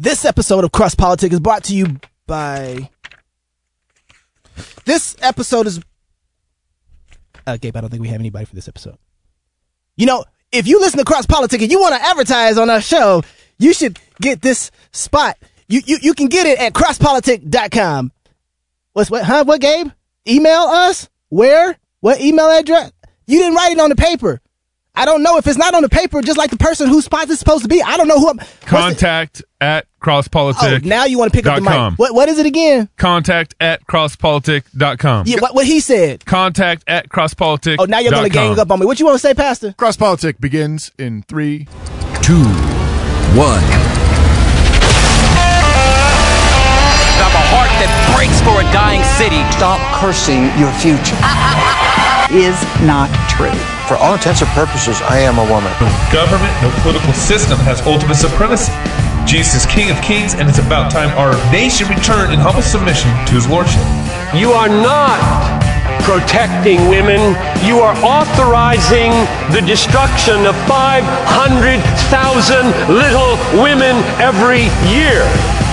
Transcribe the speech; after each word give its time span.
This 0.00 0.24
episode 0.24 0.62
of 0.62 0.70
Cross 0.70 0.94
Politics 0.94 1.34
is 1.34 1.40
brought 1.40 1.64
to 1.64 1.74
you 1.74 1.98
by. 2.28 2.88
This 4.84 5.16
episode 5.20 5.66
is. 5.66 5.80
Uh, 7.44 7.56
Gabe, 7.56 7.76
I 7.76 7.80
don't 7.80 7.90
think 7.90 8.02
we 8.02 8.08
have 8.08 8.20
anybody 8.20 8.44
for 8.44 8.54
this 8.54 8.68
episode. 8.68 8.96
You 9.96 10.06
know, 10.06 10.24
if 10.52 10.68
you 10.68 10.78
listen 10.78 11.00
to 11.00 11.04
Cross 11.04 11.26
Politics 11.26 11.64
and 11.64 11.72
you 11.72 11.80
want 11.80 11.96
to 11.96 12.00
advertise 12.00 12.58
on 12.58 12.70
our 12.70 12.80
show, 12.80 13.22
you 13.58 13.74
should 13.74 13.98
get 14.20 14.40
this 14.40 14.70
spot. 14.92 15.36
You 15.66 15.80
you, 15.84 15.98
you 16.00 16.14
can 16.14 16.28
get 16.28 16.46
it 16.46 16.60
at 16.60 16.74
crosspolitic.com. 16.74 18.12
What's 18.92 19.10
what? 19.10 19.24
Huh? 19.24 19.42
What, 19.44 19.60
Gabe? 19.60 19.88
Email 20.28 20.60
us? 20.60 21.08
Where? 21.28 21.76
What 21.98 22.20
email 22.20 22.48
address? 22.48 22.92
You 23.26 23.40
didn't 23.40 23.56
write 23.56 23.72
it 23.72 23.80
on 23.80 23.90
the 23.90 23.96
paper. 23.96 24.40
I 24.98 25.04
don't 25.04 25.22
know 25.22 25.38
if 25.38 25.46
it's 25.46 25.56
not 25.56 25.74
on 25.74 25.82
the 25.82 25.88
paper, 25.88 26.20
just 26.22 26.36
like 26.36 26.50
the 26.50 26.56
person 26.56 26.88
whose 26.88 27.04
spot 27.04 27.30
is 27.30 27.38
supposed 27.38 27.62
to 27.62 27.68
be. 27.68 27.80
I 27.80 27.96
don't 27.96 28.08
know 28.08 28.18
who. 28.18 28.30
I'm, 28.30 28.40
Contact 28.62 29.44
at 29.60 29.86
oh, 29.86 30.04
crosspolitic. 30.04 30.84
now 30.84 31.04
you 31.04 31.18
want 31.18 31.32
to 31.32 31.36
pick 31.36 31.46
up 31.46 31.60
the 31.60 31.64
com. 31.64 31.92
mic. 31.92 32.00
What 32.00 32.14
what 32.14 32.28
is 32.28 32.40
it 32.40 32.46
again? 32.46 32.88
Contact 32.96 33.54
at 33.60 33.86
crosspolitic.com. 33.86 35.26
Yeah, 35.28 35.38
what 35.38 35.54
what 35.54 35.66
he 35.66 35.78
said. 35.78 36.24
Contact 36.26 36.82
at 36.88 37.08
crosspolitic. 37.10 37.76
Oh, 37.78 37.84
now 37.84 38.00
you're 38.00 38.10
gonna 38.10 38.28
gang 38.28 38.58
up 38.58 38.72
on 38.72 38.80
me. 38.80 38.86
What 38.86 38.98
you 38.98 39.06
want 39.06 39.14
to 39.14 39.20
say, 39.20 39.34
Pastor? 39.34 39.72
Cross 39.74 39.98
Politic 39.98 40.40
begins 40.40 40.90
in 40.98 41.22
three, 41.22 41.68
two, 42.20 42.42
one. 43.38 43.62
I'm 47.22 47.34
a 47.34 47.44
heart 47.54 47.70
that 47.78 48.14
breaks 48.16 48.40
for 48.42 48.60
a 48.60 48.72
dying 48.72 49.04
city. 49.14 49.38
Stop 49.56 49.78
cursing 50.00 50.50
your 50.58 50.72
future. 50.82 51.84
is 52.30 52.56
not 52.84 53.08
true. 53.28 53.52
For 53.88 53.96
all 53.96 54.14
intents 54.14 54.40
and 54.42 54.50
purposes, 54.52 55.00
I 55.02 55.20
am 55.20 55.38
a 55.38 55.46
woman. 55.48 55.72
No 55.80 55.88
government, 56.12 56.52
no 56.60 56.70
political 56.82 57.12
system 57.12 57.58
has 57.64 57.80
ultimate 57.82 58.16
supremacy. 58.16 58.72
Jesus 59.28 59.64
is 59.64 59.66
King 59.66 59.90
of 59.90 60.00
Kings, 60.00 60.34
and 60.34 60.48
it's 60.48 60.58
about 60.58 60.90
time 60.90 61.12
our 61.16 61.36
nation 61.52 61.88
returned 61.88 62.32
in 62.32 62.40
humble 62.40 62.62
submission 62.62 63.12
to 63.28 63.32
his 63.36 63.48
lordship. 63.48 63.84
You 64.32 64.52
are 64.52 64.68
not 64.68 65.20
protecting 66.08 66.88
women. 66.88 67.36
You 67.64 67.84
are 67.84 67.92
authorizing 68.00 69.12
the 69.52 69.60
destruction 69.60 70.48
of 70.48 70.56
500,000 70.64 71.76
little 72.88 73.36
women 73.60 74.00
every 74.16 74.72
year. 74.88 75.20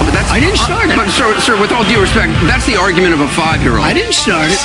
But 0.04 0.12
that's, 0.12 0.32
I 0.32 0.40
didn't 0.44 0.60
start 0.60 0.92
it. 0.92 0.96
But, 1.00 1.08
sir, 1.08 1.32
sir, 1.40 1.56
with 1.60 1.72
all 1.72 1.88
due 1.88 2.02
respect, 2.02 2.36
that's 2.52 2.66
the 2.68 2.76
argument 2.76 3.14
of 3.14 3.22
a 3.22 3.30
five-year-old. 3.32 3.80
I 3.80 3.94
didn't 3.94 4.16
start 4.16 4.52
it. 4.52 4.60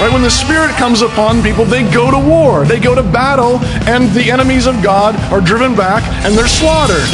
Right 0.00 0.10
when 0.10 0.22
the 0.22 0.30
Spirit 0.30 0.70
comes 0.76 1.02
upon 1.02 1.42
people, 1.42 1.66
they 1.66 1.82
go 1.90 2.10
to 2.10 2.18
war, 2.18 2.64
they 2.64 2.80
go 2.80 2.94
to 2.94 3.02
battle, 3.02 3.58
and 3.86 4.08
the 4.12 4.30
enemies 4.30 4.66
of 4.66 4.82
God 4.82 5.14
are 5.30 5.42
driven 5.42 5.76
back 5.76 6.02
and 6.24 6.34
they're 6.34 6.48
slaughtered. 6.48 7.06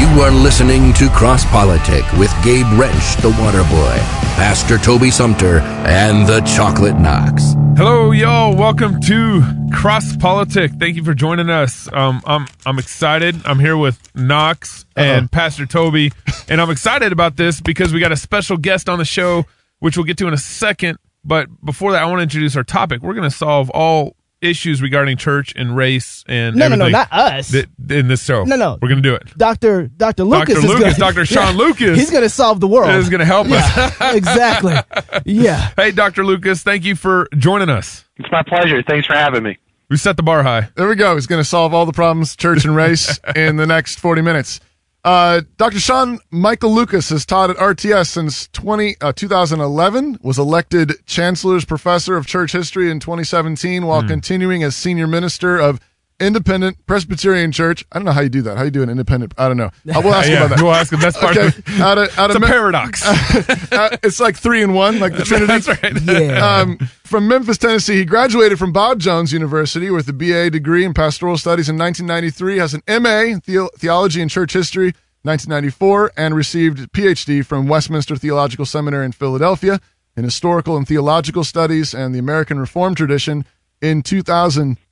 You 0.00 0.22
are 0.22 0.30
listening 0.30 0.94
to 0.94 1.10
Cross 1.10 1.44
Politic 1.50 2.10
with 2.14 2.32
Gabe 2.42 2.64
Rench, 2.78 3.16
the 3.16 3.36
Water 3.38 3.62
Boy, 3.64 3.94
Pastor 4.40 4.78
Toby 4.78 5.10
Sumpter, 5.10 5.58
and 5.84 6.26
the 6.26 6.40
Chocolate 6.40 6.98
Knox. 6.98 7.52
Hello, 7.76 8.10
y'all. 8.12 8.56
Welcome 8.56 8.98
to 9.02 9.42
Cross 9.70 10.16
Politic. 10.16 10.72
Thank 10.78 10.96
you 10.96 11.04
for 11.04 11.12
joining 11.12 11.50
us. 11.50 11.92
Um, 11.92 12.22
I'm 12.24 12.46
I'm 12.64 12.78
excited. 12.78 13.36
I'm 13.44 13.58
here 13.58 13.76
with 13.76 14.00
Knox 14.16 14.86
and 14.96 15.30
Pastor 15.30 15.66
Toby, 15.66 16.10
and 16.48 16.58
I'm 16.58 16.70
excited 16.70 17.12
about 17.12 17.36
this 17.36 17.60
because 17.60 17.92
we 17.92 18.00
got 18.00 18.12
a 18.12 18.16
special 18.16 18.56
guest 18.56 18.88
on 18.88 18.98
the 18.98 19.04
show, 19.04 19.44
which 19.80 19.98
we'll 19.98 20.06
get 20.06 20.16
to 20.18 20.26
in 20.26 20.32
a 20.32 20.38
second. 20.38 20.96
But 21.24 21.48
before 21.64 21.92
that, 21.92 22.02
I 22.02 22.06
want 22.06 22.18
to 22.18 22.22
introduce 22.22 22.56
our 22.56 22.64
topic. 22.64 23.02
We're 23.02 23.14
going 23.14 23.28
to 23.28 23.34
solve 23.36 23.70
all 23.70 24.16
issues 24.40 24.80
regarding 24.80 25.18
church 25.18 25.52
and 25.54 25.76
race 25.76 26.24
and 26.26 26.56
No, 26.56 26.68
no, 26.68 26.74
no, 26.74 26.88
not 26.88 27.12
us. 27.12 27.48
that- 27.50 27.66
in 27.90 28.08
this 28.08 28.24
show. 28.24 28.44
No, 28.44 28.56
no. 28.56 28.78
we're 28.80 28.88
going 28.88 29.02
to 29.02 29.06
do 29.08 29.14
it. 29.14 29.36
Doctor 29.36 29.86
Doctor 29.88 30.24
Lucas. 30.24 30.54
Dr. 30.54 30.58
is 30.58 30.64
Lucas, 30.64 30.98
gonna- 30.98 31.12
Dr. 31.12 31.26
Sean 31.26 31.56
Lucas. 31.58 31.98
He's 31.98 32.10
going 32.10 32.22
to 32.22 32.30
solve 32.30 32.58
the 32.60 32.66
world. 32.68 32.90
He's 32.94 33.10
going 33.10 33.18
to 33.20 33.26
help 33.26 33.48
us. 33.50 34.14
Exactly. 34.14 34.74
Yeah. 35.26 35.70
Hey, 35.76 35.90
Dr. 35.90 36.24
Lucas, 36.24 36.62
thank 36.62 36.84
you 36.84 36.96
for 36.96 37.28
joining 37.36 37.68
us. 37.68 38.04
It's 38.16 38.30
my 38.32 38.42
pleasure. 38.42 38.82
Thanks 38.82 39.06
for 39.06 39.14
having 39.14 39.42
me. 39.42 39.58
We 39.90 39.96
set 39.98 40.16
the 40.16 40.22
bar 40.22 40.42
high. 40.42 40.68
There 40.76 40.88
we 40.88 40.94
go. 40.94 41.14
He's 41.16 41.26
going 41.26 41.40
to 41.42 41.48
solve 41.48 41.74
all 41.74 41.84
the 41.84 41.92
problems, 41.92 42.36
church 42.36 42.64
and 42.64 42.74
race, 42.74 43.18
in 43.36 43.56
the 43.56 43.66
next 43.66 43.98
40 43.98 44.22
minutes. 44.22 44.60
Uh, 45.02 45.40
Dr. 45.56 45.80
Sean 45.80 46.18
Michael 46.30 46.74
Lucas 46.74 47.08
has 47.08 47.24
taught 47.24 47.48
at 47.48 47.56
RTS 47.56 48.08
since 48.08 48.48
20, 48.48 48.96
uh, 49.00 49.12
2011, 49.12 50.18
was 50.22 50.38
elected 50.38 50.92
Chancellor's 51.06 51.64
Professor 51.64 52.16
of 52.16 52.26
Church 52.26 52.52
History 52.52 52.90
in 52.90 53.00
2017 53.00 53.86
while 53.86 54.06
continuing 54.06 54.62
as 54.62 54.76
Senior 54.76 55.06
Minister 55.06 55.58
of 55.58 55.80
Independent 56.20 56.84
Presbyterian 56.86 57.50
Church. 57.52 57.84
I 57.92 57.98
don't 57.98 58.04
know 58.04 58.12
how 58.12 58.20
you 58.20 58.28
do 58.28 58.42
that. 58.42 58.56
How 58.58 58.64
you 58.64 58.70
do 58.70 58.82
an 58.82 58.90
independent? 58.90 59.34
I 59.38 59.48
don't 59.48 59.56
know. 59.56 59.66
Uh, 59.88 60.00
we'll 60.04 60.14
ask 60.14 60.28
him 60.28 60.34
Yeah, 60.34 60.44
about 60.44 60.56
that. 60.56 60.62
we'll 60.64 60.72
ask 60.74 60.92
him. 60.92 61.00
That's 61.00 61.16
part 61.18 61.36
of 61.36 61.58
okay. 61.58 61.80
Out 61.82 61.98
of, 61.98 62.18
out 62.18 62.30
It's 62.30 62.36
of 62.36 62.42
a 62.42 62.46
Me- 62.46 62.52
paradox. 62.52 63.04
uh, 63.72 63.96
it's 64.02 64.20
like 64.20 64.36
three 64.36 64.62
in 64.62 64.72
one, 64.72 64.98
like 65.00 65.16
the 65.16 65.24
Trinity. 65.24 65.46
That's 65.46 65.68
right. 65.68 66.02
Yeah. 66.02 66.58
Um, 66.60 66.78
from 67.04 67.26
Memphis, 67.26 67.58
Tennessee, 67.58 67.96
he 67.96 68.04
graduated 68.04 68.58
from 68.58 68.72
Bob 68.72 68.98
Jones 69.00 69.32
University 69.32 69.90
with 69.90 70.08
a 70.08 70.12
BA 70.12 70.50
degree 70.50 70.84
in 70.84 70.94
pastoral 70.94 71.36
studies 71.38 71.68
in 71.68 71.76
1993, 71.78 72.58
has 72.58 72.74
an 72.74 72.82
MA 73.02 73.20
in 73.22 73.40
theo- 73.40 73.68
theology 73.76 74.20
and 74.22 74.30
church 74.30 74.52
history 74.52 74.92
1994, 75.22 76.12
and 76.16 76.34
received 76.34 76.78
a 76.80 76.86
PhD 76.88 77.44
from 77.44 77.66
Westminster 77.66 78.16
Theological 78.16 78.64
Seminary 78.66 79.04
in 79.04 79.12
Philadelphia 79.12 79.80
in 80.16 80.24
historical 80.24 80.76
and 80.76 80.86
theological 80.86 81.44
studies 81.44 81.94
and 81.94 82.14
the 82.14 82.18
American 82.18 82.58
Reformed 82.58 82.96
tradition 82.96 83.44
in 83.80 84.02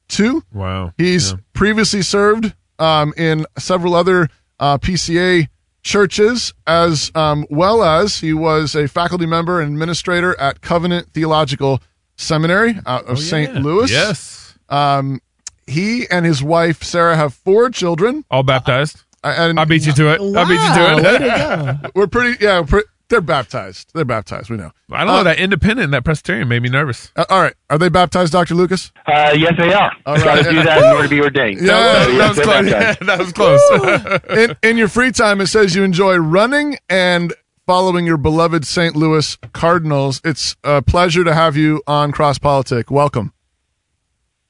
2002. 0.08 0.42
Wow. 0.58 0.92
He's 0.98 1.32
Yeah. 1.32 1.38
previously 1.52 2.02
served 2.02 2.54
um, 2.78 3.12
in 3.16 3.46
several 3.58 3.94
other 3.94 4.28
uh, 4.60 4.78
PCA 4.78 5.48
churches, 5.82 6.52
as 6.66 7.10
um, 7.14 7.46
well 7.50 7.82
as 7.82 8.18
he 8.20 8.32
was 8.32 8.74
a 8.74 8.88
faculty 8.88 9.26
member 9.26 9.60
and 9.60 9.72
administrator 9.72 10.38
at 10.40 10.60
Covenant 10.60 11.12
Theological 11.12 11.80
Seminary 12.16 12.74
out 12.86 13.04
of 13.06 13.18
St. 13.18 13.54
Louis. 13.54 13.90
Yes. 13.90 14.54
Um, 14.68 15.20
he 15.66 16.08
and 16.10 16.24
his 16.26 16.42
wife 16.42 16.82
Sarah 16.82 17.16
have 17.16 17.34
four 17.34 17.70
children. 17.70 18.24
All 18.30 18.42
baptized. 18.42 19.04
And 19.24 19.58
I 19.58 19.64
beat 19.64 19.84
you 19.86 19.92
to 19.92 20.08
it. 20.14 20.20
I 20.36 20.44
beat 20.44 20.54
you 20.54 20.74
to 20.74 21.14
it. 21.14 21.18
to 21.18 21.80
go. 21.82 21.90
we're 21.94 22.06
pretty. 22.06 22.42
Yeah, 22.44 22.60
we're 22.60 22.66
pre- 22.66 22.82
they're 23.08 23.20
baptized. 23.20 23.90
They're 23.94 24.04
baptized. 24.04 24.50
We 24.50 24.56
know. 24.56 24.70
I 24.92 24.98
don't 25.04 25.06
know. 25.08 25.14
Uh, 25.20 25.22
That 25.24 25.38
independent 25.38 25.84
and 25.84 25.94
that 25.94 26.04
Presbyterian 26.04 26.48
made 26.48 26.62
me 26.62 26.68
nervous. 26.68 27.10
Uh, 27.16 27.24
all 27.30 27.40
right. 27.42 27.54
Are 27.70 27.78
they 27.78 27.88
baptized, 27.88 28.32
Doctor 28.32 28.54
Lucas? 28.54 28.92
Uh, 29.06 29.34
yes, 29.36 29.54
they 29.58 29.72
are. 29.72 29.92
All 30.06 30.16
Got 30.16 30.26
right. 30.26 30.44
to 30.44 30.50
do 30.50 30.62
that 30.62 30.78
in 30.78 30.84
order 30.90 31.02
to 31.04 31.08
be 31.08 31.20
ordained. 31.20 31.60
Yeah, 31.60 32.04
So, 32.04 32.12
that, 32.12 32.12
yes, 32.14 32.28
was 32.28 32.36
they're 32.36 32.44
close. 32.44 32.70
baptized. 32.70 33.00
that 33.06 33.18
was 33.18 33.32
close. 33.32 34.50
in, 34.62 34.70
in 34.70 34.76
your 34.76 34.88
free 34.88 35.10
time, 35.12 35.40
it 35.40 35.46
says 35.48 35.74
you 35.74 35.82
enjoy 35.84 36.16
running 36.16 36.76
and 36.88 37.32
following 37.66 38.06
your 38.06 38.16
beloved 38.16 38.66
St. 38.66 38.96
Louis 38.96 39.36
Cardinals. 39.52 40.20
It's 40.24 40.56
a 40.64 40.80
pleasure 40.82 41.24
to 41.24 41.34
have 41.34 41.56
you 41.56 41.82
on 41.86 42.12
Cross 42.12 42.38
Politic. 42.38 42.90
Welcome. 42.90 43.32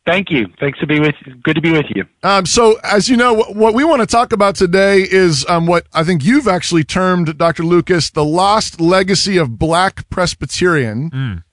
Thank 0.08 0.30
you. 0.30 0.46
Thanks 0.58 0.78
to 0.78 0.86
be 0.86 1.00
with. 1.00 1.14
Good 1.42 1.56
to 1.56 1.60
be 1.60 1.70
with 1.70 1.84
you. 1.94 2.06
Um, 2.22 2.46
so, 2.46 2.78
as 2.82 3.10
you 3.10 3.16
know, 3.18 3.34
what, 3.34 3.54
what 3.54 3.74
we 3.74 3.84
want 3.84 4.00
to 4.00 4.06
talk 4.06 4.32
about 4.32 4.54
today 4.54 5.00
is 5.00 5.44
um, 5.50 5.66
what 5.66 5.86
I 5.92 6.02
think 6.02 6.24
you've 6.24 6.48
actually 6.48 6.84
termed, 6.84 7.36
Dr. 7.36 7.62
Lucas, 7.62 8.08
the 8.08 8.24
lost 8.24 8.80
legacy 8.80 9.36
of 9.36 9.58
Black 9.58 10.08
Presbyterian. 10.08 11.10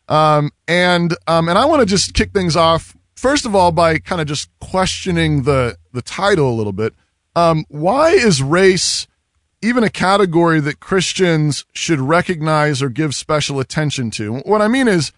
Um, 0.08 0.52
and 0.70 1.16
um, 1.28 1.50
and 1.50 1.58
I 1.58 1.66
want 1.66 1.82
to 1.82 1.86
just 1.86 2.14
kick 2.14 2.32
things 2.32 2.56
off 2.56 2.96
first 3.16 3.46
of 3.46 3.56
all 3.56 3.72
by 3.72 3.98
kind 3.98 4.22
of 4.22 4.28
just 4.28 4.50
questioning 4.60 5.44
the 5.44 5.78
the 5.92 6.02
title 6.02 6.50
a 6.50 6.56
little 6.56 6.74
bit. 6.74 6.94
Um, 7.36 7.66
why 7.68 8.12
is 8.12 8.42
race 8.42 9.08
even 9.62 9.84
a 9.84 9.90
category 9.90 10.60
that 10.62 10.80
Christians 10.80 11.66
should 11.74 12.00
recognize 12.00 12.82
or 12.82 12.90
give 12.90 13.16
special 13.16 13.60
attention 13.60 14.12
to? 14.12 14.38
What 14.40 14.62
I 14.62 14.68
mean 14.68 14.88
is, 14.88 15.12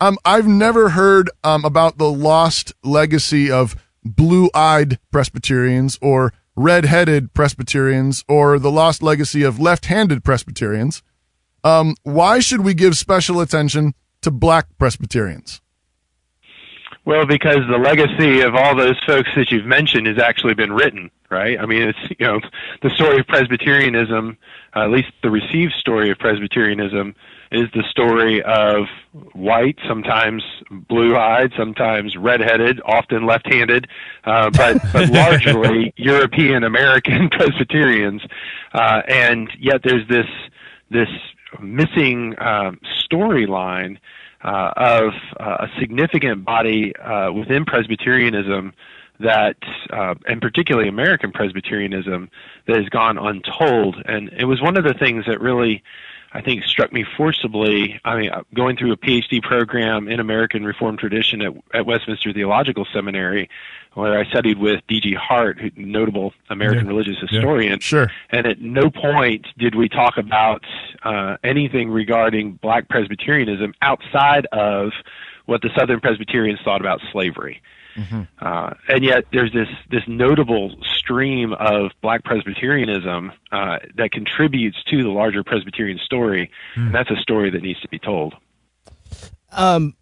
um, 0.00 0.18
I've 0.24 0.46
never 0.46 0.90
heard 0.90 1.30
um, 1.44 1.64
about 1.64 1.98
the 1.98 2.10
lost 2.10 2.72
legacy 2.82 3.50
of 3.50 3.76
blue-eyed 4.04 4.98
Presbyterians 5.10 5.98
or 6.00 6.32
red-headed 6.56 7.34
Presbyterians 7.34 8.24
or 8.28 8.58
the 8.58 8.70
lost 8.70 9.02
legacy 9.02 9.42
of 9.42 9.60
left-handed 9.60 10.24
Presbyterians. 10.24 11.02
Um, 11.62 11.94
why 12.02 12.40
should 12.40 12.64
we 12.64 12.74
give 12.74 12.96
special 12.96 13.40
attention 13.40 13.94
to 14.22 14.30
black 14.30 14.66
Presbyterians? 14.78 15.60
Well, 17.04 17.26
because 17.26 17.60
the 17.68 17.78
legacy 17.78 18.40
of 18.40 18.54
all 18.54 18.76
those 18.76 18.98
folks 19.06 19.30
that 19.34 19.50
you've 19.50 19.64
mentioned 19.64 20.06
has 20.06 20.18
actually 20.18 20.54
been 20.54 20.72
written, 20.72 21.10
right? 21.30 21.58
I 21.58 21.66
mean, 21.66 21.82
it's 21.82 21.98
you 22.18 22.26
know 22.26 22.40
the 22.82 22.90
story 22.90 23.18
of 23.18 23.26
Presbyterianism, 23.26 24.36
uh, 24.76 24.80
at 24.80 24.90
least 24.90 25.08
the 25.22 25.30
received 25.30 25.72
story 25.72 26.10
of 26.10 26.18
Presbyterianism, 26.18 27.14
is 27.52 27.68
the 27.74 27.82
story 27.90 28.42
of 28.42 28.86
white, 29.32 29.76
sometimes 29.88 30.42
blue-eyed, 30.70 31.52
sometimes 31.58 32.16
red-headed, 32.16 32.80
often 32.84 33.26
left-handed, 33.26 33.88
uh, 34.24 34.50
but 34.50 34.78
but 34.92 35.10
largely 35.12 35.92
European 35.96 36.64
American 36.64 37.28
Presbyterians, 37.32 38.22
uh, 38.72 39.02
and 39.08 39.50
yet 39.58 39.80
there's 39.84 40.06
this 40.08 40.26
this 40.90 41.08
missing 41.60 42.34
um, 42.38 42.78
storyline 43.10 43.98
uh, 44.42 44.72
of 44.76 45.12
uh, 45.38 45.66
a 45.66 45.68
significant 45.80 46.44
body 46.44 46.94
uh, 46.96 47.32
within 47.32 47.64
Presbyterianism 47.64 48.72
that, 49.20 49.56
uh, 49.92 50.14
and 50.26 50.40
particularly 50.40 50.88
American 50.88 51.30
Presbyterianism, 51.30 52.30
that 52.66 52.76
has 52.76 52.88
gone 52.88 53.18
untold. 53.18 53.96
And 54.06 54.30
it 54.32 54.46
was 54.46 54.62
one 54.62 54.78
of 54.78 54.84
the 54.84 54.94
things 54.94 55.24
that 55.26 55.40
really, 55.40 55.82
I 56.32 56.40
think, 56.40 56.62
struck 56.64 56.92
me 56.92 57.04
forcibly. 57.16 58.00
I 58.04 58.16
mean, 58.16 58.30
uh, 58.30 58.42
going 58.54 58.76
through 58.76 58.92
a 58.92 58.96
PhD 58.96 59.42
program 59.42 60.06
in 60.08 60.20
American 60.20 60.64
Reformed 60.64 60.98
tradition 61.00 61.42
at, 61.42 61.52
at 61.74 61.86
Westminster 61.86 62.32
Theological 62.32 62.86
Seminary, 62.92 63.48
where 63.94 64.16
I 64.16 64.24
studied 64.26 64.58
with 64.58 64.80
D.G. 64.86 65.14
Hart, 65.14 65.60
who 65.60 65.70
notable 65.74 66.32
American 66.48 66.84
Yeah. 66.86 66.90
religious 66.92 67.16
Yeah. 67.20 67.28
historian. 67.40 67.80
Sure. 67.80 68.12
And 68.30 68.46
at 68.46 68.60
no 68.60 68.90
point 68.90 69.46
did 69.58 69.74
we 69.74 69.88
talk 69.88 70.16
about 70.18 70.64
uh, 71.02 71.36
anything 71.42 71.90
regarding 71.90 72.52
black 72.52 72.88
Presbyterianism 72.88 73.74
outside 73.82 74.46
of 74.52 74.92
what 75.46 75.62
the 75.62 75.70
Southern 75.76 75.98
Presbyterians 75.98 76.60
thought 76.64 76.80
about 76.80 77.00
slavery. 77.10 77.60
Uh, 78.40 78.74
and 78.88 79.04
yet 79.04 79.24
there's 79.32 79.52
this, 79.52 79.68
this 79.90 80.02
notable 80.06 80.76
stream 80.96 81.52
of 81.52 81.90
black 82.02 82.24
Presbyterianism 82.24 83.32
uh, 83.52 83.78
that 83.96 84.12
contributes 84.12 84.82
to 84.84 85.02
the 85.02 85.08
larger 85.08 85.42
Presbyterian 85.42 85.98
story, 85.98 86.50
and 86.76 86.94
that's 86.94 87.10
a 87.10 87.16
story 87.16 87.50
that 87.50 87.62
needs 87.62 87.80
to 87.80 87.88
be 87.88 87.98
told. 87.98 88.34
Um, 89.52 89.94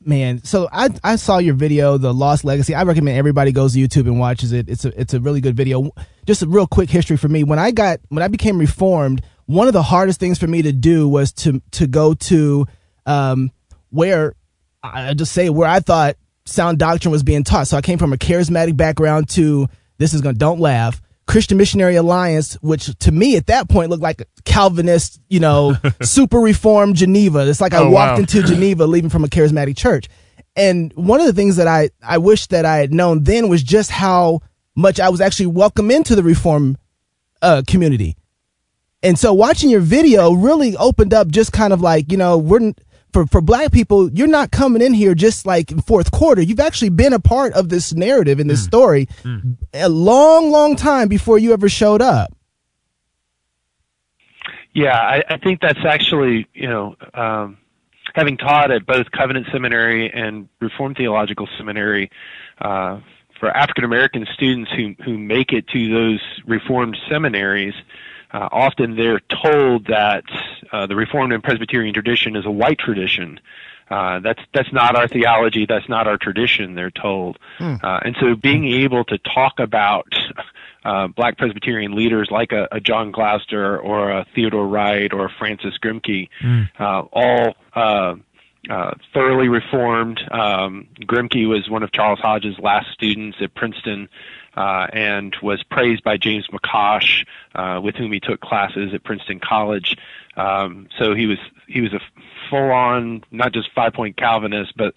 man, 0.00 0.42
so 0.44 0.68
I 0.72 0.90
I 1.02 1.16
saw 1.16 1.38
your 1.38 1.54
video, 1.54 1.98
the 1.98 2.12
Lost 2.12 2.44
Legacy. 2.44 2.74
I 2.74 2.82
recommend 2.82 3.16
everybody 3.16 3.52
goes 3.52 3.74
to 3.74 3.78
YouTube 3.78 4.06
and 4.06 4.18
watches 4.18 4.52
it. 4.52 4.68
It's 4.68 4.84
a 4.84 5.00
it's 5.00 5.14
a 5.14 5.20
really 5.20 5.40
good 5.40 5.56
video. 5.56 5.90
Just 6.26 6.42
a 6.42 6.46
real 6.46 6.66
quick 6.66 6.90
history 6.90 7.16
for 7.16 7.28
me. 7.28 7.44
When 7.44 7.58
I 7.58 7.70
got 7.70 8.00
when 8.08 8.22
I 8.22 8.28
became 8.28 8.58
reformed, 8.58 9.22
one 9.46 9.66
of 9.66 9.72
the 9.72 9.82
hardest 9.82 10.20
things 10.20 10.38
for 10.38 10.46
me 10.46 10.62
to 10.62 10.72
do 10.72 11.08
was 11.08 11.32
to 11.32 11.62
to 11.72 11.86
go 11.86 12.14
to 12.14 12.66
um 13.06 13.50
where 13.90 14.34
I 14.82 15.14
just 15.14 15.32
say 15.32 15.48
where 15.50 15.68
I 15.68 15.80
thought 15.80 16.16
sound 16.48 16.78
doctrine 16.78 17.12
was 17.12 17.22
being 17.22 17.44
taught. 17.44 17.68
So 17.68 17.76
I 17.76 17.80
came 17.82 17.98
from 17.98 18.12
a 18.12 18.16
charismatic 18.16 18.76
background 18.76 19.28
to 19.30 19.68
this 19.98 20.14
is 20.14 20.20
gonna 20.20 20.34
don't 20.34 20.60
laugh. 20.60 21.00
Christian 21.26 21.58
Missionary 21.58 21.96
Alliance, 21.96 22.54
which 22.62 22.86
to 23.00 23.12
me 23.12 23.36
at 23.36 23.48
that 23.48 23.68
point 23.68 23.90
looked 23.90 24.02
like 24.02 24.22
a 24.22 24.26
Calvinist, 24.44 25.20
you 25.28 25.40
know, 25.40 25.74
super 26.02 26.38
reformed 26.38 26.96
Geneva. 26.96 27.46
It's 27.48 27.60
like 27.60 27.74
I 27.74 27.78
Oh, 27.78 27.90
walked 27.90 28.12
wow. 28.14 28.18
into 28.20 28.42
Geneva 28.42 28.86
leaving 28.86 29.10
from 29.10 29.24
a 29.24 29.28
charismatic 29.28 29.76
church. 29.76 30.08
And 30.56 30.90
one 30.94 31.20
of 31.20 31.26
the 31.26 31.34
things 31.34 31.56
that 31.56 31.68
I, 31.68 31.90
I 32.02 32.18
wish 32.18 32.46
that 32.48 32.64
I 32.64 32.78
had 32.78 32.92
known 32.94 33.24
then 33.24 33.48
was 33.48 33.62
just 33.62 33.90
how 33.90 34.40
much 34.74 34.98
I 35.00 35.10
was 35.10 35.20
actually 35.20 35.46
welcome 35.46 35.90
into 35.90 36.16
the 36.16 36.22
reform 36.22 36.78
uh, 37.42 37.62
community. 37.66 38.16
And 39.02 39.18
so 39.18 39.32
watching 39.32 39.70
your 39.70 39.80
video 39.80 40.32
really 40.32 40.76
opened 40.76 41.12
up 41.14 41.28
just 41.28 41.52
kind 41.52 41.72
of 41.72 41.80
like, 41.80 42.10
you 42.10 42.16
know, 42.16 42.38
we're 42.38 42.72
for, 43.12 43.26
for 43.26 43.40
black 43.40 43.72
people, 43.72 44.10
you're 44.10 44.26
not 44.26 44.50
coming 44.50 44.82
in 44.82 44.92
here 44.92 45.14
just 45.14 45.46
like 45.46 45.70
in 45.70 45.80
fourth 45.80 46.10
quarter. 46.10 46.42
You've 46.42 46.60
actually 46.60 46.90
been 46.90 47.12
a 47.12 47.20
part 47.20 47.52
of 47.54 47.68
this 47.68 47.92
narrative 47.94 48.40
and 48.40 48.48
this 48.48 48.62
story 48.62 49.08
a 49.74 49.88
long, 49.88 50.50
long 50.50 50.76
time 50.76 51.08
before 51.08 51.38
you 51.38 51.52
ever 51.52 51.68
showed 51.68 52.02
up. 52.02 52.32
Yeah, 54.72 54.96
I, 54.96 55.24
I 55.28 55.38
think 55.38 55.60
that's 55.60 55.84
actually, 55.84 56.46
you 56.54 56.68
know, 56.68 56.94
um, 57.14 57.58
having 58.14 58.36
taught 58.36 58.70
at 58.70 58.86
both 58.86 59.10
Covenant 59.10 59.46
Seminary 59.50 60.12
and 60.12 60.48
Reformed 60.60 60.96
Theological 60.96 61.48
Seminary, 61.56 62.10
uh, 62.60 63.00
for 63.38 63.50
African 63.50 63.84
American 63.84 64.26
students 64.34 64.70
who 64.72 64.94
who 65.04 65.16
make 65.16 65.52
it 65.52 65.68
to 65.68 65.92
those 65.92 66.20
Reformed 66.46 66.96
seminaries, 67.08 67.74
uh, 68.32 68.48
often 68.52 68.96
they're 68.96 69.20
told 69.42 69.86
that 69.86 70.24
uh, 70.72 70.86
the 70.86 70.96
Reformed 70.96 71.32
and 71.32 71.42
Presbyterian 71.42 71.94
tradition 71.94 72.36
is 72.36 72.44
a 72.46 72.50
white 72.50 72.78
tradition. 72.78 73.40
Uh, 73.90 74.20
that's 74.20 74.40
that's 74.52 74.70
not 74.72 74.96
our 74.96 75.08
theology. 75.08 75.64
That's 75.66 75.88
not 75.88 76.06
our 76.06 76.18
tradition. 76.18 76.74
They're 76.74 76.90
told, 76.90 77.38
uh, 77.82 78.00
and 78.04 78.14
so 78.20 78.34
being 78.34 78.66
able 78.66 79.02
to 79.04 79.16
talk 79.16 79.54
about 79.58 80.12
uh, 80.84 81.08
black 81.08 81.38
Presbyterian 81.38 81.94
leaders 81.94 82.28
like 82.30 82.52
a, 82.52 82.68
a 82.70 82.80
John 82.80 83.12
Gloucester 83.12 83.78
or 83.78 84.10
a 84.10 84.26
Theodore 84.34 84.66
Wright 84.68 85.12
or 85.12 85.26
a 85.26 85.30
Francis 85.38 85.74
Grimke, 85.82 86.28
uh, 86.78 87.00
all 87.12 87.54
uh, 87.74 88.14
uh, 88.68 88.94
thoroughly 89.14 89.48
reformed. 89.48 90.20
Um, 90.30 90.88
Grimke 91.00 91.48
was 91.48 91.68
one 91.70 91.82
of 91.82 91.92
Charles 91.92 92.18
Hodge's 92.20 92.58
last 92.58 92.88
students 92.92 93.38
at 93.40 93.54
Princeton. 93.54 94.08
Uh, 94.58 94.88
and 94.92 95.36
was 95.40 95.62
praised 95.62 96.02
by 96.02 96.16
James 96.16 96.48
McCosh, 96.48 97.24
uh, 97.54 97.80
with 97.80 97.94
whom 97.94 98.10
he 98.10 98.18
took 98.18 98.40
classes 98.40 98.92
at 98.92 99.04
Princeton 99.04 99.38
College. 99.38 99.96
Um, 100.36 100.88
so 100.98 101.14
he 101.14 101.26
was 101.26 101.38
he 101.68 101.80
was 101.80 101.92
a 101.92 102.00
full-on, 102.50 103.22
not 103.30 103.52
just 103.52 103.70
five-point 103.72 104.16
Calvinist, 104.16 104.76
but 104.76 104.94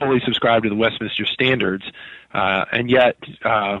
fully 0.00 0.20
subscribed 0.24 0.64
to 0.64 0.68
the 0.68 0.74
Westminster 0.74 1.24
Standards, 1.26 1.84
uh, 2.34 2.64
and 2.72 2.90
yet 2.90 3.16
uh, 3.44 3.78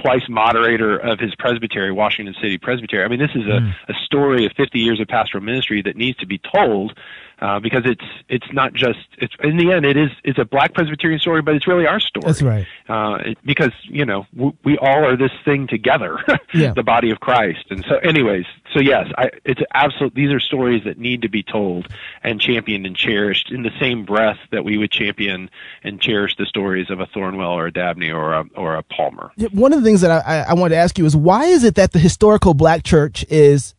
twice 0.00 0.28
moderator 0.28 0.96
of 0.96 1.18
his 1.18 1.34
presbytery, 1.34 1.90
Washington 1.90 2.34
City 2.40 2.58
Presbytery. 2.58 3.04
I 3.04 3.08
mean, 3.08 3.18
this 3.18 3.34
is 3.34 3.46
a, 3.46 3.74
a 3.88 3.94
story 4.04 4.46
of 4.46 4.52
50 4.56 4.78
years 4.78 5.00
of 5.00 5.08
pastoral 5.08 5.42
ministry 5.42 5.82
that 5.82 5.96
needs 5.96 6.18
to 6.18 6.26
be 6.26 6.38
told 6.38 6.96
uh, 7.40 7.60
because 7.60 7.82
it's 7.84 8.04
it's 8.28 8.46
not 8.52 8.72
just 8.74 8.98
it's 9.18 9.34
in 9.42 9.56
the 9.56 9.72
end 9.72 9.84
it 9.86 9.96
is 9.96 10.10
it's 10.24 10.38
a 10.38 10.44
black 10.44 10.74
Presbyterian 10.74 11.20
story, 11.20 11.40
but 11.42 11.54
it's 11.54 11.66
really 11.68 11.86
our 11.86 12.00
story. 12.00 12.24
That's 12.26 12.42
right. 12.42 12.66
Uh, 12.88 13.18
it, 13.30 13.38
because 13.44 13.72
you 13.84 14.04
know 14.04 14.26
w- 14.34 14.54
we 14.64 14.76
all 14.78 15.04
are 15.04 15.16
this 15.16 15.30
thing 15.44 15.66
together, 15.66 16.18
Yeah. 16.54 16.72
the 16.74 16.82
body 16.82 17.10
of 17.10 17.20
Christ. 17.20 17.66
And 17.70 17.84
so, 17.88 17.96
anyways, 17.98 18.44
so 18.74 18.80
yes, 18.80 19.06
I, 19.16 19.30
it's 19.44 19.60
absolute. 19.74 20.14
These 20.14 20.30
are 20.32 20.40
stories 20.40 20.82
that 20.84 20.98
need 20.98 21.22
to 21.22 21.28
be 21.28 21.42
told 21.42 21.88
and 22.22 22.40
championed 22.40 22.86
and 22.86 22.96
cherished 22.96 23.50
in 23.52 23.62
the 23.62 23.70
same 23.80 24.04
breath 24.04 24.38
that 24.50 24.64
we 24.64 24.76
would 24.78 24.90
champion 24.90 25.48
and 25.84 26.00
cherish 26.00 26.34
the 26.36 26.46
stories 26.46 26.90
of 26.90 27.00
a 27.00 27.06
Thornwell 27.06 27.50
or 27.52 27.66
a 27.66 27.72
Dabney 27.72 28.10
or 28.10 28.32
a 28.32 28.44
or 28.56 28.74
a 28.76 28.82
Palmer. 28.82 29.30
One 29.52 29.72
of 29.72 29.80
the 29.80 29.84
things 29.84 30.00
that 30.00 30.10
I, 30.10 30.18
I, 30.18 30.36
I 30.50 30.54
wanted 30.54 30.74
to 30.74 30.80
ask 30.80 30.98
you 30.98 31.04
is 31.06 31.14
why 31.14 31.44
is 31.44 31.62
it 31.64 31.76
that 31.76 31.92
the 31.92 31.98
historical 31.98 32.54
black 32.54 32.82
church 32.82 33.24
is 33.28 33.74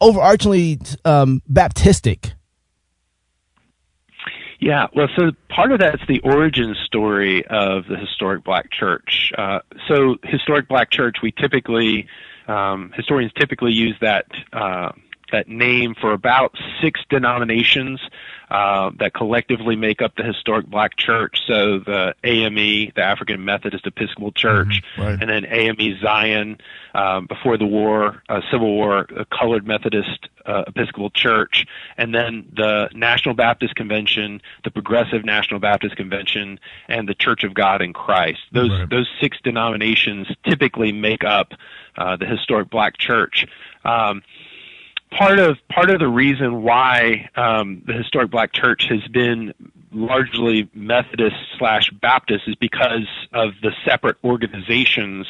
overarchingly 0.00 0.96
um, 1.04 1.42
Baptistic? 1.50 2.32
Yeah, 4.60 4.86
well, 4.94 5.08
so 5.16 5.32
part 5.48 5.72
of 5.72 5.80
that's 5.80 6.06
the 6.06 6.20
origin 6.20 6.74
story 6.84 7.44
of 7.46 7.86
the 7.86 7.96
historic 7.96 8.44
black 8.44 8.70
church. 8.70 9.32
Uh, 9.36 9.60
so, 9.88 10.16
historic 10.22 10.68
black 10.68 10.90
church, 10.90 11.16
we 11.22 11.32
typically 11.32 12.06
um, 12.46 12.92
historians 12.94 13.32
typically 13.38 13.72
use 13.72 13.96
that 14.00 14.26
uh, 14.52 14.92
that 15.32 15.48
name 15.48 15.94
for 16.00 16.12
about 16.12 16.54
six 16.82 17.00
denominations 17.08 18.00
uh, 18.54 18.90
that 19.00 19.12
collectively 19.12 19.74
make 19.74 20.00
up 20.00 20.14
the 20.14 20.22
historic 20.22 20.64
black 20.66 20.96
church. 20.96 21.40
So, 21.44 21.80
the 21.80 22.14
AME, 22.22 22.92
the 22.94 23.02
African 23.02 23.44
Methodist 23.44 23.84
Episcopal 23.84 24.30
Church, 24.30 24.80
right. 24.96 25.18
and 25.20 25.28
then 25.28 25.44
AME 25.44 25.98
Zion 26.00 26.58
um, 26.94 27.26
before 27.26 27.58
the 27.58 27.66
war, 27.66 28.22
uh, 28.28 28.42
Civil 28.52 28.72
War, 28.72 29.08
a 29.16 29.24
colored 29.24 29.66
Methodist 29.66 30.28
uh, 30.46 30.62
Episcopal 30.68 31.10
Church, 31.10 31.66
and 31.96 32.14
then 32.14 32.46
the 32.54 32.90
National 32.94 33.34
Baptist 33.34 33.74
Convention, 33.74 34.40
the 34.62 34.70
Progressive 34.70 35.24
National 35.24 35.58
Baptist 35.58 35.96
Convention, 35.96 36.60
and 36.86 37.08
the 37.08 37.14
Church 37.14 37.42
of 37.42 37.54
God 37.54 37.82
in 37.82 37.92
Christ. 37.92 38.38
Those 38.52 38.70
Right. 38.70 38.88
those 38.88 39.08
six 39.20 39.36
denominations 39.42 40.28
typically 40.48 40.92
make 40.92 41.24
up 41.24 41.54
uh, 41.96 42.16
the 42.16 42.26
historic 42.26 42.70
Black 42.70 42.98
Church. 42.98 43.46
Um, 43.84 44.22
part 45.16 45.38
of 45.38 45.56
part 45.68 45.90
of 45.90 46.00
the 46.00 46.08
reason 46.08 46.62
why 46.62 47.30
um, 47.36 47.82
the 47.86 47.92
historic 47.92 48.30
Black 48.30 48.52
Church 48.52 48.86
has 48.88 49.06
been 49.08 49.54
largely 49.92 50.68
Methodist 50.74 51.36
slash 51.58 51.90
Baptist 51.90 52.44
is 52.46 52.56
because 52.56 53.08
of 53.32 53.52
the 53.62 53.72
separate 53.84 54.16
organizations 54.24 55.26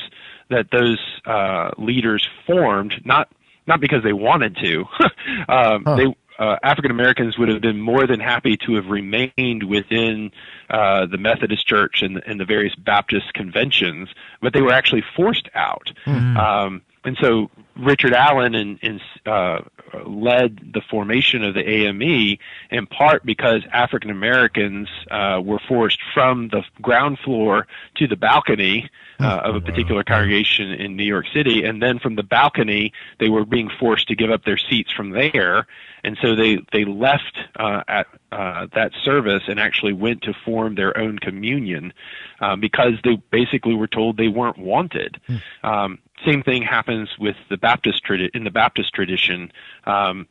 that 0.48 0.70
those 0.70 0.98
uh, 1.26 1.70
leaders 1.78 2.26
formed. 2.46 2.94
Not 3.04 3.28
not 3.66 3.80
because 3.80 4.02
they 4.02 4.12
wanted 4.12 4.56
to. 4.56 4.84
um, 5.48 5.84
They 5.96 6.14
uh, 6.38 6.56
African 6.62 6.90
Americans 6.90 7.38
would 7.38 7.48
have 7.48 7.60
been 7.60 7.80
more 7.80 8.06
than 8.06 8.18
happy 8.18 8.56
to 8.66 8.74
have 8.74 8.86
remained 8.86 9.62
within 9.62 10.32
uh, 10.68 11.06
the 11.06 11.18
Methodist 11.18 11.66
Church 11.66 12.02
and, 12.02 12.20
and 12.26 12.40
the 12.40 12.44
various 12.44 12.74
Baptist 12.74 13.32
conventions, 13.34 14.08
but 14.40 14.52
they 14.52 14.60
were 14.60 14.72
actually 14.72 15.04
forced 15.16 15.48
out. 15.54 15.92
Um, 16.36 16.82
and 17.04 17.16
so 17.20 17.50
Richard 17.76 18.12
Allen 18.12 18.54
and, 18.54 18.78
and 18.82 19.00
uh, 19.26 19.60
led 20.06 20.72
the 20.72 20.80
formation 20.90 21.42
of 21.44 21.54
the 21.54 21.68
AME 21.68 22.38
in 22.70 22.86
part 22.86 23.24
because 23.24 23.62
African 23.72 24.10
Americans 24.10 24.88
uh, 25.10 25.40
were 25.44 25.60
forced 25.68 25.98
from 26.12 26.48
the 26.48 26.62
ground 26.80 27.18
floor 27.24 27.66
to 27.96 28.06
the 28.06 28.16
balcony 28.16 28.88
uh, 29.20 29.40
of 29.44 29.56
a 29.56 29.60
particular 29.60 30.02
congregation 30.02 30.72
in 30.72 30.96
New 30.96 31.04
York 31.04 31.26
City, 31.32 31.64
and 31.64 31.80
then 31.82 31.98
from 31.98 32.16
the 32.16 32.22
balcony 32.22 32.92
they 33.20 33.28
were 33.28 33.44
being 33.44 33.70
forced 33.78 34.08
to 34.08 34.16
give 34.16 34.30
up 34.30 34.44
their 34.44 34.58
seats 34.58 34.90
from 34.92 35.10
there, 35.10 35.66
and 36.02 36.18
so 36.20 36.34
they 36.34 36.58
they 36.72 36.84
left 36.84 37.38
uh, 37.56 37.82
at 37.86 38.06
uh, 38.32 38.66
that 38.74 38.92
service 39.02 39.42
and 39.46 39.60
actually 39.60 39.92
went 39.92 40.22
to 40.22 40.34
form 40.44 40.74
their 40.74 40.96
own 40.98 41.18
communion 41.18 41.92
uh, 42.40 42.56
because 42.56 42.94
they 43.04 43.16
basically 43.30 43.74
were 43.74 43.86
told 43.86 44.16
they 44.16 44.28
weren't 44.28 44.58
wanted. 44.58 45.20
Um, 45.62 45.98
same 46.24 46.42
thing 46.42 46.62
happens 46.62 47.08
with 47.18 47.36
the 47.48 47.56
Baptist 47.56 48.04
tradi- 48.04 48.34
in 48.34 48.44
the 48.44 48.50
Baptist 48.50 48.92
tradition. 48.94 49.52
Um, 49.84 50.26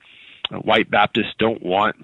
white 0.51 0.89
Baptists 0.89 1.33
don't 1.37 1.63
want 1.63 1.95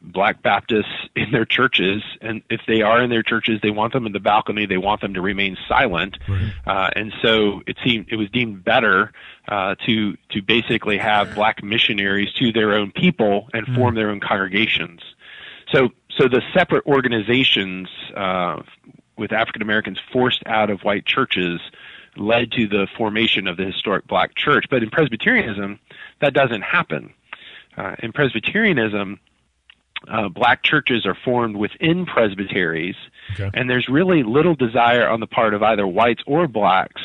black 0.00 0.42
Baptists 0.42 1.08
in 1.16 1.30
their 1.32 1.44
churches, 1.44 2.02
and 2.20 2.42
if 2.50 2.60
they 2.66 2.82
are 2.82 3.02
in 3.02 3.10
their 3.10 3.22
churches, 3.22 3.60
they 3.62 3.70
want 3.70 3.92
them 3.92 4.06
in 4.06 4.12
the 4.12 4.20
balcony. 4.20 4.66
They 4.66 4.76
want 4.76 5.00
them 5.00 5.14
to 5.14 5.20
remain 5.20 5.56
silent, 5.66 6.18
uh, 6.66 6.90
and 6.94 7.12
so 7.22 7.62
it 7.66 7.76
seemed 7.84 8.06
it 8.10 8.16
was 8.16 8.30
deemed 8.30 8.64
better 8.64 9.12
uh, 9.48 9.74
to 9.86 10.16
to 10.30 10.42
basically 10.42 10.98
have 10.98 11.34
black 11.34 11.62
missionaries 11.62 12.32
to 12.34 12.52
their 12.52 12.74
own 12.74 12.92
people 12.92 13.48
and 13.52 13.66
form 13.74 13.94
their 13.94 14.10
own 14.10 14.20
congregations. 14.20 15.00
So 15.72 15.88
so 16.18 16.28
the 16.28 16.42
separate 16.52 16.84
organizations 16.86 17.88
uh, 18.14 18.62
with 19.16 19.32
African 19.32 19.62
Americans 19.62 19.98
forced 20.12 20.42
out 20.46 20.70
of 20.70 20.82
white 20.82 21.06
churches 21.06 21.60
led 22.16 22.52
to 22.52 22.66
the 22.66 22.86
formation 22.96 23.46
of 23.46 23.56
the 23.56 23.64
historic 23.64 24.06
black 24.06 24.34
church. 24.34 24.66
But 24.70 24.82
in 24.82 24.90
Presbyterianism, 24.90 25.78
that 26.20 26.34
doesn't 26.34 26.62
happen. 26.62 27.12
Uh, 27.76 27.96
in 28.02 28.12
Presbyterianism, 28.12 29.18
uh, 30.08 30.28
black 30.28 30.62
churches 30.62 31.06
are 31.06 31.14
formed 31.24 31.56
within 31.56 32.06
presbyteries, 32.06 32.96
Okay. 33.32 33.50
and 33.54 33.68
there's 33.70 33.88
really 33.88 34.22
little 34.22 34.54
desire 34.54 35.08
on 35.08 35.20
the 35.20 35.26
part 35.26 35.54
of 35.54 35.62
either 35.62 35.86
whites 35.86 36.22
or 36.26 36.46
blacks 36.46 37.02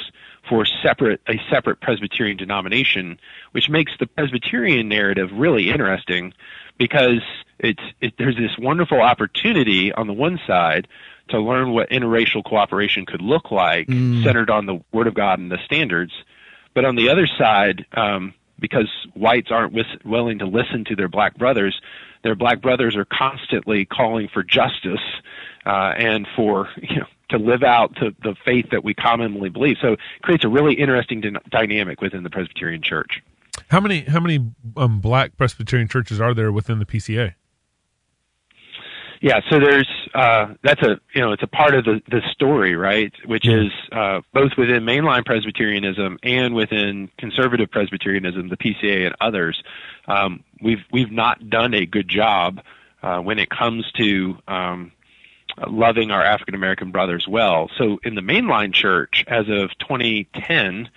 for 0.48 0.66
separate 0.84 1.22
a 1.28 1.40
separate 1.50 1.80
Presbyterian 1.80 2.36
denomination, 2.38 3.20
which 3.52 3.70
makes 3.70 3.92
the 4.00 4.08
Presbyterian 4.08 4.90
narrative 4.90 5.30
really 5.34 5.70
interesting 5.70 6.34
because 6.78 7.22
it's 7.60 7.84
it, 8.02 8.14
there's 8.18 8.36
this 8.36 8.58
wonderful 8.58 9.00
opportunity 9.02 9.92
on 9.94 10.08
the 10.08 10.14
one 10.14 10.40
side 10.48 10.88
to 11.30 11.40
learn 11.40 11.72
what 11.72 11.90
interracial 11.90 12.44
cooperation 12.44 13.06
could 13.06 13.22
look 13.22 13.52
like, 13.52 13.88
centered 14.24 14.50
on 14.50 14.66
the 14.66 14.82
Word 14.92 15.08
of 15.08 15.14
God 15.14 15.40
and 15.40 15.52
the 15.52 15.60
standards, 15.66 16.12
but 16.74 16.86
on 16.86 16.96
the 16.96 17.10
other 17.10 17.28
side, 17.28 17.86
um, 17.94 18.34
because 18.60 18.90
whites 19.14 19.52
aren't 19.52 19.74
wis- 19.74 19.86
willing 20.04 20.40
to 20.40 20.46
listen 20.46 20.86
to 20.86 20.96
their 20.96 21.08
black 21.08 21.38
brothers, 21.38 21.80
their 22.24 22.36
black 22.36 22.62
brothers 22.62 22.96
are 22.96 23.06
constantly 23.06 23.86
calling 23.86 24.28
for 24.28 24.44
justice 24.44 25.00
uh, 25.66 25.94
and 25.98 26.28
for 26.36 26.70
you 26.82 26.98
know 26.98 27.06
to 27.30 27.38
live 27.38 27.64
out 27.64 27.96
to 27.98 28.16
the 28.24 28.36
faith 28.44 28.66
that 28.72 28.84
we 28.84 28.94
commonly 28.94 29.50
believe. 29.50 29.78
So 29.82 29.94
it 29.94 30.00
creates 30.24 30.44
a 30.44 30.50
really 30.50 30.74
interesting 30.74 31.22
dy- 31.22 31.32
dynamic 31.50 32.02
within 32.02 32.24
the 32.24 32.30
Presbyterian 32.30 32.82
Church. 32.82 33.22
How 33.70 33.80
many 33.80 34.02
how 34.02 34.20
many 34.20 34.52
um, 34.78 35.00
black 35.00 35.38
Presbyterian 35.38 35.88
churches 35.88 36.20
are 36.20 36.34
there 36.34 36.52
within 36.52 36.80
the 36.80 36.86
PCA? 36.86 37.36
Yeah, 39.22 39.42
so 39.50 39.60
there's 39.60 39.90
uh, 40.14 40.54
that's 40.64 40.82
a 40.82 41.00
you 41.14 41.22
know 41.22 41.34
it's 41.34 41.44
a 41.44 41.48
part 41.48 41.76
of 41.76 41.84
the 41.84 42.02
the 42.10 42.22
story, 42.32 42.76
right? 42.76 43.12
Which 43.26 43.48
is 43.48 43.72
uh, 43.92 44.22
both 44.34 44.52
within 44.58 44.84
mainline 44.84 45.26
Presbyterianism 45.26 46.20
and 46.24 46.56
within 46.56 47.10
conservative 47.18 47.70
Presbyterianism, 47.70 48.48
the 48.48 48.58
PCA 48.58 49.08
and 49.08 49.16
others. 49.20 49.62
Um, 50.08 50.44
we've 50.62 50.84
we've 50.92 51.12
not 51.12 51.50
done 51.50 51.74
a 51.74 51.86
good 51.86 52.08
job 52.08 52.62
uh, 53.04 53.20
when 53.20 53.40
it 53.40 53.50
comes 53.50 53.92
to 53.98 54.38
um, 54.48 54.94
loving 55.68 56.12
our 56.12 56.24
African 56.24 56.56
American 56.56 56.92
brothers 56.92 57.28
well. 57.28 57.70
So 57.78 58.00
in 58.04 58.16
the 58.16 58.22
mainline 58.22 58.74
church, 58.74 59.26
as 59.28 59.50
of 59.50 59.72
2010. 59.80 60.90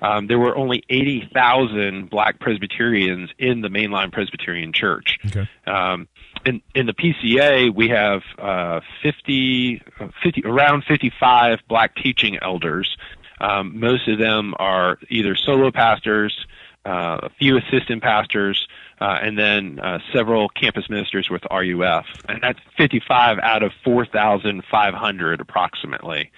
Um, 0.00 0.28
there 0.28 0.38
were 0.38 0.56
only 0.56 0.84
80,000 0.88 2.08
black 2.08 2.38
Presbyterians 2.38 3.30
in 3.36 3.62
the 3.62 3.68
mainline 3.68 4.12
Presbyterian 4.12 4.72
church. 4.72 5.18
Okay. 5.26 5.48
Um, 5.66 6.06
in, 6.44 6.62
in 6.74 6.86
the 6.86 6.94
PCA, 6.94 7.74
we 7.74 7.88
have 7.88 8.22
uh, 8.38 8.80
50, 9.02 9.82
uh, 10.00 10.08
50, 10.22 10.42
around 10.44 10.84
55 10.84 11.60
black 11.68 11.94
teaching 11.96 12.38
elders. 12.40 12.96
Um, 13.40 13.78
most 13.78 14.08
of 14.08 14.18
them 14.18 14.54
are 14.58 14.98
either 15.10 15.36
solo 15.36 15.70
pastors, 15.70 16.46
uh, 16.84 17.18
a 17.22 17.30
few 17.38 17.58
assistant 17.58 18.02
pastors, 18.02 18.66
uh, 19.00 19.18
and 19.22 19.38
then 19.38 19.78
uh, 19.78 19.98
several 20.12 20.48
campus 20.48 20.88
ministers 20.90 21.28
with 21.30 21.42
RUF. 21.50 22.06
And 22.28 22.42
that's 22.42 22.58
55 22.76 23.38
out 23.42 23.62
of 23.62 23.72
4,500 23.84 25.40
approximately. 25.40 26.32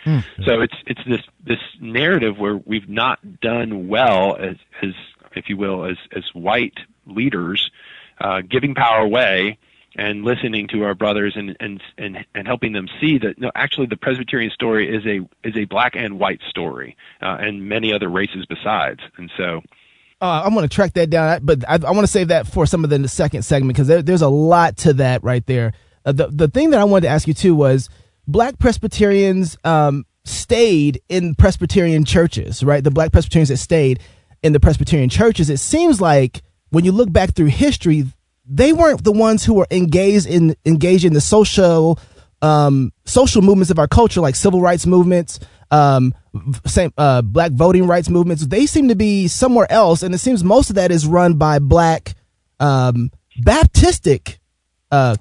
So 0.44 0.60
it's 0.60 0.74
it's 0.86 1.00
this 1.06 1.22
this 1.44 1.60
narrative 1.80 2.38
where 2.38 2.56
we've 2.56 2.88
not 2.88 3.40
done 3.40 3.88
well 3.88 4.36
as 4.36 4.56
as 4.82 4.94
if 5.36 5.48
you 5.48 5.56
will 5.56 5.84
as 5.84 5.96
as 6.14 6.24
white 6.34 6.78
leaders 7.06 7.70
uh, 8.20 8.42
giving 8.42 8.74
power 8.74 9.00
away 9.02 9.58
and 9.96 10.24
listening 10.24 10.68
to 10.68 10.84
our 10.84 10.94
brothers 10.94 11.34
and 11.36 11.56
and 11.60 11.82
and 11.98 12.18
and 12.34 12.46
helping 12.46 12.72
them 12.72 12.86
see 13.00 13.18
that 13.18 13.38
no 13.38 13.50
actually 13.54 13.86
the 13.86 13.96
Presbyterian 13.96 14.50
story 14.50 14.88
is 14.88 15.04
a 15.06 15.20
is 15.48 15.56
a 15.56 15.64
black 15.64 15.96
and 15.96 16.18
white 16.18 16.40
story 16.48 16.96
uh, 17.22 17.36
and 17.40 17.68
many 17.68 17.92
other 17.92 18.08
races 18.08 18.46
besides 18.48 19.00
and 19.16 19.30
so 19.36 19.60
Uh, 20.22 20.42
I'm 20.44 20.52
going 20.52 20.68
to 20.68 20.74
track 20.74 20.92
that 20.94 21.08
down, 21.08 21.40
but 21.42 21.64
I, 21.66 21.74
I 21.74 21.92
want 21.92 22.02
to 22.02 22.06
save 22.06 22.28
that 22.28 22.46
for 22.46 22.66
some 22.66 22.84
of 22.84 22.90
the 22.90 23.08
second 23.08 23.42
segment 23.42 23.74
because 23.74 23.88
there, 23.88 24.02
there's 24.02 24.20
a 24.20 24.28
lot 24.28 24.76
to 24.78 24.92
that 24.94 25.24
right 25.24 25.44
there. 25.46 25.72
Uh, 26.04 26.12
the 26.12 26.26
the 26.28 26.48
thing 26.48 26.70
that 26.70 26.80
I 26.80 26.84
wanted 26.84 27.06
to 27.06 27.08
ask 27.08 27.26
you 27.26 27.34
too 27.34 27.54
was 27.54 27.88
black 28.28 28.58
Presbyterians 28.58 29.56
um, 29.64 30.04
stayed 30.24 31.00
in 31.08 31.34
Presbyterian 31.34 32.04
churches, 32.04 32.62
right? 32.62 32.84
The 32.84 32.90
black 32.90 33.12
Presbyterians 33.12 33.48
that 33.48 33.56
stayed 33.56 34.00
in 34.42 34.52
the 34.52 34.60
Presbyterian 34.60 35.08
churches. 35.08 35.48
It 35.48 35.58
seems 35.58 36.00
like 36.00 36.42
when 36.68 36.84
you 36.84 36.92
look 36.92 37.10
back 37.10 37.34
through 37.34 37.46
history, 37.46 38.04
they 38.46 38.72
weren't 38.72 39.04
the 39.04 39.12
ones 39.12 39.44
who 39.44 39.54
were 39.54 39.66
engaged 39.70 40.26
in 40.26 40.56
engaged 40.64 41.04
in 41.04 41.12
the 41.12 41.20
social 41.20 41.98
um, 42.42 42.92
social 43.04 43.42
movements 43.42 43.70
of 43.70 43.78
our 43.78 43.88
culture, 43.88 44.20
like 44.20 44.34
civil 44.34 44.60
rights 44.60 44.86
movements, 44.86 45.40
um, 45.70 46.14
same 46.66 46.92
uh, 46.96 47.22
black 47.22 47.52
voting 47.52 47.86
rights 47.86 48.08
movements. 48.08 48.46
They 48.46 48.66
seem 48.66 48.88
to 48.88 48.94
be 48.94 49.28
somewhere 49.28 49.70
else, 49.70 50.02
and 50.02 50.14
it 50.14 50.18
seems 50.18 50.42
most 50.42 50.70
of 50.70 50.76
that 50.76 50.90
is 50.90 51.06
run 51.06 51.34
by 51.34 51.58
black 51.58 52.14
um, 52.58 53.10
Baptistic 53.42 54.38
uh, 54.90 55.16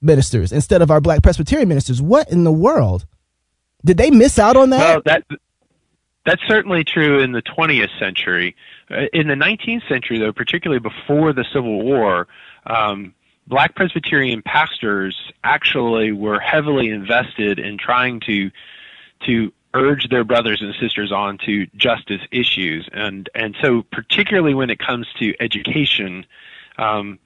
ministers 0.00 0.52
instead 0.52 0.82
of 0.82 0.90
our 0.90 1.00
black 1.00 1.22
Presbyterian 1.22 1.68
ministers. 1.68 2.02
What 2.02 2.30
in 2.30 2.44
the 2.44 2.52
world? 2.52 3.06
Did 3.84 3.98
they 3.98 4.10
miss 4.10 4.38
out 4.38 4.56
on 4.56 4.70
that? 4.70 5.04
That 5.04 5.24
that's 6.24 6.42
certainly 6.48 6.82
true 6.82 7.20
in 7.20 7.30
the 7.30 7.42
20th 7.42 7.96
century. 8.00 8.56
Uh, 8.90 9.04
in 9.12 9.28
the 9.28 9.34
19th 9.34 9.88
century, 9.88 10.18
though, 10.18 10.32
particularly 10.32 10.80
before 10.80 11.32
the 11.32 11.44
Civil 11.52 11.82
War, 11.82 12.26
um, 12.66 13.14
black 13.46 13.74
Presbyterian 13.74 14.42
pastors 14.42 15.32
actually 15.44 16.12
were 16.12 16.40
heavily 16.40 16.88
invested 16.90 17.58
in 17.58 17.78
trying 17.78 18.20
to 18.20 18.50
to 19.26 19.52
urge 19.74 20.08
their 20.08 20.24
brothers 20.24 20.62
and 20.62 20.74
sisters 20.80 21.12
on 21.12 21.38
to 21.38 21.66
justice 21.76 22.22
issues, 22.30 22.88
and 22.92 23.28
and 23.34 23.56
so 23.62 23.82
particularly 23.82 24.54
when 24.54 24.70
it 24.70 24.78
comes 24.78 25.06
to 25.18 25.34
education. 25.40 26.26
Um, 26.78 27.18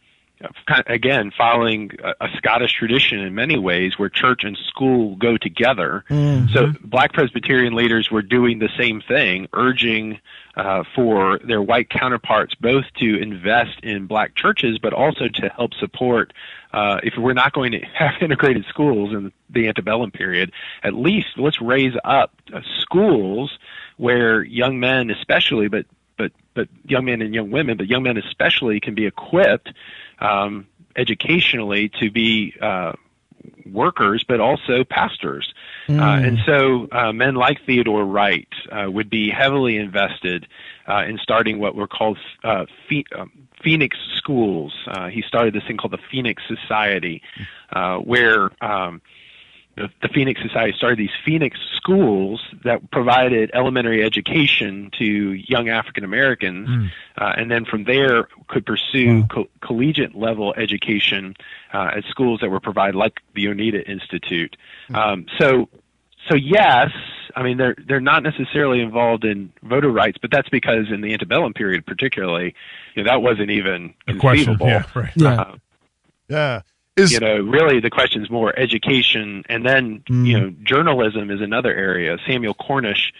again, 0.86 1.32
following 1.36 1.90
a, 2.02 2.26
a 2.26 2.28
Scottish 2.36 2.72
tradition 2.72 3.20
in 3.20 3.34
many 3.34 3.58
ways, 3.58 3.98
where 3.98 4.08
church 4.08 4.44
and 4.44 4.56
school 4.66 5.16
go 5.16 5.36
together. 5.36 6.04
So, 6.52 6.72
black 6.82 7.12
Presbyterian 7.12 7.74
leaders 7.74 8.10
were 8.10 8.22
doing 8.22 8.58
the 8.58 8.70
same 8.78 9.00
thing, 9.00 9.48
urging 9.52 10.20
uh, 10.56 10.84
for 10.94 11.38
their 11.38 11.62
white 11.62 11.88
counterparts 11.90 12.54
both 12.54 12.84
to 12.98 13.20
invest 13.20 13.80
in 13.82 14.06
black 14.06 14.34
churches, 14.34 14.78
but 14.78 14.92
also 14.92 15.28
to 15.28 15.48
help 15.48 15.74
support. 15.74 16.32
Uh, 16.72 17.00
if 17.02 17.14
we're 17.16 17.32
not 17.32 17.52
going 17.52 17.72
to 17.72 17.80
have 17.94 18.14
integrated 18.20 18.64
schools 18.68 19.12
in 19.12 19.32
the 19.48 19.68
antebellum 19.68 20.10
period, 20.10 20.52
at 20.82 20.94
least 20.94 21.28
let's 21.36 21.60
raise 21.60 21.94
up 22.04 22.34
uh, 22.52 22.60
schools 22.80 23.58
where 23.96 24.42
young 24.42 24.80
men, 24.80 25.10
especially, 25.10 25.68
but 25.68 25.86
but 26.16 26.32
but 26.54 26.68
young 26.84 27.06
men 27.06 27.22
and 27.22 27.34
young 27.34 27.50
women, 27.50 27.76
but 27.76 27.86
young 27.86 28.02
men 28.02 28.16
especially, 28.16 28.80
can 28.80 28.94
be 28.94 29.06
equipped 29.06 29.70
um, 30.20 30.66
educationally 30.96 31.90
to 32.00 32.10
be 32.10 32.54
uh, 32.60 32.92
workers, 33.66 34.24
but 34.26 34.40
also 34.40 34.84
pastors. 34.84 35.52
Uh, 35.88 36.20
and 36.22 36.38
so 36.46 36.88
uh, 36.92 37.12
men 37.12 37.34
like 37.34 37.64
Theodore 37.66 38.04
Wright 38.04 38.48
uh, 38.70 38.90
would 38.90 39.10
be 39.10 39.30
heavily 39.30 39.76
invested 39.76 40.46
uh, 40.88 41.04
in 41.04 41.18
starting 41.18 41.58
what 41.58 41.74
were 41.74 41.88
called 41.88 42.18
uh, 42.44 42.66
um, 43.16 43.32
Phoenix 43.62 43.96
schools. 44.16 44.72
Uh, 44.86 45.08
he 45.08 45.22
started 45.22 45.54
this 45.54 45.64
thing 45.66 45.76
called 45.76 45.92
the 45.92 45.98
Phoenix 46.10 46.42
Society, 46.46 47.22
uh, 47.72 47.98
where 47.98 48.50
um, 48.62 49.02
the, 49.76 49.88
the 50.02 50.08
Phoenix 50.08 50.40
Society 50.42 50.76
started 50.76 50.98
these 50.98 51.14
Phoenix 51.24 51.58
schools 51.76 52.42
that 52.64 52.90
provided 52.90 53.50
elementary 53.54 54.02
education 54.04 54.90
to 54.98 55.04
young 55.04 55.68
African 55.68 56.04
Americans, 56.04 56.68
uh, 57.16 57.32
and 57.36 57.50
then 57.50 57.64
from 57.64 57.84
there 57.84 58.28
could 58.48 58.66
pursue 58.66 59.22
co- 59.30 59.48
collegiate 59.60 60.14
level 60.14 60.52
education 60.56 61.36
uh, 61.72 61.92
at 61.96 62.04
schools 62.10 62.40
that 62.40 62.50
were 62.50 62.60
provided, 62.60 62.96
like 62.96 63.20
the 63.34 63.48
Oneida 63.48 63.88
Institute. 63.88 64.56
Um, 64.92 65.26
so, 65.38 65.68
so 66.28 66.34
yes, 66.34 66.90
I 67.36 67.42
mean 67.42 67.56
they're 67.56 67.76
they're 67.86 68.00
not 68.00 68.22
necessarily 68.22 68.80
involved 68.80 69.24
in 69.24 69.52
voter 69.62 69.88
rights, 69.90 70.18
but 70.20 70.30
that's 70.30 70.48
because 70.48 70.90
in 70.90 71.00
the 71.00 71.12
antebellum 71.12 71.54
period, 71.54 71.86
particularly, 71.86 72.54
you 72.94 73.02
know, 73.04 73.10
that 73.10 73.22
wasn't 73.22 73.50
even 73.50 73.94
A 74.08 74.14
question. 74.14 74.56
Yeah, 74.60 74.82
right. 74.94 75.12
Yeah. 75.16 75.40
Uh, 75.40 75.56
Yeah. 76.28 76.60
Is 76.96 77.12
you 77.12 77.20
know, 77.20 77.38
really 77.40 77.80
the 77.80 77.90
question 77.90 78.22
is 78.22 78.30
more 78.30 78.56
education, 78.58 79.44
and 79.48 79.64
then 79.64 80.02
you 80.08 80.38
know, 80.38 80.50
journalism 80.64 81.30
is 81.30 81.40
another 81.40 81.72
area. 81.72 82.18
Samuel 82.26 82.54
Cornish, 82.54 83.12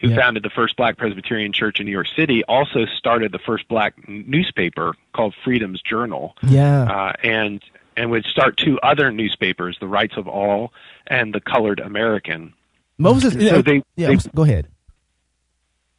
who 0.00 0.08
Yeah. 0.08 0.16
founded 0.16 0.42
the 0.42 0.50
first 0.50 0.74
Black 0.76 0.96
Presbyterian 0.96 1.52
Church 1.52 1.80
in 1.80 1.86
New 1.86 1.92
York 1.92 2.06
City, 2.16 2.42
also 2.44 2.86
started 2.86 3.30
the 3.30 3.38
first 3.38 3.68
Black 3.68 3.94
newspaper 4.08 4.94
called 5.12 5.34
Freedom's 5.44 5.82
Journal, 5.82 6.34
yeah. 6.42 6.82
uh, 6.84 7.12
and 7.22 7.62
and 7.96 8.10
would 8.10 8.24
start 8.24 8.56
two 8.56 8.80
other 8.82 9.12
newspapers, 9.12 9.76
The 9.80 9.86
Rights 9.88 10.16
of 10.16 10.26
All 10.26 10.72
and 11.06 11.34
The 11.34 11.40
Colored 11.40 11.80
American. 11.80 12.54
Moses, 12.98 13.34
So 13.34 13.38
yeah, 13.40 13.60
they- 13.60 13.82
yeah, 13.96 14.08
they- 14.08 14.16
go 14.34 14.44
ahead. 14.44 14.66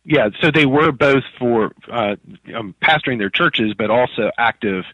Yeah, 0.04 0.30
so 0.40 0.50
they 0.50 0.66
were 0.66 0.92
both 0.92 1.24
for 1.38 1.72
uh, 1.92 2.16
um, 2.56 2.74
pastoring 2.82 3.20
their 3.20 3.30
churches, 3.30 3.76
but 3.76 3.92
also 3.92 4.32
active 4.40 4.86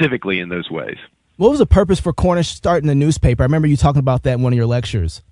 civically 0.00 0.40
in 0.40 0.48
those 0.48 0.70
ways. 0.70 0.98
What 1.36 1.50
was 1.50 1.58
the 1.58 1.66
purpose 1.66 1.98
for 1.98 2.12
Cornish 2.12 2.48
starting 2.48 2.86
the 2.86 2.94
newspaper? 2.94 3.42
I 3.42 3.46
remember 3.46 3.66
you 3.66 3.76
talking 3.76 3.98
about 3.98 4.22
that 4.22 4.34
in 4.34 4.42
one 4.42 4.52
of 4.52 4.56
your 4.56 4.66
lectures. 4.66 5.22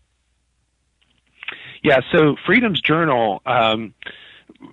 Yeah, 1.83 2.01
so 2.13 2.37
Freedom's 2.47 2.81
Journal, 2.81 3.43
um, 3.45 3.95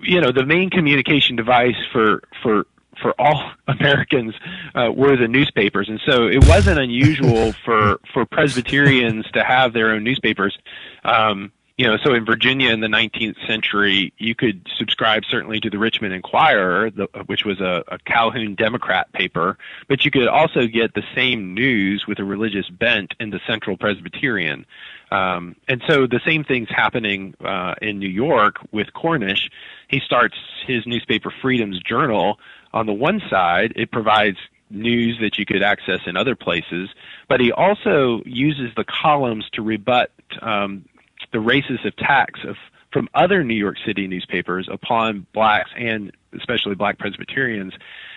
you 0.01 0.21
know, 0.21 0.31
the 0.31 0.45
main 0.45 0.69
communication 0.69 1.35
device 1.35 1.75
for 1.91 2.21
for 2.43 2.65
for 3.01 3.19
all 3.19 3.51
Americans 3.67 4.33
uh, 4.75 4.91
were 4.95 5.17
the 5.17 5.27
newspapers, 5.27 5.89
and 5.89 5.99
so 6.05 6.27
it 6.27 6.45
wasn't 6.47 6.79
unusual 6.79 7.51
for 7.65 7.99
for 8.13 8.25
Presbyterians 8.25 9.25
to 9.33 9.43
have 9.43 9.73
their 9.73 9.91
own 9.91 10.03
newspapers. 10.03 10.57
Um, 11.03 11.51
you 11.79 11.87
know, 11.87 11.95
so 12.03 12.13
in 12.13 12.25
Virginia 12.25 12.71
in 12.71 12.81
the 12.81 12.87
19th 12.87 13.37
century, 13.47 14.11
you 14.17 14.35
could 14.35 14.67
subscribe 14.77 15.23
certainly 15.23 15.61
to 15.61 15.69
the 15.69 15.77
Richmond 15.77 16.13
Enquirer, 16.13 16.91
the, 16.91 17.07
which 17.27 17.45
was 17.45 17.61
a, 17.61 17.85
a 17.87 17.97
Calhoun 17.99 18.55
Democrat 18.55 19.09
paper, 19.13 19.57
but 19.87 20.03
you 20.03 20.11
could 20.11 20.27
also 20.27 20.67
get 20.67 20.93
the 20.93 21.03
same 21.15 21.53
news 21.53 22.03
with 22.05 22.19
a 22.19 22.25
religious 22.25 22.67
bent 22.67 23.13
in 23.21 23.29
the 23.29 23.39
Central 23.47 23.77
Presbyterian. 23.77 24.65
Um, 25.09 25.55
and 25.69 25.81
so 25.87 26.05
the 26.05 26.19
same 26.25 26.43
thing's 26.43 26.67
happening 26.69 27.33
uh, 27.39 27.75
in 27.81 27.97
New 27.97 28.09
York 28.09 28.57
with 28.73 28.91
Cornish. 28.91 29.49
He 29.87 30.01
starts 30.01 30.35
his 30.67 30.85
newspaper 30.85 31.33
Freedom's 31.41 31.81
Journal. 31.81 32.39
On 32.73 32.87
the 32.87 32.93
one 32.93 33.21
side, 33.29 33.71
it 33.77 33.89
provides 33.89 34.37
news 34.69 35.17
that 35.21 35.39
you 35.39 35.45
could 35.45 35.63
access 35.63 36.01
in 36.05 36.17
other 36.17 36.35
places, 36.35 36.89
but 37.29 37.39
he 37.39 37.51
also 37.53 38.21
uses 38.25 38.69
the 38.75 38.83
columns 38.83 39.49
to 39.53 39.61
rebut 39.61 40.11
um, 40.41 40.85
the 41.31 41.39
racist 41.39 41.85
attacks 41.85 42.41
of 42.47 42.55
from 42.91 43.07
other 43.13 43.43
New 43.43 43.55
York 43.55 43.77
City 43.85 44.07
newspapers 44.07 44.67
upon 44.71 45.27
blacks 45.33 45.69
and 45.77 46.11
especially 46.35 46.75
black 46.75 46.97
Presbyterians. 46.97 47.73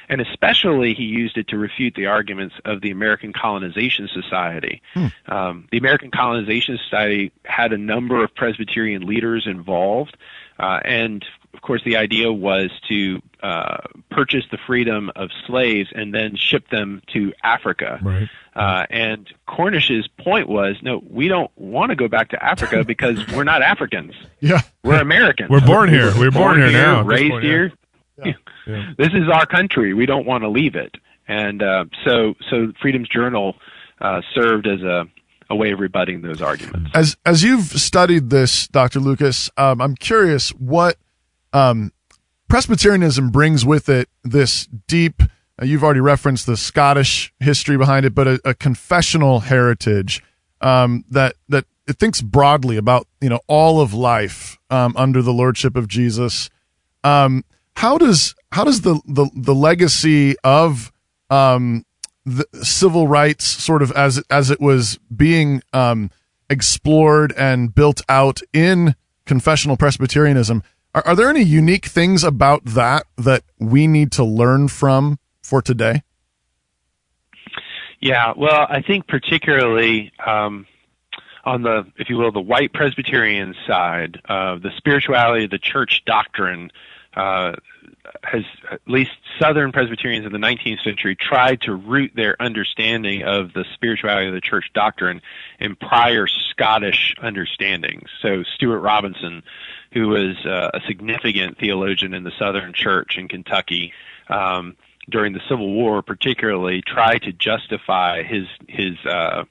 And 0.09 0.21
especially, 0.21 0.95
he 0.95 1.04
used 1.04 1.37
it 1.38 1.49
to 1.49 1.59
refute 1.59 1.95
the 1.95 2.07
arguments 2.07 2.54
of 2.64 2.81
the 2.81 2.90
American 2.90 3.33
Colonization 3.33 4.09
Society. 4.12 4.83
Um, 5.26 5.69
the 5.71 5.78
American 5.78 6.11
Colonization 6.11 6.78
Society 6.85 7.33
had 7.45 7.73
a 7.73 7.78
number 7.78 8.23
of 8.23 8.35
Presbyterian 8.35 9.07
leaders 9.07 9.47
involved, 9.47 10.16
uh, 10.59 10.81
and 10.85 11.25
of 11.55 11.61
course, 11.61 11.83
the 11.85 11.97
idea 11.97 12.33
was 12.33 12.71
to 12.89 13.21
uh, 13.43 13.79
purchase 14.11 14.45
the 14.51 14.59
freedom 14.67 15.11
of 15.17 15.31
slaves 15.47 15.91
and 15.95 16.15
then 16.15 16.37
ship 16.37 16.69
them 16.71 17.03
to 17.13 17.33
Africa. 17.43 17.99
Right. 18.03 18.29
Uh, 18.55 18.87
and 18.91 19.29
Cornish's 19.47 20.09
point 20.09 20.49
was, 20.49 20.77
no, 20.83 21.03
we 21.09 21.29
don't 21.29 21.51
want 21.57 21.91
to 21.91 21.97
go 21.97 22.09
back 22.09 22.31
to 22.31 22.43
Africa 22.43 22.85
because 22.87 23.27
we're 23.29 23.45
not 23.45 23.63
Africans. 23.63 24.15
Yeah. 24.41 24.63
We're 24.83 25.01
Americans. 25.01 25.51
We're 25.51 25.65
born 25.65 25.89
here. 25.89 26.13
We're 26.17 26.31
born 26.31 26.59
here 26.59 26.73
now, 26.73 27.01
at 27.01 27.07
this 27.07 27.21
raised 27.21 27.31
point, 27.31 27.45
yeah. 27.45 27.51
here. 27.51 27.73
Yeah. 28.25 28.33
This 28.97 29.09
is 29.09 29.29
our 29.29 29.45
country. 29.45 29.93
We 29.93 30.07
don't 30.07 30.25
want 30.25 30.45
to 30.45 30.49
leave 30.49 30.77
it. 30.77 30.95
And 31.27 31.65
uh, 31.65 31.87
so, 32.05 32.35
so 32.49 32.73
Freedom's 32.81 33.09
Journal 33.09 33.57
uh, 34.01 34.21
served 34.35 34.69
as 34.69 34.83
a, 34.83 35.07
a 35.51 35.57
way 35.57 35.73
of 35.73 35.81
rebutting 35.81 36.23
those 36.23 36.41
arguments. 36.41 36.91
As 36.95 37.17
as 37.27 37.43
you've 37.43 37.65
studied 37.65 38.31
this, 38.31 38.69
Dr. 38.69 39.01
Lucas, 39.01 39.51
um, 39.57 39.81
I'm 39.81 39.97
curious 39.97 40.51
what 40.51 40.97
um, 41.53 41.93
Presbyterianism 42.49 43.31
brings 43.31 43.65
with 43.65 43.89
it 43.89 44.09
this 44.23 44.67
deep. 44.87 45.23
Uh, 45.61 45.65
you've 45.65 45.83
already 45.83 46.01
referenced 46.01 46.47
the 46.47 46.57
Scottish 46.57 47.33
history 47.41 47.77
behind 47.77 48.05
it, 48.05 48.15
but 48.15 48.27
a, 48.27 48.41
a 48.45 48.55
confessional 48.55 49.41
heritage 49.41 50.23
um, 50.61 51.05
that 51.11 51.37
that 51.49 51.65
it 51.87 51.99
thinks 51.99 52.21
broadly 52.21 52.77
about 52.77 53.07
you 53.21 53.29
know 53.29 53.41
all 53.47 53.81
of 53.81 53.95
life 53.95 54.59
um, 54.71 54.95
under 54.97 55.23
the 55.23 55.33
lordship 55.33 55.77
of 55.77 55.89
Jesus. 55.89 56.51
Um, 57.05 57.45
how 57.77 57.99
does 57.99 58.35
how 58.53 58.65
does 58.65 58.83
the 58.83 59.01
the, 59.07 59.31
the 59.35 59.55
legacy 59.55 60.37
of 60.45 60.93
um, 61.31 61.85
the 62.25 62.47
civil 62.62 63.09
rights 63.09 63.45
sort 63.45 63.83
of 63.83 63.91
as 63.93 64.23
as 64.31 64.51
it 64.51 64.61
was 64.61 64.99
being 65.15 65.62
um, 65.73 66.11
explored 66.49 67.33
and 67.37 67.75
built 67.75 68.03
out 68.09 68.41
in 68.53 68.95
confessional 69.25 69.77
Presbyterianism. 69.77 70.62
Are, 70.94 71.02
are 71.07 71.16
there 71.16 71.31
any 71.31 71.42
unique 71.42 71.87
things 71.87 72.24
about 72.24 72.64
that 72.64 73.07
that 73.16 73.44
we 73.59 73.87
need 73.87 74.12
to 74.12 74.24
learn 74.24 74.68
from 74.68 75.18
for 75.42 75.62
today? 75.62 76.02
Yeah, 78.00 78.33
well, 78.37 78.66
I 78.68 78.83
think 78.83 79.07
particularly 79.07 80.12
um, 80.24 80.66
on 81.44 81.62
the, 81.62 81.87
if 81.96 82.11
you 82.11 82.16
will, 82.16 82.33
the 82.33 82.40
white 82.40 82.72
Presbyterian 82.72 83.55
side, 83.66 84.20
uh, 84.28 84.57
the 84.57 84.70
spirituality 84.76 85.44
of 85.44 85.50
the 85.50 85.59
church 85.59 86.02
doctrine 86.05 86.70
uh, 87.14 87.52
has 88.24 88.42
at 88.70 88.81
least 88.87 89.12
Southern 89.38 89.70
Presbyterians 89.70 90.26
in 90.26 90.33
the 90.33 90.38
19th 90.38 90.83
century 90.83 91.14
tried 91.16 91.61
to 91.62 91.74
root 91.74 92.12
their 92.14 92.40
understanding 92.40 93.22
of 93.22 93.52
the 93.52 93.64
spirituality 93.74 94.28
of 94.28 94.35
the 94.35 94.40
church 94.40 94.66
doctrine 94.74 95.20
in 95.61 95.76
prior 95.76 96.26
Scottish 96.26 97.14
understandings. 97.20 98.09
So 98.20 98.42
Stuart 98.55 98.81
Robinson, 98.81 99.42
who 99.92 100.09
was 100.09 100.37
uh, 100.44 100.70
a 100.74 100.81
significant 100.87 101.59
theologian 101.59 102.14
in 102.14 102.24
the 102.24 102.33
Southern 102.38 102.72
Church 102.72 103.16
in 103.16 103.28
Kentucky. 103.28 103.92
Um, 104.28 104.76
during 105.11 105.33
the 105.33 105.40
Civil 105.48 105.72
War, 105.72 106.00
particularly, 106.00 106.81
tried 106.81 107.22
to 107.22 107.33
justify 107.33 108.22
his 108.22 108.46
his 108.68 108.96
uh, 109.05 109.44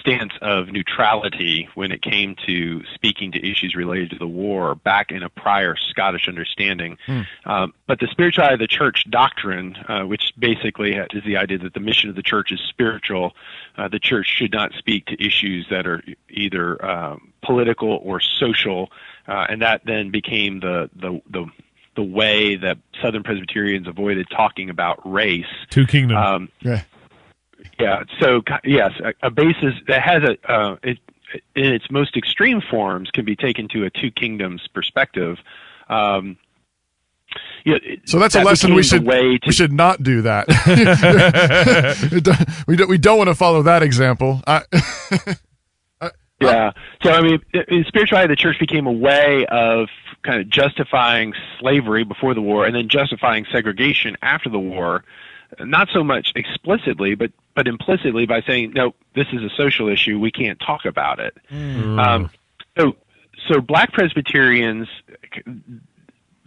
stance 0.00 0.32
of 0.40 0.68
neutrality 0.68 1.68
when 1.74 1.92
it 1.92 2.02
came 2.02 2.36
to 2.46 2.84
speaking 2.94 3.32
to 3.32 3.50
issues 3.50 3.74
related 3.74 4.10
to 4.10 4.16
the 4.16 4.26
war 4.26 4.74
back 4.74 5.10
in 5.10 5.22
a 5.22 5.28
prior 5.28 5.76
Scottish 5.76 6.28
understanding. 6.28 6.96
Um, 7.44 7.74
but 7.86 7.98
the 8.00 8.06
spirituality 8.10 8.54
of 8.54 8.60
the 8.60 8.68
church 8.68 9.04
doctrine, 9.10 9.76
uh, 9.88 10.02
which 10.02 10.32
basically 10.38 10.94
is 10.94 11.24
the 11.24 11.36
idea 11.36 11.58
that 11.58 11.74
the 11.74 11.80
mission 11.80 12.10
of 12.10 12.16
the 12.16 12.22
church 12.22 12.52
is 12.52 12.60
spiritual, 12.68 13.34
uh, 13.76 13.88
the 13.88 13.98
church 13.98 14.26
should 14.28 14.52
not 14.52 14.72
speak 14.78 15.06
to 15.06 15.24
issues 15.24 15.66
that 15.70 15.86
are 15.86 16.02
either 16.30 16.84
um, 16.84 17.32
political 17.42 18.00
or 18.02 18.20
social, 18.20 18.90
uh, 19.28 19.46
and 19.48 19.62
that 19.62 19.82
then 19.84 20.10
became 20.10 20.60
the 20.60 20.90
the 20.96 21.20
the 21.30 21.46
the 21.94 22.02
way 22.02 22.56
that 22.56 22.78
Southern 23.02 23.22
Presbyterians 23.22 23.86
avoided 23.86 24.28
talking 24.30 24.70
about 24.70 25.00
race. 25.10 25.44
Two 25.70 25.86
kingdoms. 25.86 26.24
Um, 26.24 26.48
yeah. 26.60 26.82
Yeah. 27.78 28.04
So 28.20 28.42
yes, 28.64 28.92
a, 29.04 29.26
a 29.26 29.30
basis 29.30 29.74
that 29.86 30.02
has 30.02 30.22
a 30.22 30.52
uh, 30.52 30.76
it, 30.82 30.98
in 31.54 31.72
its 31.74 31.90
most 31.90 32.16
extreme 32.16 32.60
forms 32.60 33.10
can 33.10 33.24
be 33.24 33.36
taken 33.36 33.68
to 33.68 33.84
a 33.84 33.90
two 33.90 34.10
kingdoms 34.10 34.66
perspective. 34.72 35.38
Um, 35.88 36.38
yeah, 37.64 37.76
So 38.06 38.18
that's 38.18 38.34
a 38.34 38.42
lesson 38.42 38.74
we 38.74 38.82
should 38.82 39.04
way 39.04 39.36
to 39.38 39.46
we 39.46 39.52
should 39.52 39.72
not 39.72 40.02
do 40.02 40.22
that. 40.22 40.46
we 42.10 42.20
don't 42.20 42.38
we 42.66 42.76
don't, 42.76 42.88
we 42.88 42.98
don't 42.98 43.18
want 43.18 43.28
to 43.28 43.34
follow 43.34 43.62
that 43.62 43.82
example. 43.82 44.40
I, 44.46 44.62
Yeah. 46.40 46.72
So 47.02 47.10
I 47.10 47.20
mean, 47.20 47.40
in 47.52 47.84
spirituality, 47.88 48.32
the 48.32 48.36
church 48.36 48.58
became 48.58 48.86
a 48.86 48.92
way 48.92 49.44
of 49.46 49.88
kind 50.22 50.40
of 50.40 50.48
justifying 50.48 51.32
slavery 51.58 52.04
before 52.04 52.34
the 52.34 52.42
war, 52.42 52.66
and 52.66 52.74
then 52.74 52.88
justifying 52.88 53.46
segregation 53.50 54.16
after 54.22 54.48
the 54.48 54.58
war. 54.58 55.04
Not 55.58 55.88
so 55.92 56.04
much 56.04 56.32
explicitly, 56.36 57.14
but 57.14 57.32
but 57.54 57.66
implicitly 57.66 58.26
by 58.26 58.42
saying, 58.42 58.72
no, 58.74 58.94
this 59.14 59.26
is 59.32 59.42
a 59.42 59.50
social 59.56 59.88
issue. 59.88 60.18
We 60.20 60.30
can't 60.30 60.60
talk 60.60 60.84
about 60.84 61.18
it. 61.18 61.36
Um, 61.98 62.30
so 62.78 62.96
so 63.48 63.60
black 63.60 63.92
Presbyterians 63.92 64.88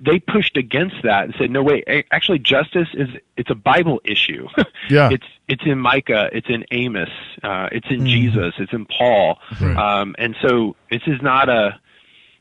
they 0.04 0.20
pushed 0.20 0.58
against 0.58 0.96
that 1.04 1.26
and 1.26 1.36
said, 1.38 1.52
no, 1.52 1.62
wait, 1.62 1.86
actually, 2.12 2.40
justice 2.40 2.88
is 2.94 3.10
it's 3.38 3.50
a 3.50 3.56
Bible 3.56 4.02
issue. 4.04 4.48
Yeah. 4.90 5.10
it's 5.12 5.26
it's 5.48 5.62
in 5.66 5.78
Micah, 5.78 6.30
it's 6.34 6.50
in 6.50 6.66
Amos, 6.72 7.10
uh, 7.44 7.70
it's 7.72 7.86
in 7.90 8.06
Jesus, 8.08 8.56
it's 8.58 8.74
in 8.74 8.86
Paul, 8.86 9.38
um, 9.62 10.16
and 10.18 10.36
so 10.42 10.76
this 10.90 11.04
is 11.06 11.22
not 11.22 11.50
a 11.50 11.80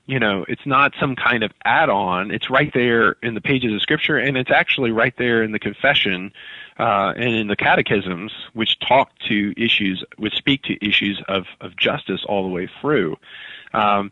you 0.07 0.19
know, 0.19 0.45
it's 0.49 0.67
not 0.67 0.93
some 0.99 1.15
kind 1.15 1.45
of 1.45 1.53
add-on. 1.65 2.33
It's 2.33 2.51
right 2.51 2.73
there 2.75 3.15
in 3.23 3.35
the 3.35 3.41
pages 3.41 3.73
of 3.73 3.81
Scripture, 3.81 4.17
and 4.17 4.37
it's 4.37 4.51
actually 4.51 4.91
right 4.91 5.15
there 5.17 5.45
in 5.45 5.53
the 5.53 5.61
confession 5.61 6.33
uh, 6.81 7.13
and 7.15 7.35
in 7.35 7.47
the 7.47 7.55
catechisms, 7.55 8.33
which 8.53 8.77
talk 8.81 9.13
to 9.29 9.55
issues, 9.57 10.03
which 10.17 10.35
speak 10.35 10.63
to 10.65 10.85
issues 10.85 11.23
of 11.29 11.45
of 11.61 11.77
justice 11.77 12.25
all 12.27 12.43
the 12.43 12.49
way 12.49 12.69
through. 12.81 13.17
Um, 13.73 14.11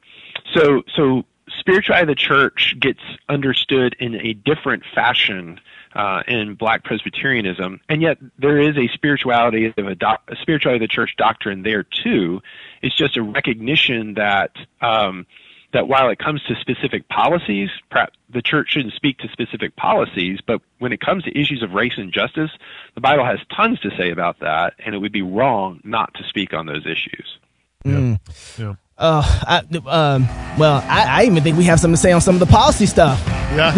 so, 0.54 0.82
so 0.94 1.24
spirituality 1.58 2.02
of 2.02 2.08
the 2.08 2.20
church 2.20 2.74
gets 2.80 3.00
understood 3.28 3.96
in 3.98 4.14
a 4.14 4.32
different 4.32 4.82
fashion 4.94 5.60
uh, 5.94 6.22
in 6.28 6.54
Black 6.54 6.84
Presbyterianism, 6.84 7.80
and 7.88 8.02
yet 8.02 8.18
there 8.38 8.60
is 8.60 8.76
a 8.76 8.88
spirituality 8.94 9.66
of 9.76 9.86
a, 9.86 9.94
doc- 9.94 10.22
a 10.28 10.36
spirituality 10.36 10.84
of 10.84 10.88
the 10.88 10.94
church 10.94 11.14
doctrine 11.16 11.62
there 11.62 11.82
too. 11.82 12.40
It's 12.82 12.96
just 12.96 13.16
a 13.16 13.22
recognition 13.22 14.14
that 14.14 14.52
um, 14.80 15.26
that 15.72 15.86
while 15.86 16.08
it 16.08 16.18
comes 16.18 16.42
to 16.44 16.54
specific 16.60 17.08
policies, 17.08 17.68
perhaps 17.90 18.16
the 18.30 18.40
church 18.40 18.68
shouldn't 18.70 18.94
speak 18.94 19.18
to 19.18 19.28
specific 19.28 19.76
policies, 19.76 20.38
but 20.46 20.62
when 20.78 20.92
it 20.92 21.00
comes 21.00 21.24
to 21.24 21.38
issues 21.38 21.62
of 21.62 21.72
race 21.72 21.92
and 21.96 22.12
justice, 22.12 22.50
the 22.94 23.00
Bible 23.00 23.24
has 23.24 23.38
tons 23.54 23.78
to 23.80 23.90
say 23.98 24.10
about 24.10 24.40
that, 24.40 24.74
and 24.78 24.94
it 24.94 24.98
would 24.98 25.12
be 25.12 25.22
wrong 25.22 25.80
not 25.84 26.14
to 26.14 26.24
speak 26.28 26.54
on 26.54 26.66
those 26.66 26.86
issues. 26.86 27.38
Mm. 27.84 28.18
Yeah. 28.58 28.74
Uh, 28.98 29.22
I, 29.46 29.58
um, 29.86 30.26
well, 30.58 30.82
I, 30.88 31.22
I 31.22 31.24
even 31.24 31.42
think 31.42 31.56
we 31.56 31.64
have 31.64 31.78
something 31.78 31.94
to 31.94 32.00
say 32.00 32.10
on 32.12 32.20
some 32.20 32.34
of 32.34 32.40
the 32.40 32.46
policy 32.46 32.86
stuff. 32.86 33.22
Yeah. 33.54 33.72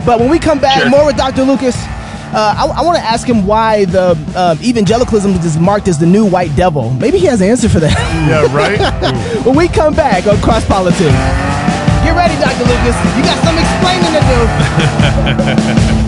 But 0.04 0.18
when 0.20 0.28
we 0.28 0.38
come 0.38 0.58
back, 0.60 0.80
Sure. 0.80 0.90
more 0.90 1.06
with 1.06 1.16
Dr. 1.16 1.42
Lucas. 1.44 1.76
Uh, 2.36 2.52
I, 2.58 2.66
I 2.80 2.82
want 2.82 2.98
to 2.98 3.04
ask 3.04 3.28
him 3.28 3.46
why 3.46 3.84
the 3.84 4.10
um, 4.34 4.58
evangelicalism 4.60 5.30
is 5.34 5.56
marked 5.56 5.86
as 5.86 5.98
the 5.98 6.06
new 6.06 6.26
white 6.28 6.54
devil. 6.56 6.90
Maybe 6.90 7.18
he 7.18 7.26
has 7.26 7.40
an 7.40 7.48
answer 7.48 7.68
for 7.68 7.78
that. 7.78 7.92
yeah, 8.26 8.50
right? 8.52 8.80
when 9.46 9.54
we 9.56 9.68
come 9.68 9.94
back 9.94 10.26
on 10.26 10.36
Cross 10.42 10.66
Politics. 10.66 10.98
Get 12.02 12.16
ready, 12.18 12.34
Dr. 12.42 12.64
Lucas. 12.66 12.96
You 13.14 13.22
got 13.22 13.38
some 13.46 13.56
explaining 13.56 14.12
to 14.18 14.22
do. 15.94 16.00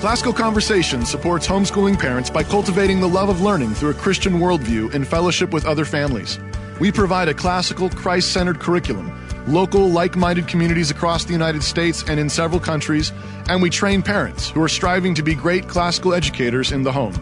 Classical 0.00 0.32
Conversation 0.32 1.04
supports 1.04 1.48
homeschooling 1.48 1.98
parents 1.98 2.30
by 2.30 2.44
cultivating 2.44 3.00
the 3.00 3.08
love 3.08 3.28
of 3.28 3.40
learning 3.40 3.74
through 3.74 3.90
a 3.90 3.94
Christian 3.94 4.34
worldview 4.34 4.94
in 4.94 5.04
fellowship 5.04 5.52
with 5.52 5.66
other 5.66 5.84
families. 5.84 6.38
We 6.78 6.92
provide 6.92 7.26
a 7.26 7.34
classical, 7.34 7.90
Christ 7.90 8.32
centered 8.32 8.60
curriculum, 8.60 9.12
local, 9.48 9.90
like 9.90 10.14
minded 10.14 10.46
communities 10.46 10.92
across 10.92 11.24
the 11.24 11.32
United 11.32 11.64
States 11.64 12.04
and 12.06 12.20
in 12.20 12.30
several 12.30 12.60
countries, 12.60 13.10
and 13.48 13.60
we 13.60 13.70
train 13.70 14.00
parents 14.00 14.50
who 14.50 14.62
are 14.62 14.68
striving 14.68 15.16
to 15.16 15.22
be 15.24 15.34
great 15.34 15.66
classical 15.66 16.14
educators 16.14 16.70
in 16.70 16.84
the 16.84 16.92
home. 16.92 17.14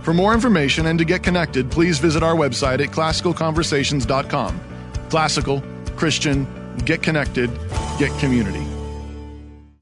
For 0.00 0.14
more 0.14 0.32
information 0.32 0.86
and 0.86 0.98
to 0.98 1.04
get 1.04 1.22
connected, 1.22 1.70
please 1.70 1.98
visit 1.98 2.22
our 2.22 2.34
website 2.34 2.82
at 2.82 2.90
classicalconversations.com. 2.90 4.60
Classical, 5.10 5.62
Christian, 5.94 6.46
get 6.86 7.02
connected, 7.02 7.50
get 7.98 8.18
community. 8.18 8.66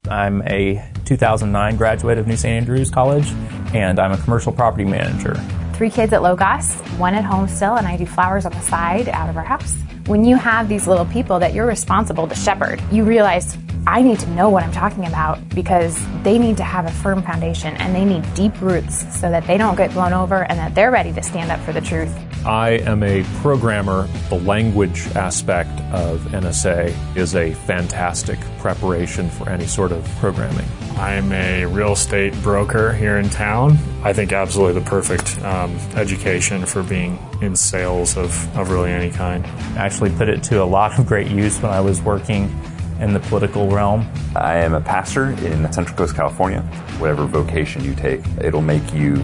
I'm 0.09 0.41
a 0.41 0.92
2009 1.05 1.75
graduate 1.77 2.17
of 2.17 2.27
New 2.27 2.35
St. 2.35 2.53
Andrews 2.53 2.89
College, 2.89 3.27
and 3.73 3.99
I'm 3.99 4.11
a 4.11 4.17
commercial 4.17 4.51
property 4.51 4.85
manager. 4.85 5.35
Three 5.73 5.89
kids 5.89 6.13
at 6.13 6.21
Logos, 6.21 6.73
one 6.97 7.15
at 7.15 7.25
home 7.25 7.47
still, 7.47 7.75
and 7.75 7.87
I 7.87 7.97
do 7.97 8.05
flowers 8.05 8.45
on 8.45 8.51
the 8.51 8.61
side 8.61 9.09
out 9.09 9.29
of 9.29 9.37
our 9.37 9.43
house. 9.43 9.75
When 10.05 10.23
you 10.23 10.35
have 10.35 10.69
these 10.69 10.87
little 10.87 11.05
people 11.05 11.39
that 11.39 11.53
you're 11.53 11.65
responsible 11.65 12.27
to 12.27 12.35
shepherd, 12.35 12.81
you 12.91 13.03
realize 13.03 13.57
I 13.85 14.01
need 14.01 14.19
to 14.19 14.29
know 14.29 14.49
what 14.49 14.63
I'm 14.63 14.71
talking 14.71 15.05
about 15.05 15.47
because 15.49 15.99
they 16.23 16.37
need 16.37 16.57
to 16.57 16.63
have 16.63 16.85
a 16.85 16.91
firm 16.91 17.21
foundation 17.21 17.75
and 17.77 17.93
they 17.93 18.05
need 18.05 18.23
deep 18.33 18.59
roots 18.61 19.05
so 19.19 19.29
that 19.29 19.45
they 19.45 19.57
don't 19.57 19.75
get 19.75 19.91
blown 19.91 20.13
over 20.13 20.43
and 20.43 20.57
that 20.57 20.73
they're 20.73 20.91
ready 20.91 21.11
to 21.13 21.23
stand 21.23 21.51
up 21.51 21.59
for 21.61 21.73
the 21.73 21.81
truth. 21.81 22.13
I 22.45 22.71
am 22.85 23.03
a 23.03 23.23
programmer. 23.41 24.07
The 24.29 24.39
language 24.39 25.07
aspect 25.15 25.71
of 25.93 26.19
NSA 26.31 26.93
is 27.15 27.35
a 27.35 27.53
fantastic 27.53 28.37
preparation 28.59 29.29
for 29.29 29.49
any 29.49 29.65
sort 29.65 29.93
of 29.93 30.03
programming. 30.19 30.65
I'm 30.97 31.31
a 31.31 31.65
real 31.65 31.93
estate 31.93 32.33
broker 32.41 32.91
here 32.91 33.17
in 33.17 33.29
town. 33.29 33.77
I 34.03 34.11
think 34.11 34.33
absolutely 34.33 34.81
the 34.81 34.89
perfect 34.89 35.41
um, 35.43 35.73
education 35.95 36.65
for 36.65 36.83
being 36.83 37.17
in 37.41 37.55
sales 37.55 38.17
of, 38.17 38.57
of 38.57 38.69
really 38.69 38.91
any 38.91 39.09
kind. 39.09 39.45
I 39.45 39.85
Actually, 39.85 40.11
put 40.11 40.27
it 40.27 40.43
to 40.43 40.61
a 40.61 40.65
lot 40.65 40.99
of 40.99 41.07
great 41.07 41.27
use 41.27 41.61
when 41.61 41.71
I 41.71 41.79
was 41.79 42.01
working 42.01 42.53
in 42.99 43.13
the 43.13 43.21
political 43.21 43.69
realm. 43.69 44.05
I 44.35 44.57
am 44.57 44.73
a 44.73 44.81
pastor 44.81 45.31
in 45.31 45.71
Central 45.71 45.95
Coast, 45.97 46.15
California. 46.15 46.61
Whatever 46.99 47.25
vocation 47.25 47.85
you 47.85 47.95
take, 47.95 48.21
it'll 48.41 48.61
make 48.61 48.93
you 48.93 49.23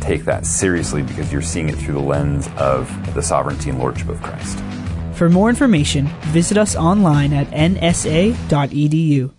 take 0.00 0.24
that 0.24 0.46
seriously 0.46 1.02
because 1.02 1.32
you're 1.32 1.42
seeing 1.42 1.68
it 1.68 1.76
through 1.76 1.94
the 1.94 2.00
lens 2.00 2.48
of 2.56 2.88
the 3.14 3.22
sovereignty 3.22 3.70
and 3.70 3.78
lordship 3.78 4.08
of 4.08 4.22
Christ. 4.22 4.58
For 5.14 5.28
more 5.28 5.48
information, 5.48 6.06
visit 6.26 6.56
us 6.56 6.76
online 6.76 7.32
at 7.32 7.48
nsa.edu. 7.48 9.32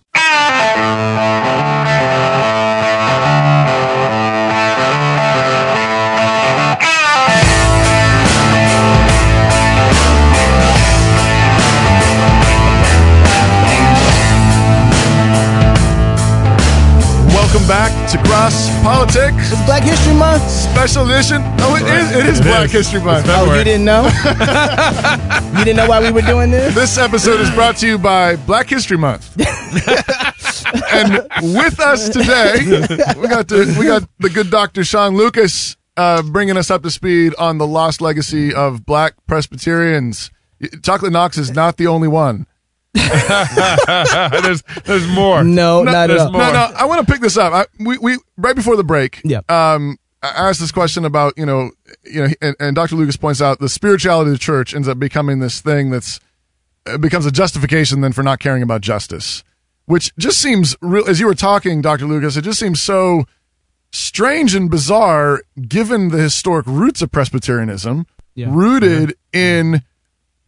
Welcome 18.10 18.24
back 18.24 18.26
to 18.26 18.28
Cross 18.28 18.82
Politics. 18.82 19.52
It's 19.52 19.66
Black 19.66 19.82
History 19.84 20.14
Month. 20.14 20.42
Special 20.42 21.08
edition. 21.08 21.42
Oh, 21.60 21.76
it 21.76 21.82
is. 21.82 22.10
It 22.10 22.26
is 22.26 22.40
It 22.40 22.42
Black 22.42 22.64
is. 22.64 22.72
History 22.72 23.00
Month. 23.00 23.26
Oh, 23.28 23.54
you 23.56 23.62
didn't 23.62 23.84
know? 23.84 24.02
you 25.58 25.64
didn't 25.64 25.76
know 25.76 25.88
why 25.88 26.00
we 26.00 26.10
were 26.10 26.22
doing 26.22 26.50
this? 26.50 26.74
This 26.74 26.98
episode 26.98 27.40
is 27.40 27.50
brought 27.50 27.76
to 27.76 27.86
you 27.86 27.98
by 27.98 28.34
Black 28.34 28.68
History 28.68 28.96
Month. 28.96 29.36
and 30.92 31.28
with 31.54 31.78
us 31.78 32.08
today, 32.08 32.56
we 33.16 33.28
got 33.28 33.46
the, 33.46 33.76
we 33.78 33.86
got 33.86 34.08
the 34.18 34.30
good 34.30 34.50
Dr. 34.50 34.82
Sean 34.82 35.16
Lucas 35.16 35.76
uh, 35.96 36.22
bringing 36.22 36.56
us 36.56 36.68
up 36.68 36.82
to 36.82 36.90
speed 36.90 37.34
on 37.38 37.58
the 37.58 37.66
lost 37.66 38.00
legacy 38.00 38.52
of 38.52 38.84
Black 38.84 39.14
Presbyterians. 39.28 40.32
Chocolate 40.82 41.12
Knox 41.12 41.38
is 41.38 41.52
not 41.52 41.76
the 41.76 41.86
only 41.86 42.08
one. 42.08 42.46
there's 44.42 44.62
there's 44.84 45.06
more. 45.08 45.44
No, 45.44 45.82
not 45.82 46.10
at 46.10 46.18
all. 46.18 46.32
more. 46.32 46.42
No, 46.42 46.52
no, 46.52 46.72
I 46.76 46.84
want 46.86 47.06
to 47.06 47.12
pick 47.12 47.20
this 47.22 47.36
up. 47.36 47.52
I, 47.52 47.66
we, 47.84 47.98
we 47.98 48.18
right 48.36 48.56
before 48.56 48.76
the 48.76 48.84
break. 48.84 49.20
Yeah. 49.24 49.40
Um, 49.48 49.96
I 50.22 50.48
asked 50.48 50.60
this 50.60 50.72
question 50.72 51.04
about 51.04 51.34
you 51.36 51.46
know, 51.46 51.70
you 52.04 52.22
know, 52.26 52.28
and, 52.42 52.56
and 52.58 52.76
Dr. 52.76 52.96
Lucas 52.96 53.16
points 53.16 53.40
out 53.40 53.58
the 53.58 53.68
spirituality 53.68 54.30
of 54.30 54.34
the 54.34 54.38
church 54.38 54.74
ends 54.74 54.88
up 54.88 54.98
becoming 54.98 55.38
this 55.38 55.60
thing 55.60 55.90
that's 55.90 56.20
it 56.86 57.00
becomes 57.00 57.26
a 57.26 57.30
justification 57.30 58.00
then 58.00 58.12
for 58.12 58.22
not 58.22 58.38
caring 58.40 58.62
about 58.62 58.80
justice, 58.80 59.44
which 59.86 60.14
just 60.16 60.38
seems 60.40 60.76
real. 60.80 61.08
As 61.08 61.20
you 61.20 61.26
were 61.26 61.34
talking, 61.34 61.80
Dr. 61.80 62.06
Lucas, 62.06 62.36
it 62.36 62.42
just 62.42 62.58
seems 62.58 62.80
so 62.80 63.24
strange 63.92 64.54
and 64.54 64.70
bizarre 64.70 65.42
given 65.68 66.08
the 66.08 66.18
historic 66.18 66.66
roots 66.66 67.02
of 67.02 67.10
Presbyterianism, 67.10 68.06
Yeah. 68.34 68.48
rooted 68.50 69.14
in 69.32 69.82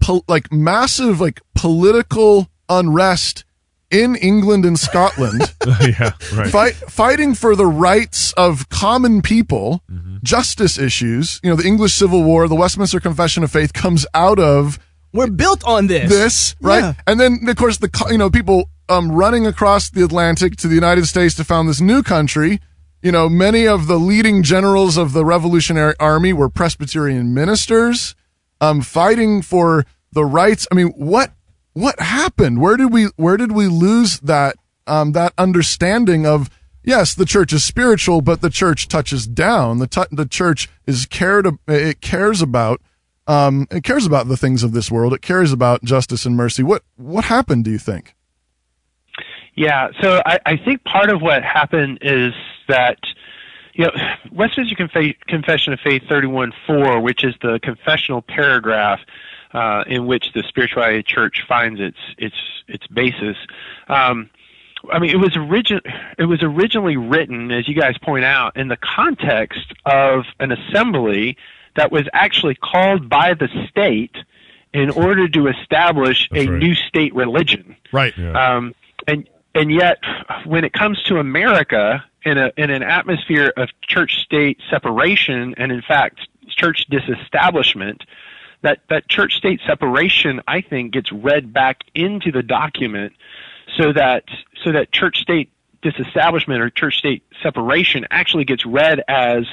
po- 0.03 0.25
like 0.29 0.53
massive 0.53 1.21
like 1.21 1.41
political 1.55 2.49
unrest 2.69 3.45
in 3.91 4.17
England 4.17 4.65
and 4.65 4.79
Scotland 4.79 5.43
yeah, 5.81 6.13
right. 6.35 6.51
fight, 6.51 6.75
fighting 6.75 7.35
for 7.35 7.55
the 7.55 7.67
rights 7.67 8.33
of 8.39 8.69
common 8.71 9.21
people, 9.21 9.83
justice 10.23 10.79
issues. 10.79 11.39
You 11.43 11.51
know, 11.51 11.57
the 11.57 11.67
English 11.67 11.93
Civil 11.93 12.23
War, 12.25 12.49
the 12.49 12.55
Westminster 12.55 13.01
Confession 13.01 13.45
of 13.45 13.51
Faith 13.53 13.75
comes 13.75 14.07
out 14.15 14.39
of 14.39 14.79
We're 15.13 15.27
built 15.31 15.63
on 15.65 15.89
this. 15.89 16.09
this, 16.09 16.57
right? 16.63 16.81
Yeah. 16.81 16.95
And 17.07 17.21
then, 17.21 17.41
of 17.47 17.57
course, 17.57 17.79
the 17.79 17.91
you 18.11 18.17
know 18.17 18.31
people 18.31 18.71
um, 18.89 19.13
running 19.13 19.47
across 19.47 19.91
the 19.91 20.03
Atlantic 20.03 20.57
to 20.57 20.69
the 20.69 20.75
United 20.75 21.05
States 21.07 21.35
to 21.35 21.45
found 21.45 21.69
this 21.69 21.81
new 21.83 22.03
country. 22.03 22.61
You 23.03 23.13
know, 23.13 23.29
many 23.29 23.67
of 23.69 23.89
the 23.89 23.99
leading 23.99 24.43
generals 24.43 24.97
of 24.97 25.13
the 25.13 25.25
Revolutionary 25.25 25.95
Army 26.01 26.33
were 26.33 26.49
Presbyterian 26.49 27.35
ministers, 27.35 28.15
um, 28.63 28.81
fighting 28.81 29.43
for 29.43 29.85
the 30.13 30.25
rights. 30.25 30.67
I 30.71 30.75
mean, 30.77 30.93
what 30.97 31.33
what 31.75 31.99
happened? 32.01 32.61
Where 32.61 32.77
did 32.77 32.93
we 32.93 33.09
where 33.17 33.37
did 33.37 33.53
we 33.53 33.67
lose 33.67 34.21
that 34.21 34.57
um, 34.87 35.13
that 35.13 35.35
understanding 35.37 36.25
of 36.25 36.49
yes, 36.85 37.15
the 37.15 37.27
church 37.27 37.53
is 37.53 37.65
spiritual, 37.65 38.23
but 38.23 38.41
the 38.41 38.51
church 38.51 38.89
touches 38.89 39.27
down. 39.27 39.79
The 39.79 39.87
tu- 39.89 40.07
the 40.11 40.27
church 40.27 40.69
is 40.87 41.05
cared 41.07 41.49
it 41.67 42.01
cares 42.01 42.41
about 42.41 42.81
um, 43.27 43.67
it 43.71 43.83
cares 43.83 44.07
about 44.07 44.29
the 44.29 44.37
things 44.37 44.63
of 44.63 44.73
this 44.73 44.91
world. 44.91 45.13
It 45.13 45.23
cares 45.23 45.53
about 45.53 45.83
justice 45.83 46.25
and 46.25 46.37
mercy. 46.37 46.63
What 46.63 46.85
what 46.97 47.25
happened? 47.25 47.65
Do 47.65 47.71
you 47.73 47.79
think? 47.79 48.15
Yeah, 49.55 49.89
so 50.01 50.23
I, 50.25 50.39
I 50.47 50.57
think 50.57 50.83
part 50.85 51.11
of 51.11 51.21
what 51.21 51.43
happened 51.43 51.99
is 52.01 52.33
that 52.69 52.97
you 53.73 53.85
know 53.85 53.93
Westminster 54.31 54.75
Confe- 54.75 55.19
Confession 55.27 55.73
of 55.73 55.81
Faith 55.81 56.03
31:4, 56.09 57.03
which 57.03 57.25
is 57.25 57.35
the 57.43 57.59
confessional 57.63 58.23
paragraph 58.23 59.01
uh, 59.53 59.85
in 59.87 60.07
which 60.07 60.33
the 60.33 60.43
spirituality 60.49 61.03
church 61.03 61.45
finds 61.47 61.81
its 61.81 61.99
its 62.19 62.37
its 62.69 62.87
basis. 62.89 63.37
Um, 63.89 64.31
I 64.91 64.99
mean, 64.99 65.11
it 65.11 65.19
was 65.19 65.37
origin 65.37 65.81
it 66.19 66.25
was 66.25 66.43
originally 66.43 66.97
written, 66.97 67.51
as 67.51 67.69
you 67.69 67.75
guys 67.75 67.97
point 67.99 68.25
out, 68.25 68.57
in 68.57 68.69
the 68.69 68.77
context 68.79 69.73
of 69.85 70.25
an 70.41 70.53
assembly 70.53 71.37
that 71.77 71.91
was 71.91 72.09
actually 72.13 72.55
called 72.55 73.09
by 73.09 73.35
the 73.35 73.49
state 73.69 74.17
in 74.75 74.91
order 74.91 75.29
to 75.29 75.49
establish 75.49 76.29
a 76.33 76.47
right. 76.47 76.59
new 76.59 76.75
state 76.75 77.15
religion. 77.15 77.77
Right. 77.93 78.19
Um, 78.19 78.75
and 79.07 79.29
and 79.55 79.71
yet, 79.71 79.99
when 80.45 80.65
it 80.65 80.73
comes 80.73 81.03
to 81.05 81.19
America, 81.19 82.05
in 82.25 82.39
a 82.39 82.53
in 82.57 82.71
an 82.71 82.83
atmosphere 82.83 83.53
of 83.57 83.69
church-state 83.83 84.61
separation, 84.71 85.55
and 85.57 85.73
in 85.73 85.83
fact, 85.83 86.21
church 86.49 86.87
disestablishment, 86.89 88.05
that 88.63 88.81
that 88.89 89.09
church-state 89.09 89.61
separation, 89.67 90.41
I 90.47 90.61
think, 90.61 90.93
gets 90.93 91.13
read 91.13 91.53
back 91.53 91.79
into 91.95 92.31
the 92.33 92.43
document, 92.43 93.13
so 93.77 93.93
that 93.93 94.25
so 94.65 94.73
that 94.73 94.93
church-state 94.93 95.51
disestablishment 95.83 96.61
or 96.61 96.71
church 96.71 96.99
state 96.99 97.23
separation 97.43 98.07
actually 98.11 98.45
gets 98.45 98.65
read 98.65 99.03
as 99.09 99.45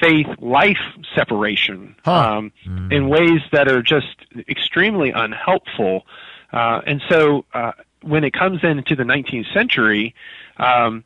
faith 0.00 0.26
life 0.38 0.78
separation 1.14 1.94
um, 2.04 2.52
in 2.90 3.08
ways 3.08 3.40
that 3.52 3.68
are 3.68 3.82
just 3.82 4.16
extremely 4.48 5.10
unhelpful. 5.10 6.06
Uh, 6.52 6.80
and 6.86 7.02
so 7.10 7.44
uh, 7.52 7.72
when 8.02 8.24
it 8.24 8.32
comes 8.32 8.62
into 8.62 8.94
the 8.94 9.02
19th 9.02 9.52
century, 9.52 10.14
um, 10.56 11.04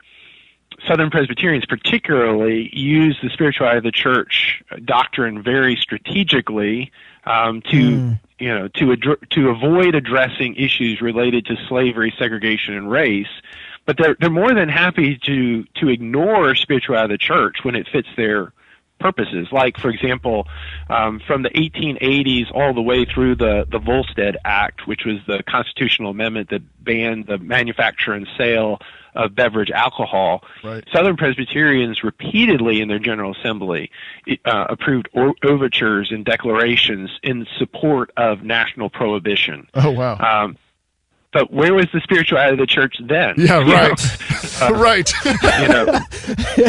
Southern 0.86 1.10
Presbyterians 1.10 1.64
particularly 1.66 2.70
use 2.72 3.18
the 3.22 3.30
spirituality 3.30 3.78
of 3.78 3.84
the 3.84 3.92
church 3.92 4.62
doctrine 4.84 5.42
very 5.42 5.76
strategically 5.76 6.90
um, 7.24 7.62
to 7.70 8.16
you 8.38 8.48
know 8.48 8.68
to 8.68 8.86
addr- 8.86 9.28
to 9.30 9.48
avoid 9.50 9.94
addressing 9.94 10.56
issues 10.56 11.00
related 11.00 11.46
to 11.46 11.56
slavery, 11.68 12.12
segregation, 12.18 12.74
and 12.74 12.90
race. 12.90 13.28
But 13.84 13.96
they're 13.98 14.16
they're 14.18 14.30
more 14.30 14.54
than 14.54 14.68
happy 14.68 15.18
to 15.24 15.64
to 15.76 15.88
ignore 15.88 16.54
spirituality 16.54 17.14
of 17.14 17.20
the 17.20 17.24
church 17.24 17.58
when 17.62 17.74
it 17.74 17.88
fits 17.88 18.08
their 18.16 18.52
purposes. 19.02 19.48
Like, 19.52 19.76
for 19.78 19.90
example, 19.90 20.46
um, 20.88 21.20
from 21.26 21.42
the 21.42 21.50
1880s 21.50 22.50
all 22.54 22.72
the 22.72 22.82
way 22.82 23.04
through 23.04 23.36
the, 23.36 23.66
the 23.70 23.78
Volstead 23.78 24.36
Act, 24.44 24.86
which 24.86 25.04
was 25.04 25.18
the 25.26 25.42
constitutional 25.42 26.10
amendment 26.10 26.50
that 26.50 26.62
banned 26.82 27.26
the 27.26 27.38
manufacture 27.38 28.12
and 28.12 28.26
sale 28.38 28.80
of 29.14 29.34
beverage 29.34 29.70
alcohol. 29.70 30.42
Right. 30.64 30.84
Southern 30.92 31.16
Presbyterians 31.16 32.02
repeatedly 32.02 32.80
in 32.80 32.88
their 32.88 32.98
General 32.98 33.34
Assembly 33.38 33.90
uh, 34.44 34.66
approved 34.70 35.08
o- 35.14 35.34
overtures 35.42 36.10
and 36.10 36.24
declarations 36.24 37.10
in 37.22 37.46
support 37.58 38.10
of 38.16 38.42
national 38.42 38.88
prohibition. 38.90 39.68
Oh 39.74 39.90
wow. 39.90 40.16
Um, 40.16 40.56
but 41.32 41.52
where 41.52 41.74
was 41.74 41.86
the 41.92 42.00
spirituality 42.00 42.52
of 42.52 42.58
the 42.58 42.66
church 42.66 42.96
then? 43.00 43.34
Yeah, 43.38 43.60
You 43.60 43.64
know? 43.66 43.72
right. 43.72 44.18
Uh, 44.60 44.72
right. 44.74 45.10
you 45.24 45.68
know, 45.68 45.86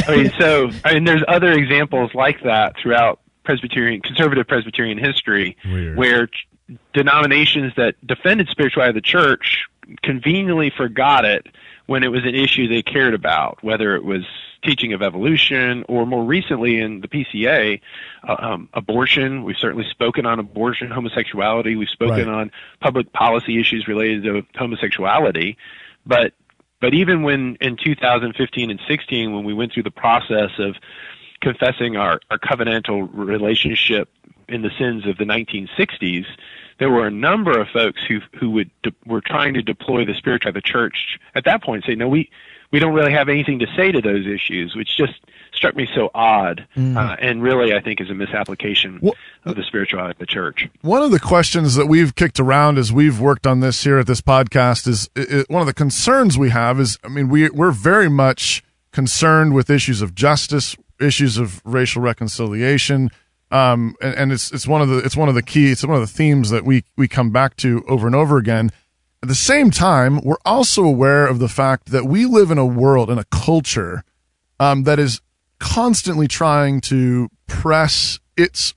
I 0.07 0.15
mean, 0.15 0.31
so 0.39 0.71
I 0.85 0.93
mean, 0.93 1.03
there's 1.03 1.23
other 1.27 1.51
examples 1.51 2.11
like 2.15 2.41
that 2.43 2.75
throughout 2.81 3.19
Presbyterian, 3.43 4.01
conservative 4.01 4.47
Presbyterian 4.47 4.97
history, 4.97 5.57
where 5.95 6.27
ch- 6.27 6.47
denominations 6.93 7.73
that 7.75 7.95
defended 8.07 8.47
spirituality 8.49 8.89
of 8.91 8.95
the 8.95 9.01
church 9.01 9.65
conveniently 10.01 10.71
forgot 10.75 11.25
it 11.25 11.45
when 11.85 12.03
it 12.03 12.07
was 12.07 12.23
an 12.23 12.33
issue 12.35 12.67
they 12.67 12.81
cared 12.81 13.13
about, 13.13 13.61
whether 13.63 13.95
it 13.95 14.03
was 14.03 14.23
teaching 14.63 14.93
of 14.93 15.01
evolution 15.01 15.83
or 15.87 16.05
more 16.05 16.23
recently 16.23 16.79
in 16.79 17.01
the 17.01 17.07
PCA, 17.07 17.81
uh, 18.27 18.35
um, 18.39 18.69
abortion. 18.73 19.43
We've 19.43 19.57
certainly 19.57 19.85
spoken 19.89 20.25
on 20.25 20.39
abortion, 20.39 20.89
homosexuality. 20.89 21.75
We've 21.75 21.89
spoken 21.89 22.27
Right. 22.27 22.41
on 22.41 22.51
public 22.79 23.11
policy 23.13 23.59
issues 23.59 23.87
related 23.87 24.23
to 24.23 24.45
homosexuality, 24.57 25.57
but 26.05 26.33
but 26.79 26.93
even 26.93 27.23
when 27.23 27.55
in 27.61 27.77
2015 27.77 28.69
and 28.69 28.79
16, 28.89 29.33
when 29.33 29.45
we 29.45 29.53
went 29.53 29.71
through 29.71 29.83
the 29.83 29.91
process 29.91 30.51
of 30.59 30.75
confessing 31.39 31.95
our, 31.95 32.19
our 32.29 32.37
covenantal 32.37 33.07
relationship 33.13 34.09
in 34.49 34.63
the 34.63 34.71
sins 34.77 35.07
of 35.07 35.17
the 35.17 35.23
1960s, 35.23 36.25
there 36.79 36.89
were 36.89 37.07
a 37.07 37.11
number 37.11 37.57
of 37.57 37.69
folks 37.69 38.01
who 38.05 38.19
who 38.37 38.49
would 38.51 38.69
de- 38.81 38.93
were 39.05 39.21
trying 39.21 39.53
to 39.53 39.61
deploy 39.61 40.03
the 40.03 40.13
spiritual 40.13 40.49
of 40.49 40.55
the 40.55 40.61
church 40.61 41.17
at 41.35 41.45
that 41.45 41.63
point. 41.63 41.85
Say, 41.85 41.95
no, 41.95 42.09
we 42.09 42.29
we 42.73 42.79
don't 42.79 42.93
really 42.93 43.13
have 43.13 43.29
anything 43.29 43.59
to 43.59 43.67
say 43.77 43.91
to 43.93 44.01
those 44.01 44.25
issues, 44.27 44.75
which 44.75 44.97
just 44.97 45.13
struck 45.53 45.75
me 45.75 45.87
so 45.95 46.09
odd, 46.13 46.65
Mm. 46.75 46.97
uh, 46.97 47.15
and 47.19 47.41
really 47.41 47.73
I 47.73 47.79
think 47.79 48.01
is 48.01 48.09
a 48.09 48.13
misapplication 48.15 48.99
of 49.45 49.55
the 49.55 49.63
spirituality 49.63 50.11
of 50.11 50.17
the 50.17 50.25
church. 50.25 50.67
One 50.81 51.01
of 51.03 51.11
the 51.11 51.19
questions 51.19 51.75
that 51.75 51.85
we've 51.85 52.15
kicked 52.15 52.39
around 52.39 52.77
as 52.79 52.91
we've 52.91 53.19
worked 53.21 53.45
on 53.47 53.59
this 53.61 53.83
here 53.83 53.99
at 53.99 54.07
this 54.07 54.19
podcast 54.19 54.87
is, 54.87 55.09
one 55.47 55.61
of 55.61 55.67
the 55.67 55.73
concerns 55.73 56.37
we 56.37 56.49
have 56.49 56.79
is, 56.81 56.97
I 57.03 57.07
mean, 57.07 57.29
we 57.29 57.49
we're 57.49 57.71
very 57.71 58.09
much 58.09 58.63
concerned 58.91 59.53
with 59.53 59.69
issues 59.69 60.01
of 60.01 60.13
justice, 60.15 60.75
issues 60.99 61.37
of 61.37 61.61
racial 61.65 62.01
reconciliation, 62.01 63.11
um, 63.51 63.95
and, 64.01 64.15
and 64.15 64.31
it's 64.31 64.51
it's 64.51 64.67
one 64.67 64.81
of 64.81 64.89
the 64.89 64.97
it's 64.97 65.15
one 65.15 65.29
of 65.29 65.35
the 65.35 65.43
key 65.43 65.71
it's 65.71 65.85
one 65.85 65.95
of 65.95 66.01
the 66.01 66.07
themes 66.07 66.49
that 66.49 66.65
we 66.65 66.83
we 66.97 67.07
come 67.07 67.29
back 67.29 67.55
to 67.57 67.83
over 67.87 68.07
and 68.07 68.15
over 68.15 68.37
again. 68.37 68.71
At 69.23 69.29
the 69.29 69.35
same 69.35 69.71
time, 69.71 70.19
we're 70.21 70.35
also 70.43 70.83
aware 70.83 71.25
of 71.25 71.39
the 71.39 71.47
fact 71.47 71.91
that 71.91 72.03
we 72.03 72.25
live 72.25 72.51
in 72.51 72.57
a 72.57 72.65
world 72.65 73.09
in 73.09 73.17
a 73.17 73.23
culture 73.23 74.03
um, 74.59 74.83
that 74.83 74.99
is 74.99 75.21
constantly 75.59 76.27
trying 76.27 76.81
to 76.81 77.29
press 77.47 78.19
its 78.35 78.73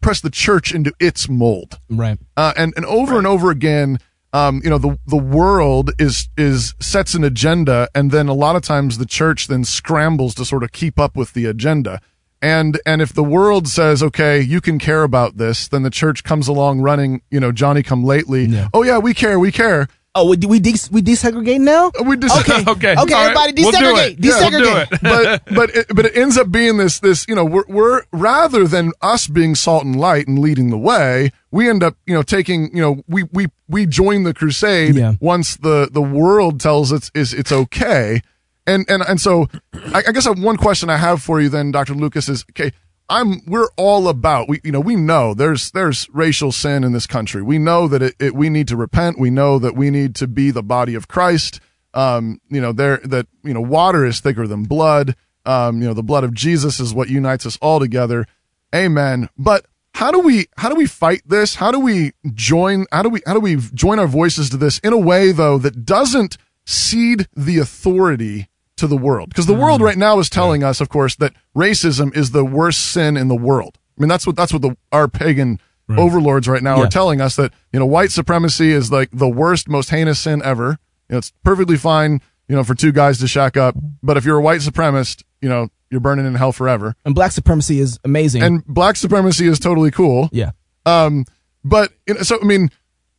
press 0.00 0.22
the 0.22 0.30
church 0.30 0.72
into 0.74 0.94
its 0.98 1.28
mold. 1.28 1.78
Right. 1.90 2.18
Uh, 2.38 2.54
and 2.56 2.72
and 2.74 2.86
over 2.86 3.18
and 3.18 3.26
over 3.26 3.50
again, 3.50 3.98
um, 4.32 4.62
you 4.64 4.70
know, 4.70 4.78
the 4.78 4.98
the 5.06 5.14
world 5.14 5.90
is 5.98 6.30
is 6.38 6.74
sets 6.80 7.12
an 7.12 7.22
agenda, 7.22 7.86
and 7.94 8.10
then 8.10 8.28
a 8.28 8.34
lot 8.34 8.56
of 8.56 8.62
times 8.62 8.96
the 8.96 9.04
church 9.04 9.46
then 9.46 9.62
scrambles 9.62 10.34
to 10.36 10.46
sort 10.46 10.62
of 10.62 10.72
keep 10.72 10.98
up 10.98 11.16
with 11.16 11.34
the 11.34 11.44
agenda. 11.44 12.00
And 12.42 12.78
and 12.84 13.00
if 13.00 13.12
the 13.12 13.24
world 13.24 13.66
says, 13.66 14.02
okay, 14.02 14.40
you 14.40 14.60
can 14.60 14.78
care 14.78 15.02
about 15.02 15.36
this, 15.38 15.68
then 15.68 15.82
the 15.82 15.90
church 15.90 16.22
comes 16.22 16.48
along 16.48 16.80
running, 16.80 17.22
you 17.30 17.40
know, 17.40 17.50
Johnny 17.52 17.82
come 17.82 18.04
lately. 18.04 18.46
Oh 18.74 18.82
yeah, 18.82 18.98
we 18.98 19.14
care, 19.14 19.38
we 19.38 19.50
care. 19.50 19.88
Oh, 20.18 20.30
we 20.30 20.38
we 20.46 20.60
de- 20.60 20.88
we 20.90 21.02
desegregate 21.02 21.60
now? 21.60 21.88
Uh, 21.88 22.04
we 22.04 22.16
des- 22.16 22.28
okay. 22.40 22.64
Okay. 22.70 22.94
Okay. 22.98 23.14
Everybody, 23.14 23.52
desegregate. 23.52 24.16
desegregate. 24.18 25.02
but 25.02 25.42
but 25.54 25.70
it, 25.76 25.86
but 25.94 26.06
it 26.06 26.16
ends 26.16 26.38
up 26.38 26.50
being 26.50 26.78
this 26.78 27.00
this 27.00 27.26
you 27.28 27.34
know 27.34 27.44
we're 27.44 27.64
we're 27.68 28.02
rather 28.12 28.66
than 28.66 28.92
us 29.02 29.26
being 29.26 29.54
salt 29.54 29.84
and 29.84 29.94
light 30.00 30.26
and 30.26 30.38
leading 30.38 30.70
the 30.70 30.78
way, 30.78 31.32
we 31.50 31.68
end 31.68 31.82
up 31.82 31.96
you 32.06 32.14
know 32.14 32.22
taking 32.22 32.74
you 32.74 32.80
know 32.80 33.02
we 33.08 33.24
we 33.24 33.48
we 33.68 33.84
join 33.84 34.22
the 34.22 34.32
crusade 34.32 34.94
once 35.20 35.56
the 35.56 35.88
the 35.92 36.00
world 36.02 36.60
tells 36.60 36.92
us 36.94 37.10
is 37.14 37.34
it's 37.34 37.52
okay, 37.52 38.22
and 38.66 38.84
and 38.88 39.02
and 39.02 39.20
so 39.20 39.48
I, 39.74 40.04
I 40.08 40.12
guess 40.12 40.28
one 40.28 40.56
question 40.56 40.90
I 40.90 40.96
have 40.96 41.22
for 41.22 41.40
you 41.40 41.48
then, 41.48 41.70
Doctor 41.70 41.94
Lucas 41.94 42.28
is 42.28 42.44
okay. 42.50 42.72
I'm 43.08 43.40
we're 43.46 43.68
all 43.76 44.08
about 44.08 44.48
we 44.48 44.60
you 44.64 44.72
know 44.72 44.80
we 44.80 44.96
know 44.96 45.32
there's 45.32 45.70
there's 45.70 46.08
racial 46.12 46.50
sin 46.52 46.82
in 46.82 46.92
this 46.92 47.06
country. 47.06 47.42
We 47.42 47.58
know 47.58 47.86
that 47.88 48.02
it, 48.02 48.14
it 48.18 48.34
we 48.34 48.48
need 48.48 48.68
to 48.68 48.76
repent. 48.76 49.18
We 49.18 49.30
know 49.30 49.58
that 49.58 49.76
we 49.76 49.90
need 49.90 50.14
to 50.16 50.26
be 50.26 50.50
the 50.50 50.62
body 50.62 50.94
of 50.94 51.08
Christ. 51.08 51.60
Um, 51.94 52.40
you 52.50 52.60
know 52.60 52.72
there 52.72 52.98
that 53.04 53.26
you 53.44 53.54
know 53.54 53.60
water 53.60 54.04
is 54.04 54.20
thicker 54.20 54.46
than 54.46 54.64
blood. 54.64 55.14
Um, 55.44 55.80
you 55.80 55.86
know 55.86 55.94
the 55.94 56.02
blood 56.02 56.24
of 56.24 56.34
Jesus 56.34 56.80
is 56.80 56.92
what 56.92 57.08
unites 57.08 57.46
us 57.46 57.56
all 57.62 57.78
together. 57.78 58.26
Amen. 58.74 59.28
But 59.38 59.66
how 59.94 60.10
do 60.10 60.18
we 60.18 60.46
how 60.56 60.68
do 60.68 60.74
we 60.74 60.86
fight 60.86 61.22
this? 61.24 61.54
How 61.54 61.70
do 61.70 61.78
we 61.78 62.12
join 62.34 62.86
how 62.90 63.02
do 63.02 63.08
we 63.08 63.22
how 63.24 63.34
do 63.34 63.40
we 63.40 63.56
join 63.56 64.00
our 64.00 64.08
voices 64.08 64.50
to 64.50 64.56
this 64.56 64.80
in 64.80 64.92
a 64.92 64.98
way 64.98 65.30
though 65.30 65.58
that 65.58 65.84
doesn't 65.84 66.38
cede 66.64 67.28
the 67.36 67.58
authority 67.58 68.48
to 68.76 68.86
the 68.86 68.96
world? 68.96 69.28
Because 69.30 69.46
the 69.46 69.54
world 69.54 69.80
right 69.80 69.96
now 69.96 70.18
is 70.18 70.28
telling 70.30 70.62
us, 70.62 70.80
of 70.80 70.88
course, 70.88 71.16
that 71.16 71.32
racism 71.56 72.16
is 72.16 72.30
the 72.30 72.44
worst 72.44 72.90
sin 72.92 73.16
in 73.16 73.28
the 73.28 73.34
world. 73.36 73.78
I 73.98 74.02
mean, 74.02 74.08
that's 74.08 74.26
what 74.26 74.36
that's 74.36 74.52
what 74.52 74.62
the 74.62 74.76
our 74.92 75.08
pagan 75.08 75.58
overlords 75.88 76.48
right 76.48 76.62
now 76.62 76.76
Yeah. 76.78 76.84
are 76.84 76.88
telling 76.88 77.20
us 77.20 77.36
that 77.36 77.52
you 77.72 77.78
know 77.78 77.86
white 77.86 78.10
supremacy 78.10 78.72
is 78.72 78.90
like 78.92 79.08
the 79.12 79.28
worst, 79.28 79.68
most 79.68 79.90
heinous 79.90 80.18
sin 80.20 80.42
ever. 80.44 80.78
You 81.08 81.12
know, 81.14 81.18
it's 81.18 81.32
perfectly 81.44 81.76
fine, 81.76 82.20
you 82.48 82.56
know, 82.56 82.64
for 82.64 82.74
two 82.74 82.92
guys 82.92 83.18
to 83.20 83.28
shack 83.28 83.56
up, 83.56 83.76
but 84.02 84.16
if 84.16 84.24
you're 84.24 84.38
a 84.38 84.42
white 84.42 84.60
supremacist, 84.60 85.22
you 85.40 85.48
know, 85.48 85.68
you're 85.90 86.00
burning 86.00 86.26
in 86.26 86.34
hell 86.34 86.50
forever. 86.52 86.96
And 87.04 87.14
black 87.14 87.30
supremacy 87.32 87.78
is 87.78 87.98
amazing. 88.04 88.42
And 88.42 88.64
black 88.66 88.96
supremacy 88.96 89.46
is 89.46 89.60
totally 89.60 89.92
cool. 89.92 90.28
Yeah. 90.32 90.50
Um, 90.84 91.24
but 91.64 91.92
you 92.06 92.14
know, 92.14 92.22
so 92.22 92.38
I 92.40 92.44
mean, 92.44 92.70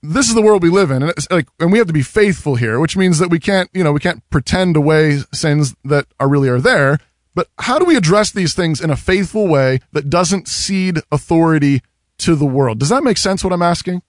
this 0.01 0.29
is 0.29 0.35
the 0.35 0.41
world 0.41 0.63
we 0.63 0.69
live 0.69 0.91
in, 0.91 1.01
and 1.01 1.11
it's 1.11 1.29
like, 1.31 1.47
and 1.59 1.71
we 1.71 1.77
have 1.77 1.87
to 1.87 1.93
be 1.93 2.03
faithful 2.03 2.55
here, 2.55 2.79
which 2.79 2.95
means 2.95 3.19
that 3.19 3.29
we 3.29 3.39
can't, 3.39 3.69
you 3.73 3.83
know, 3.83 3.91
we 3.91 3.99
can't 3.99 4.27
pretend 4.29 4.75
away 4.75 5.19
sins 5.33 5.75
that 5.83 6.05
are 6.19 6.29
really 6.29 6.49
are 6.49 6.61
there. 6.61 6.99
But 7.33 7.49
how 7.59 7.77
do 7.77 7.85
we 7.85 7.95
address 7.95 8.31
these 8.31 8.53
things 8.53 8.81
in 8.81 8.89
a 8.89 8.95
faithful 8.95 9.47
way 9.47 9.79
that 9.91 10.09
doesn't 10.09 10.47
cede 10.47 10.99
authority 11.11 11.81
to 12.19 12.35
the 12.35 12.45
world? 12.45 12.79
Does 12.79 12.89
that 12.89 13.03
make 13.03 13.17
sense? 13.17 13.43
What 13.43 13.53
I'm 13.53 13.61
asking? 13.61 14.01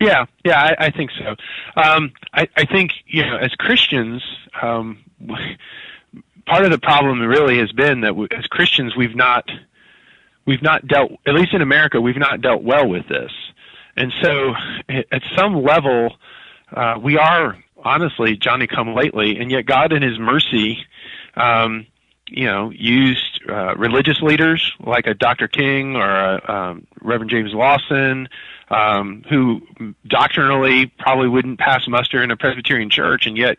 Yeah, 0.00 0.26
yeah, 0.44 0.60
I, 0.60 0.86
I 0.86 0.90
think 0.90 1.10
so. 1.18 1.36
Um, 1.80 2.12
I, 2.34 2.48
I 2.56 2.66
think 2.66 2.92
you 3.06 3.24
know, 3.24 3.36
as 3.36 3.52
Christians, 3.52 4.22
um, 4.60 4.98
part 6.46 6.64
of 6.64 6.70
the 6.70 6.78
problem 6.78 7.20
really 7.20 7.58
has 7.58 7.72
been 7.72 8.02
that 8.02 8.14
we, 8.14 8.28
as 8.30 8.46
Christians 8.46 8.94
we've 8.94 9.16
not 9.16 9.48
we've 10.46 10.62
not 10.62 10.86
dealt, 10.86 11.12
at 11.26 11.34
least 11.34 11.54
in 11.54 11.62
America, 11.62 12.00
we've 12.00 12.16
not 12.16 12.40
dealt 12.40 12.62
well 12.62 12.88
with 12.88 13.08
this, 13.08 13.32
and 13.96 14.12
so 14.22 14.54
at 14.88 15.22
some 15.36 15.62
level, 15.62 16.16
uh, 16.72 16.98
we 17.02 17.16
are 17.16 17.56
honestly 17.76 18.36
Johnny 18.36 18.66
come 18.66 18.94
lately, 18.94 19.38
and 19.38 19.50
yet 19.50 19.66
God 19.66 19.92
in 19.92 20.02
His 20.02 20.18
mercy. 20.18 20.84
Um, 21.34 21.86
you 22.28 22.46
know, 22.46 22.70
used 22.70 23.40
uh, 23.48 23.76
religious 23.76 24.20
leaders 24.20 24.72
like 24.80 25.06
a 25.06 25.14
Dr. 25.14 25.46
King 25.46 25.94
or 25.94 26.10
a 26.10 26.52
um, 26.52 26.86
Reverend 27.00 27.30
James 27.30 27.54
Lawson, 27.54 28.28
um, 28.68 29.24
who 29.28 29.62
doctrinally 30.06 30.86
probably 30.98 31.28
wouldn't 31.28 31.60
pass 31.60 31.86
muster 31.86 32.24
in 32.24 32.32
a 32.32 32.36
Presbyterian 32.36 32.90
church, 32.90 33.26
and 33.26 33.36
yet 33.36 33.58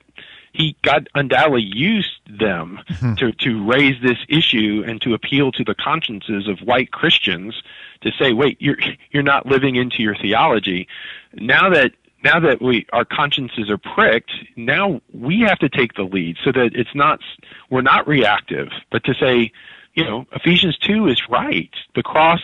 he 0.51 0.75
God 0.81 1.09
undoubtedly 1.15 1.63
used 1.63 2.19
them 2.27 2.79
to 3.17 3.31
to 3.31 3.65
raise 3.65 4.01
this 4.01 4.17
issue 4.27 4.83
and 4.85 5.01
to 5.01 5.13
appeal 5.13 5.51
to 5.53 5.63
the 5.63 5.75
consciences 5.75 6.47
of 6.47 6.59
white 6.59 6.91
Christians 6.91 7.61
to 8.01 8.11
say, 8.19 8.33
wait, 8.33 8.57
you're 8.59 8.77
you're 9.11 9.23
not 9.23 9.45
living 9.45 9.75
into 9.75 10.01
your 10.01 10.15
theology. 10.15 10.87
Now 11.33 11.69
that 11.69 11.91
now 12.23 12.39
that 12.39 12.61
we 12.61 12.85
our 12.93 13.05
consciences 13.05 13.69
are 13.69 13.77
pricked, 13.77 14.31
now 14.55 15.01
we 15.13 15.41
have 15.41 15.59
to 15.59 15.69
take 15.69 15.93
the 15.93 16.03
lead 16.03 16.37
so 16.43 16.51
that 16.51 16.71
it's 16.73 16.95
not 16.95 17.19
we're 17.69 17.81
not 17.81 18.07
reactive, 18.07 18.69
but 18.91 19.03
to 19.05 19.13
say, 19.13 19.51
you 19.93 20.03
know, 20.03 20.25
Ephesians 20.33 20.77
two 20.77 21.07
is 21.07 21.21
right. 21.29 21.73
The 21.95 22.03
cross 22.03 22.41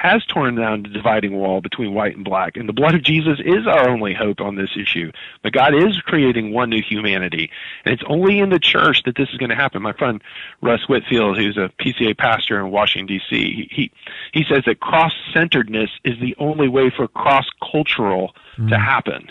has 0.00 0.24
torn 0.24 0.54
down 0.54 0.82
the 0.82 0.88
dividing 0.88 1.36
wall 1.36 1.60
between 1.60 1.92
white 1.92 2.16
and 2.16 2.24
black, 2.24 2.56
and 2.56 2.68
the 2.68 2.72
blood 2.72 2.94
of 2.94 3.02
Jesus 3.02 3.38
is 3.44 3.66
our 3.66 3.88
only 3.88 4.14
hope 4.14 4.40
on 4.40 4.56
this 4.56 4.70
issue. 4.74 5.12
But 5.42 5.52
God 5.52 5.74
is 5.74 5.98
creating 5.98 6.52
one 6.52 6.70
new 6.70 6.82
humanity, 6.82 7.50
and 7.84 7.92
it's 7.92 8.02
only 8.06 8.38
in 8.38 8.48
the 8.48 8.58
church 8.58 9.02
that 9.04 9.16
this 9.16 9.28
is 9.30 9.36
going 9.36 9.50
to 9.50 9.56
happen. 9.56 9.82
My 9.82 9.92
friend 9.92 10.22
Russ 10.62 10.88
Whitfield, 10.88 11.36
who's 11.36 11.58
a 11.58 11.70
PCA 11.82 12.16
pastor 12.16 12.58
in 12.58 12.70
Washington 12.70 13.18
D.C., 13.18 13.68
he 13.70 13.90
he 14.32 14.44
says 14.50 14.62
that 14.66 14.80
cross-centeredness 14.80 15.90
is 16.04 16.18
the 16.20 16.34
only 16.38 16.68
way 16.68 16.90
for 16.96 17.06
cross-cultural 17.08 18.34
mm. 18.56 18.68
to 18.70 18.78
happen. 18.78 19.30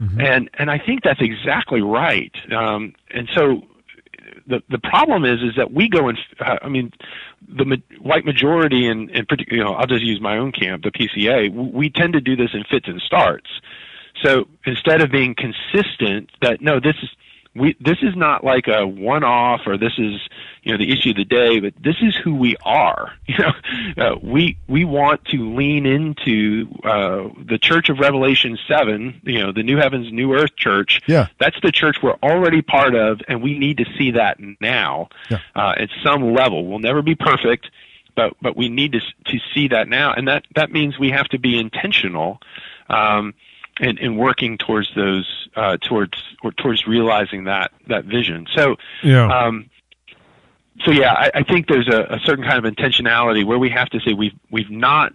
Mm-hmm. 0.00 0.20
And 0.20 0.50
and 0.54 0.70
I 0.70 0.78
think 0.78 1.02
that's 1.02 1.20
exactly 1.20 1.82
right. 1.82 2.32
Um, 2.52 2.94
and 3.10 3.28
so 3.34 3.62
the 4.46 4.62
the 4.68 4.78
problem 4.78 5.24
is 5.24 5.42
is 5.42 5.56
that 5.56 5.72
we 5.72 5.88
go 5.88 6.08
and 6.08 6.18
uh, 6.40 6.58
I 6.62 6.68
mean 6.68 6.92
the 7.46 7.64
ma- 7.64 7.76
white 8.00 8.24
majority 8.24 8.86
and 8.86 9.10
particular 9.28 9.56
you 9.56 9.64
know 9.64 9.74
I'll 9.74 9.86
just 9.86 10.02
use 10.04 10.20
my 10.20 10.38
own 10.38 10.52
camp 10.52 10.84
the 10.84 10.90
PCA 10.90 11.50
we 11.52 11.90
tend 11.90 12.12
to 12.14 12.20
do 12.20 12.36
this 12.36 12.50
in 12.54 12.64
fits 12.64 12.88
and 12.88 13.00
starts. 13.00 13.48
So 14.22 14.48
instead 14.66 15.00
of 15.00 15.10
being 15.10 15.34
consistent 15.34 16.30
that 16.42 16.60
no 16.60 16.80
this 16.80 16.96
is 17.02 17.10
we 17.58 17.76
this 17.80 17.98
is 18.02 18.14
not 18.16 18.44
like 18.44 18.68
a 18.68 18.86
one 18.86 19.24
off 19.24 19.62
or 19.66 19.76
this 19.76 19.92
is 19.98 20.20
you 20.62 20.72
know 20.72 20.78
the 20.78 20.92
issue 20.92 21.10
of 21.10 21.16
the 21.16 21.24
day 21.24 21.60
but 21.60 21.74
this 21.82 21.96
is 22.02 22.16
who 22.22 22.34
we 22.34 22.56
are. 22.64 23.12
You 23.28 23.36
know 23.38 24.04
uh, 24.04 24.16
we 24.22 24.56
we 24.68 24.84
want 24.84 25.24
to 25.26 25.54
lean 25.54 25.84
into 25.86 26.66
uh 26.82 27.28
the 27.44 27.58
church 27.60 27.88
of 27.90 27.98
revelation 27.98 28.58
7 28.66 29.20
you 29.24 29.40
know 29.40 29.52
the 29.52 29.62
new 29.62 29.76
heavens 29.76 30.10
new 30.12 30.32
earth 30.34 30.56
church. 30.56 31.00
Yeah. 31.06 31.26
That's 31.38 31.56
the 31.62 31.70
church 31.70 31.96
we're 32.02 32.16
already 32.22 32.62
part 32.62 32.94
of 32.94 33.20
and 33.28 33.42
we 33.42 33.58
need 33.58 33.78
to 33.78 33.84
see 33.98 34.12
that 34.12 34.38
now. 34.60 35.08
Yeah. 35.30 35.38
uh 35.54 35.74
at 35.76 35.90
some 36.02 36.32
level. 36.32 36.66
We'll 36.66 36.78
never 36.78 37.02
be 37.02 37.14
perfect 37.14 37.68
but 38.16 38.34
but 38.42 38.56
we 38.56 38.68
need 38.68 38.92
to 38.92 39.00
to 39.00 39.38
see 39.54 39.68
that 39.68 39.88
now. 39.88 40.12
And 40.12 40.26
that 40.28 40.44
that 40.56 40.72
means 40.72 40.98
we 40.98 41.10
have 41.10 41.28
to 41.28 41.38
be 41.38 41.58
intentional. 41.58 42.40
Um 42.88 43.34
and, 43.80 43.98
and 43.98 44.18
working 44.18 44.58
towards 44.58 44.92
those 44.94 45.48
uh, 45.56 45.76
towards 45.78 46.22
or 46.42 46.52
towards 46.52 46.86
realizing 46.86 47.44
that 47.44 47.72
that 47.88 48.04
vision. 48.04 48.46
So 48.54 48.76
yeah. 49.02 49.26
Um, 49.26 49.70
so 50.84 50.92
yeah, 50.92 51.12
I, 51.12 51.30
I 51.34 51.42
think 51.42 51.66
there's 51.66 51.88
a, 51.88 52.02
a 52.14 52.18
certain 52.24 52.44
kind 52.44 52.64
of 52.64 52.72
intentionality 52.72 53.44
where 53.44 53.58
we 53.58 53.70
have 53.70 53.88
to 53.90 54.00
say 54.00 54.12
we've 54.12 54.38
we've 54.50 54.70
not 54.70 55.12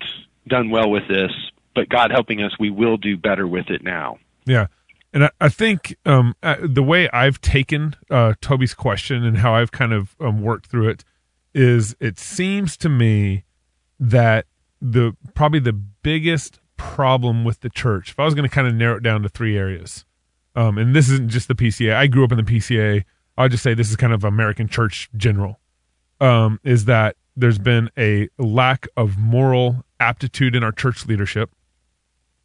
done 0.48 0.70
well 0.70 0.90
with 0.90 1.08
this, 1.08 1.32
but 1.74 1.90
God 1.90 2.12
helping 2.12 2.42
us, 2.42 2.52
we 2.60 2.70
will 2.70 2.98
do 2.98 3.18
better 3.18 3.48
with 3.48 3.70
it 3.70 3.84
now. 3.84 4.18
Yeah. 4.46 4.68
And 5.14 5.26
I, 5.26 5.30
I 5.40 5.50
think 5.50 5.96
um, 6.06 6.36
uh, 6.42 6.56
the 6.62 6.84
way 6.84 7.10
I've 7.12 7.40
taken 7.40 7.96
uh, 8.10 8.34
Toby's 8.42 8.74
question 8.74 9.24
and 9.24 9.38
how 9.38 9.56
I've 9.56 9.72
kind 9.72 9.94
of 9.94 10.16
um, 10.20 10.42
worked 10.42 10.68
through 10.68 10.90
it 10.90 11.06
is 11.54 11.96
it 12.00 12.18
seems 12.18 12.76
to 12.78 12.90
me 12.90 13.44
that 14.00 14.48
the 14.82 15.16
probably 15.34 15.60
the 15.60 15.74
biggest 15.74 16.60
problem 16.78 17.44
with 17.44 17.62
the 17.62 17.70
church, 17.70 18.12
if 18.12 18.20
I 18.20 18.26
was 18.26 18.34
going 18.34 18.48
to 18.48 18.54
kind 18.54 18.68
of 18.68 18.74
narrow 18.74 18.98
it 18.98 19.04
down 19.04 19.22
to 19.24 19.30
three 19.30 19.58
areas, 19.58 20.06
um, 20.56 20.78
and 20.78 20.96
this 20.96 21.10
isn't 21.10 21.30
just 21.30 21.48
the 21.48 21.56
PCA, 21.56 21.96
I 21.96 22.08
grew 22.08 22.24
up 22.24 22.32
in 22.32 22.38
the 22.38 22.44
PCA. 22.44 23.04
I'll 23.38 23.50
just 23.50 23.64
say 23.64 23.74
this 23.74 23.90
is 23.90 23.96
kind 23.96 24.14
of 24.14 24.24
American 24.24 24.68
church 24.68 25.10
general, 25.18 25.60
um, 26.20 26.60
is 26.64 26.86
that 26.86 27.16
there's 27.36 27.58
been 27.58 27.90
a 27.98 28.30
lack 28.38 28.88
of 28.96 29.18
moral 29.18 29.84
aptitude 30.00 30.56
in 30.56 30.64
our 30.64 30.72
church 30.72 31.06
leadership. 31.08 31.50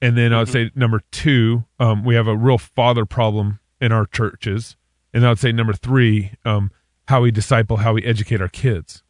And 0.01 0.17
then 0.17 0.33
I 0.33 0.39
would 0.39 0.49
say 0.49 0.71
number 0.75 1.03
two, 1.11 1.65
um, 1.79 2.05
we 2.05 2.15
have 2.15 2.29
a 2.29 2.37
real 2.37 2.59
father 2.59 3.05
problem 3.05 3.59
in 3.81 3.93
our 3.93 4.07
churches. 4.07 4.77
And 5.13 5.27
I 5.27 5.31
would 5.31 5.39
say 5.39 5.53
number 5.53 5.73
three, 5.73 6.33
um, 6.45 6.71
how 7.09 7.23
we 7.23 7.31
disciple, 7.31 7.79
how 7.79 7.95
we 7.95 8.05
educate 8.05 8.41
our 8.41 8.49
kids. 8.49 9.03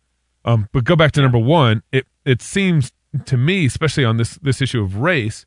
Um, 0.45 0.69
but 0.73 0.85
go 0.85 0.97
back 0.97 1.13
to 1.13 1.23
number 1.23 1.39
one, 1.39 1.83
it, 1.93 2.07
it 2.25 2.41
seems 2.41 2.93
to 3.25 3.37
me, 3.37 3.67
especially 3.67 4.05
on 4.05 4.17
this 4.17 4.35
this 4.37 4.61
issue 4.61 4.83
of 4.83 4.97
race, 4.97 5.47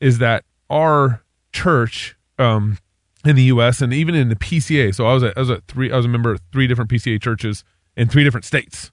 is 0.00 0.18
that 0.18 0.44
our 0.70 1.22
church 1.52 2.16
um, 2.38 2.78
in 3.24 3.36
the 3.36 3.44
U.S. 3.44 3.80
and 3.80 3.92
even 3.92 4.14
in 4.14 4.28
the 4.28 4.36
PCA. 4.36 4.94
So 4.94 5.06
I 5.06 5.14
was 5.14 5.22
a, 5.22 5.32
I 5.36 5.40
was 5.40 5.50
a 5.50 5.60
three 5.68 5.92
I 5.92 5.96
was 5.96 6.06
a 6.06 6.08
member 6.08 6.32
of 6.32 6.40
three 6.52 6.66
different 6.66 6.90
PCA 6.90 7.20
churches 7.20 7.64
in 7.96 8.08
three 8.08 8.24
different 8.24 8.44
states, 8.44 8.90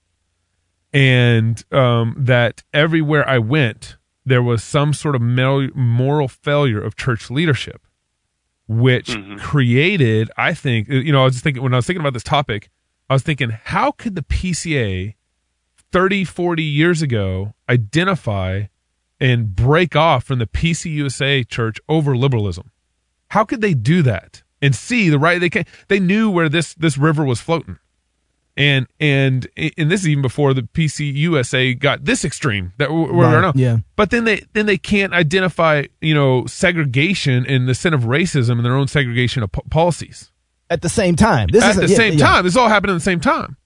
and 0.92 1.64
um, 1.72 2.14
that 2.18 2.62
everywhere 2.72 3.28
I 3.28 3.38
went, 3.38 3.96
there 4.24 4.42
was 4.42 4.62
some 4.62 4.92
sort 4.92 5.14
of 5.14 5.22
moral 5.22 6.28
failure 6.28 6.80
of 6.80 6.96
church 6.96 7.30
leadership, 7.30 7.86
which 8.68 9.08
mm-hmm. 9.08 9.36
created, 9.36 10.30
I 10.36 10.54
think, 10.54 10.88
you 10.88 11.12
know, 11.12 11.22
I 11.22 11.24
was 11.24 11.34
just 11.34 11.44
thinking 11.44 11.62
when 11.62 11.72
I 11.72 11.76
was 11.76 11.86
thinking 11.86 12.00
about 12.00 12.12
this 12.12 12.22
topic, 12.22 12.70
I 13.08 13.14
was 13.14 13.22
thinking, 13.22 13.50
how 13.50 13.92
could 13.92 14.14
the 14.14 14.22
PCA 14.22 15.14
30, 15.92 16.24
40 16.24 16.62
years 16.62 17.02
ago 17.02 17.54
identify 17.68 18.64
and 19.20 19.54
break 19.54 19.94
off 19.94 20.24
from 20.24 20.38
the 20.38 20.46
PCUSA 20.46 21.48
church 21.48 21.78
over 21.88 22.16
liberalism? 22.16 22.70
How 23.28 23.44
could 23.44 23.60
they 23.60 23.74
do 23.74 24.02
that 24.02 24.42
and 24.62 24.74
see 24.74 25.08
the 25.08 25.18
right? 25.18 25.40
They 25.40 25.50
can, 25.50 25.64
they 25.88 26.00
knew 26.00 26.30
where 26.30 26.48
this 26.48 26.74
this 26.74 26.98
river 26.98 27.24
was 27.24 27.40
floating, 27.40 27.78
and 28.56 28.88
and 28.98 29.46
and 29.56 29.90
this 29.90 30.00
is 30.00 30.08
even 30.08 30.22
before 30.22 30.52
the 30.52 30.62
PCUSA 30.62 31.78
got 31.78 32.04
this 32.04 32.24
extreme 32.24 32.72
that 32.78 32.90
we're 32.90 33.06
right, 33.06 33.40
now. 33.40 33.52
Yeah. 33.54 33.78
But 33.94 34.10
then 34.10 34.24
they 34.24 34.42
then 34.52 34.66
they 34.66 34.78
can't 34.78 35.12
identify 35.12 35.84
you 36.00 36.14
know 36.14 36.46
segregation 36.46 37.46
and 37.46 37.68
the 37.68 37.74
sin 37.74 37.94
of 37.94 38.02
racism 38.02 38.52
and 38.52 38.64
their 38.64 38.74
own 38.74 38.88
segregation 38.88 39.44
of 39.44 39.52
policies 39.70 40.32
at 40.70 40.82
the 40.82 40.88
same 40.88 41.14
time. 41.14 41.48
This 41.52 41.62
at 41.62 41.70
is 41.70 41.76
the 41.76 41.88
yeah, 41.88 41.96
same 41.96 42.12
yeah. 42.14 42.26
time. 42.26 42.44
This 42.44 42.56
all 42.56 42.68
happened 42.68 42.90
at 42.90 42.94
the 42.94 43.00
same 43.00 43.20
time 43.20 43.56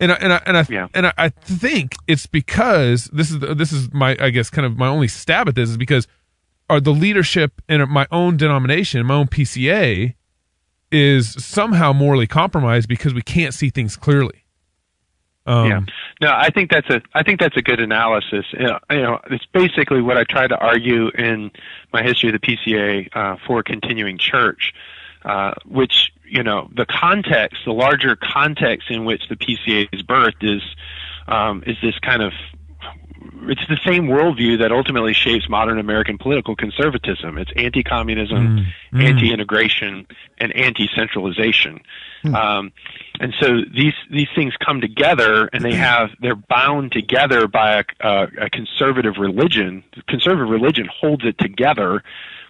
and 0.00 0.12
I, 0.12 0.14
and 0.16 0.32
I, 0.32 0.42
and 0.46 0.56
I, 0.56 0.66
yeah. 0.68 0.88
and 0.94 1.12
I, 1.16 1.28
think 1.28 1.94
it's 2.06 2.26
because 2.26 3.04
this 3.12 3.30
is 3.30 3.38
this 3.38 3.72
is 3.72 3.92
my 3.92 4.16
I 4.20 4.30
guess 4.30 4.50
kind 4.50 4.66
of 4.66 4.76
my 4.76 4.88
only 4.88 5.08
stab 5.08 5.48
at 5.48 5.54
this 5.54 5.70
is 5.70 5.76
because 5.76 6.06
are 6.68 6.80
the 6.80 6.92
leadership 6.92 7.60
in 7.68 7.88
my 7.90 8.06
own 8.10 8.36
denomination, 8.36 9.04
my 9.04 9.14
own 9.14 9.26
PCA, 9.26 10.14
is 10.92 11.32
somehow 11.44 11.92
morally 11.92 12.26
compromised 12.26 12.88
because 12.88 13.14
we 13.14 13.22
can't 13.22 13.54
see 13.54 13.70
things 13.70 13.96
clearly. 13.96 14.44
Um, 15.46 15.68
yeah, 15.68 15.80
no, 16.20 16.32
I 16.32 16.50
think 16.50 16.70
that's 16.70 16.88
a 16.90 17.00
I 17.14 17.22
think 17.22 17.40
that's 17.40 17.56
a 17.56 17.62
good 17.62 17.80
analysis. 17.80 18.46
You 18.52 18.66
know, 18.66 18.78
you 18.90 19.02
know, 19.02 19.20
it's 19.30 19.46
basically 19.46 20.02
what 20.02 20.16
I 20.16 20.24
try 20.24 20.46
to 20.46 20.56
argue 20.56 21.08
in 21.08 21.50
my 21.92 22.02
history 22.02 22.28
of 22.28 22.40
the 22.40 22.46
PCA 22.46 23.08
uh, 23.12 23.36
for 23.46 23.62
continuing 23.62 24.18
church, 24.18 24.74
uh, 25.24 25.54
which 25.64 26.12
you 26.30 26.42
know 26.42 26.68
the 26.74 26.86
context, 26.86 27.58
the 27.64 27.72
larger 27.72 28.16
context 28.16 28.90
in 28.90 29.04
which 29.04 29.22
the 29.28 29.36
PCA 29.36 29.88
is 29.92 30.02
birthed 30.02 30.42
is 30.42 30.62
um, 31.26 31.62
is 31.66 31.76
this 31.82 31.98
kind 31.98 32.22
of 32.22 32.32
it's 33.42 33.66
the 33.68 33.78
same 33.84 34.06
worldview 34.06 34.60
that 34.60 34.72
ultimately 34.72 35.12
shapes 35.12 35.48
modern 35.48 35.78
American 35.78 36.18
political 36.18 36.56
conservatism. 36.56 37.38
It's 37.38 37.50
anti-communism, 37.56 38.38
Mm, 38.38 38.66
mm. 38.92 39.04
anti-integration, 39.04 40.06
and 40.38 40.56
anti-centralization. 40.56 41.80
Hmm. 42.22 42.34
Um, 42.34 42.72
and 43.18 43.34
so 43.40 43.60
these 43.72 43.94
these 44.10 44.28
things 44.34 44.54
come 44.56 44.80
together, 44.80 45.48
and 45.52 45.64
they 45.64 45.74
have 45.74 46.10
they're 46.20 46.34
bound 46.34 46.92
together 46.92 47.46
by 47.46 47.80
a, 47.80 47.84
a, 48.00 48.28
a 48.42 48.50
conservative 48.50 49.16
religion. 49.18 49.84
Conservative 50.06 50.48
religion 50.48 50.88
holds 50.90 51.24
it 51.24 51.38
together, 51.38 52.02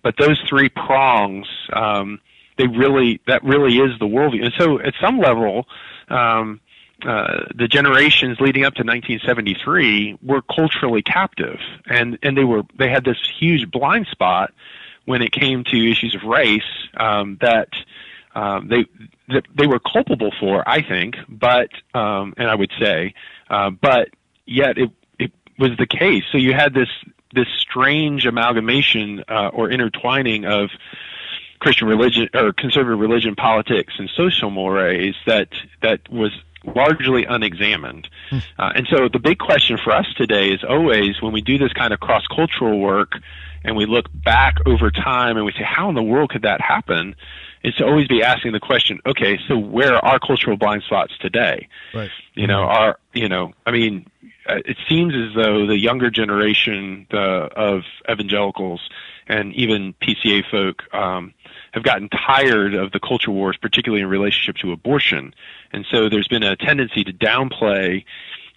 but 0.03 0.17
those 0.17 0.41
three 0.49 0.69
prongs. 0.69 1.47
Um, 1.73 2.21
they 2.61 2.67
really 2.67 3.21
that 3.27 3.43
really 3.43 3.79
is 3.79 3.99
the 3.99 4.07
worldview. 4.07 4.45
And 4.45 4.53
so 4.59 4.79
at 4.81 4.95
some 5.01 5.19
level, 5.19 5.67
um, 6.09 6.61
uh, 7.07 7.45
the 7.55 7.67
generations 7.67 8.39
leading 8.41 8.65
up 8.65 8.75
to 8.75 8.83
1973 8.83 10.19
were 10.23 10.43
culturally 10.43 11.03
captive, 11.03 11.59
and 11.87 12.19
and 12.23 12.37
they 12.37 12.45
were 12.45 12.63
they 12.79 12.91
had 12.91 13.05
this 13.05 13.17
huge 13.39 13.71
blind 13.71 14.07
spot 14.11 14.53
when 15.07 15.23
it 15.23 15.33
came 15.33 15.65
to 15.65 15.91
issues 15.91 16.15
of 16.15 16.23
race 16.25 16.63
um, 16.99 17.39
that 17.41 17.69
um, 18.35 18.69
they 18.69 18.85
that 19.29 19.45
they 19.55 19.67
were 19.67 19.81
culpable 19.81 20.33
for, 20.39 20.63
I 20.69 20.83
think, 20.83 21.17
but 21.29 21.71
um, 21.95 22.35
and 22.37 22.49
I 22.49 22.55
would 22.55 22.73
say, 22.79 23.15
uh, 23.49 23.71
but 23.71 24.11
yet 24.45 24.77
it 24.77 24.91
it 25.19 25.33
was 25.59 25.71
the 25.79 25.87
case. 25.87 26.25
So 26.31 26.37
you 26.37 26.53
had 26.53 26.75
this 26.75 26.91
this 27.33 27.49
strange 27.59 28.27
amalgamation 28.27 29.25
uh, 29.27 29.49
or 29.55 29.71
intertwining 29.71 30.45
of 30.45 30.69
Christian 31.61 31.89
religion 31.89 32.29
or 32.35 32.53
conservative 32.53 32.99
religion, 32.99 33.37
politics, 33.37 33.95
and 33.99 34.11
social 34.17 34.51
mores 34.51 35.15
that 35.27 35.49
that 35.83 36.11
was 36.11 36.33
largely 36.65 37.25
unexamined. 37.25 38.09
Uh, 38.59 38.73
and 38.75 38.87
so 38.91 39.09
the 39.09 39.19
big 39.19 39.39
question 39.39 39.79
for 39.83 39.93
us 39.93 40.07
today 40.17 40.51
is 40.51 40.63
always 40.69 41.21
when 41.23 41.33
we 41.33 41.41
do 41.41 41.59
this 41.59 41.73
kind 41.73 41.93
of 41.93 42.01
cross 42.01 42.27
cultural 42.27 42.79
work 42.79 43.13
and 43.65 43.77
we 43.77 43.87
look 43.87 44.07
back 44.13 44.57
over 44.67 44.91
time 44.91 45.37
and 45.37 45.45
we 45.45 45.53
say, 45.53 45.65
how 45.65 45.89
in 45.89 45.95
the 45.95 46.03
world 46.03 46.31
could 46.31 46.43
that 46.43 46.61
happen? 46.61 47.15
Is 47.63 47.75
to 47.75 47.85
always 47.85 48.09
be 48.09 48.23
asking 48.23 48.53
the 48.53 48.61
question, 48.61 49.01
okay, 49.05 49.39
so 49.47 49.59
where 49.59 49.95
are 49.95 50.05
our 50.05 50.19
cultural 50.19 50.57
blind 50.57 50.83
spots 50.83 51.13
today? 51.21 51.69
Right. 51.93 52.11
You 52.35 52.47
know, 52.47 52.63
are 52.63 52.99
you 53.13 53.29
know, 53.29 53.53
I 53.67 53.71
mean, 53.71 54.07
uh, 54.49 54.57
it 54.65 54.79
seems 54.89 55.15
as 55.15 55.35
though 55.35 55.67
the 55.67 55.79
younger 55.79 56.11
generation 56.11 57.07
the, 57.11 57.19
of 57.19 57.83
evangelicals 58.11 58.81
and 59.29 59.55
even 59.55 59.95
PCA 59.95 60.43
folk 60.51 60.83
um, 60.95 61.35
have 61.73 61.83
gotten 61.83 62.09
tired 62.09 62.75
of 62.75 62.93
the 62.93 63.01
culture 63.01 63.31
wars, 63.31 63.57
particularly 63.57 64.03
in 64.03 64.09
relationship 64.09 64.57
to 64.63 64.73
abortion, 64.73 65.35
and 65.73 65.87
so 65.91 66.09
there's 66.09 66.29
been 66.29 66.43
a 66.43 66.57
tendency 66.57 67.05
to 67.05 67.13
downplay 67.13 68.05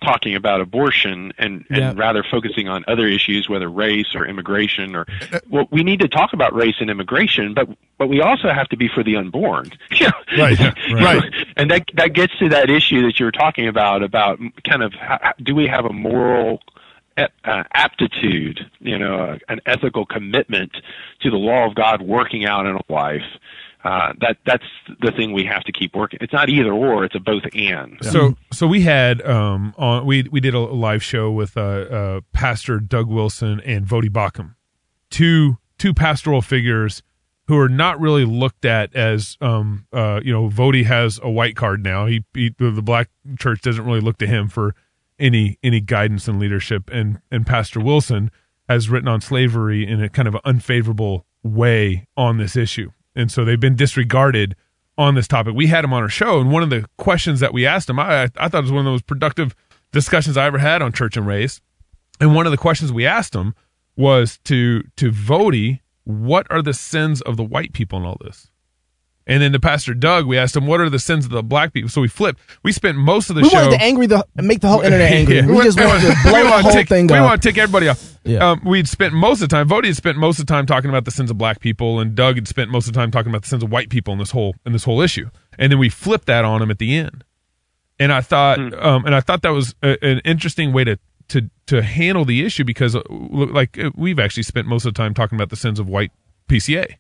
talking 0.04 0.36
about 0.36 0.60
abortion 0.60 1.32
and, 1.38 1.64
and 1.70 1.78
Yeah. 1.78 1.94
rather 1.96 2.24
focusing 2.30 2.68
on 2.68 2.84
other 2.90 3.08
issues, 3.08 3.48
whether 3.48 3.70
race 3.70 4.14
or 4.16 4.26
immigration 4.28 4.96
or 4.98 5.06
uh, 5.10 5.38
uh, 5.38 5.40
well, 5.50 5.68
we 5.72 5.82
need 5.84 6.02
to 6.02 6.10
talk 6.10 6.34
about 6.34 6.54
race 6.54 6.76
and 6.82 6.90
immigration, 6.90 7.54
but 7.54 7.70
but 7.98 8.10
we 8.10 8.20
also 8.20 8.50
have 8.50 8.68
to 8.70 8.76
be 8.78 8.90
for 8.90 9.02
the 9.04 9.16
unborn. 9.16 9.72
Right, 10.38 10.60
right. 10.92 11.24
and 11.56 11.70
that 11.72 11.84
that 11.94 12.14
gets 12.14 12.36
to 12.40 12.50
that 12.50 12.70
issue 12.70 13.04
that 13.04 13.20
you 13.20 13.26
were 13.26 13.32
talking 13.32 13.68
about 13.68 14.02
about 14.04 14.40
kind 14.68 14.82
of 14.84 14.92
how, 14.94 15.34
do 15.42 15.54
we 15.56 15.68
have 15.68 15.86
a 15.86 15.94
moral 15.94 16.60
uh, 17.18 17.64
aptitude, 17.74 18.60
you 18.80 18.98
know, 18.98 19.38
an 19.50 19.60
ethical 19.66 20.06
commitment 20.06 20.72
to 21.22 21.30
the 21.30 21.38
law 21.38 21.68
of 21.68 21.76
God 21.76 22.02
working 22.02 22.46
out 22.46 22.66
in 22.66 22.76
a 22.76 22.94
life. 22.94 23.22
Uh, 23.84 24.14
that 24.22 24.38
that's 24.46 24.64
the 25.02 25.12
thing 25.12 25.34
we 25.34 25.44
have 25.44 25.62
to 25.64 25.72
keep 25.74 25.94
working. 25.94 26.18
It's 26.22 26.32
not 26.32 26.48
either 26.48 26.72
or; 26.72 27.04
it's 27.04 27.16
a 27.16 27.20
both 27.20 27.44
and. 27.54 27.98
So 28.02 28.36
so 28.52 28.66
we 28.66 28.82
had 28.82 29.22
um 29.28 29.74
on 29.78 30.06
we 30.06 30.24
we 30.32 30.40
did 30.40 30.54
a 30.54 30.60
live 30.60 31.04
show 31.04 31.30
with 31.32 31.58
uh, 31.58 31.62
uh 31.62 32.22
Pastor 32.32 32.80
Doug 32.80 33.08
Wilson 33.08 33.60
and 33.66 33.86
Voddie 33.86 34.10
Baucham, 34.10 34.56
two 35.10 35.58
two 35.78 35.94
pastoral 35.94 36.42
figures 36.42 37.04
who 37.48 37.60
are 37.60 37.68
not 37.68 38.00
really 38.00 38.24
looked 38.24 38.64
at 38.64 38.96
as 38.96 39.38
um 39.42 39.86
uh 39.92 40.22
you 40.24 40.32
know 40.32 40.48
Voddie 40.50 40.86
has 40.86 41.20
a 41.22 41.30
white 41.30 41.58
card 41.58 41.84
now. 41.84 42.06
He, 42.06 42.24
he 42.34 42.56
the 42.58 42.82
black 42.82 43.10
church 43.38 43.62
doesn't 43.62 43.84
really 43.86 44.00
look 44.00 44.18
to 44.20 44.28
him 44.28 44.48
for 44.48 44.76
any 45.24 45.58
any 45.64 45.80
guidance 45.80 46.28
and 46.28 46.40
leadership 46.40 46.90
and 46.92 47.20
and 47.32 47.48
Pastor 47.48 47.80
Wilson 47.80 48.30
has 48.70 48.90
written 48.90 49.08
on 49.08 49.22
slavery 49.22 49.88
in 49.88 50.04
a 50.04 50.10
kind 50.10 50.28
of 50.28 50.36
unfavorable 50.46 51.26
way 51.42 52.08
on 52.16 52.38
this 52.38 52.56
issue. 52.56 52.92
And 53.16 53.32
so 53.32 53.44
they've 53.44 53.60
been 53.60 53.76
disregarded 53.76 54.56
on 54.98 55.16
this 55.16 55.28
topic. 55.28 55.56
We 55.56 55.68
had 55.68 55.84
him 55.84 55.94
on 55.94 56.04
our 56.04 56.10
show, 56.10 56.40
and 56.40 56.52
one 56.52 56.64
of 56.64 56.70
the 56.70 56.86
questions 56.98 57.40
that 57.40 57.54
we 57.54 57.66
asked 57.66 57.90
him, 57.90 58.00
I, 58.00 58.24
I 58.38 58.48
thought 58.48 58.60
it 58.60 58.62
was 58.62 58.72
one 58.72 58.80
of 58.80 58.86
the 58.86 58.92
most 58.92 59.08
productive 59.08 59.56
discussions 59.92 60.38
I 60.38 60.46
ever 60.46 60.60
had 60.60 60.82
on 60.82 60.92
church 60.92 61.18
and 61.18 61.26
race. 61.26 61.62
And 62.20 62.36
one 62.36 62.46
of 62.46 62.52
the 62.52 62.58
questions 62.58 62.92
we 62.92 63.06
asked 63.06 63.34
him 63.34 63.56
was 63.96 64.40
to 64.46 64.84
to 64.98 65.12
Voddie, 65.12 65.80
what 66.04 66.46
are 66.50 66.62
the 66.62 66.74
sins 66.74 67.22
of 67.22 67.38
the 67.38 67.44
white 67.44 67.74
people 67.74 68.00
in 68.00 68.06
all 68.06 68.18
this? 68.24 68.50
And 69.26 69.42
then 69.42 69.54
the 69.54 69.60
Pastor 69.60 69.94
Doug, 69.94 70.26
we 70.28 70.38
asked 70.38 70.56
him, 70.56 70.68
what 70.68 70.82
are 70.82 70.90
the 70.90 71.00
sins 71.00 71.24
of 71.24 71.32
the 71.32 71.42
black 71.42 71.72
people? 71.74 71.90
So 71.90 72.02
we 72.02 72.10
flipped. 72.10 72.42
We 72.62 72.74
spent 72.74 72.98
most 72.98 73.30
of 73.30 73.38
the 73.38 73.44
we 73.44 73.50
show. 73.50 73.58
wanted 73.64 73.78
to 73.78 73.82
angry 73.84 74.06
the 74.06 74.26
make 74.36 74.60
the 74.60 74.68
whole 74.68 74.82
internet 74.84 75.12
angry. 75.14 75.38
Yeah. 75.38 75.46
We 75.46 75.64
just 75.64 75.80
wanted 75.80 76.02
to 76.02 76.08
we 76.26 76.30
blow 76.32 76.44
the 76.44 76.62
whole 76.62 76.72
tick, 76.74 76.90
thing 76.90 77.08
We 77.08 77.14
off. 77.16 77.30
want 77.30 77.42
to 77.42 77.48
take 77.50 77.58
everybody 77.58 77.88
off. 77.88 78.18
Yeah. 78.26 78.52
Um, 78.52 78.62
we'd 78.66 78.88
spent 78.90 79.14
most 79.14 79.42
of 79.42 79.48
the 79.48 79.56
time. 79.56 79.70
Voddie 79.70 79.86
had 79.88 79.96
spent 79.96 80.18
most 80.18 80.40
of 80.40 80.46
the 80.46 80.52
time 80.54 80.66
talking 80.66 80.90
about 80.90 81.06
the 81.06 81.12
sins 81.12 81.32
of 81.32 81.38
black 81.38 81.62
people, 81.62 82.00
and 82.02 82.16
Doug 82.16 82.36
had 82.36 82.48
spent 82.50 82.70
most 82.70 82.88
of 82.88 82.94
the 82.94 83.00
time 83.00 83.12
talking 83.12 83.30
about 83.30 83.44
the 83.44 83.48
sins 83.48 83.64
of 83.64 83.72
white 83.72 83.90
people 83.90 84.12
in 84.14 84.20
this 84.20 84.32
whole 84.32 84.56
in 84.66 84.74
this 84.74 84.84
whole 84.84 85.00
issue. 85.02 85.30
And 85.58 85.72
then 85.72 85.80
we 85.80 85.88
flipped 85.90 86.26
that 86.26 86.44
on 86.44 86.62
him 86.62 86.70
at 86.70 86.80
the 86.80 86.98
end. 86.98 87.24
And 88.00 88.12
I 88.12 88.20
thought, 88.22 88.60
um, 88.84 89.06
and 89.06 89.16
I 89.16 89.22
thought 89.22 89.42
that 89.44 89.50
was 89.52 89.74
a, 89.84 90.04
an 90.06 90.20
interesting 90.26 90.74
way 90.74 90.84
to 90.84 90.98
to 91.30 91.50
to 91.68 91.82
handle 91.82 92.26
the 92.26 92.44
issue 92.46 92.66
because, 92.66 92.96
uh, 92.96 93.02
like, 93.10 93.78
uh, 93.80 93.92
we've 93.96 94.20
actually 94.20 94.44
spent 94.44 94.68
most 94.68 94.86
of 94.86 94.94
the 94.94 94.98
time 94.98 95.14
talking 95.14 95.38
about 95.38 95.50
the 95.50 95.56
sins 95.56 95.80
of 95.80 95.88
white 95.88 96.12
PCA 96.50 96.96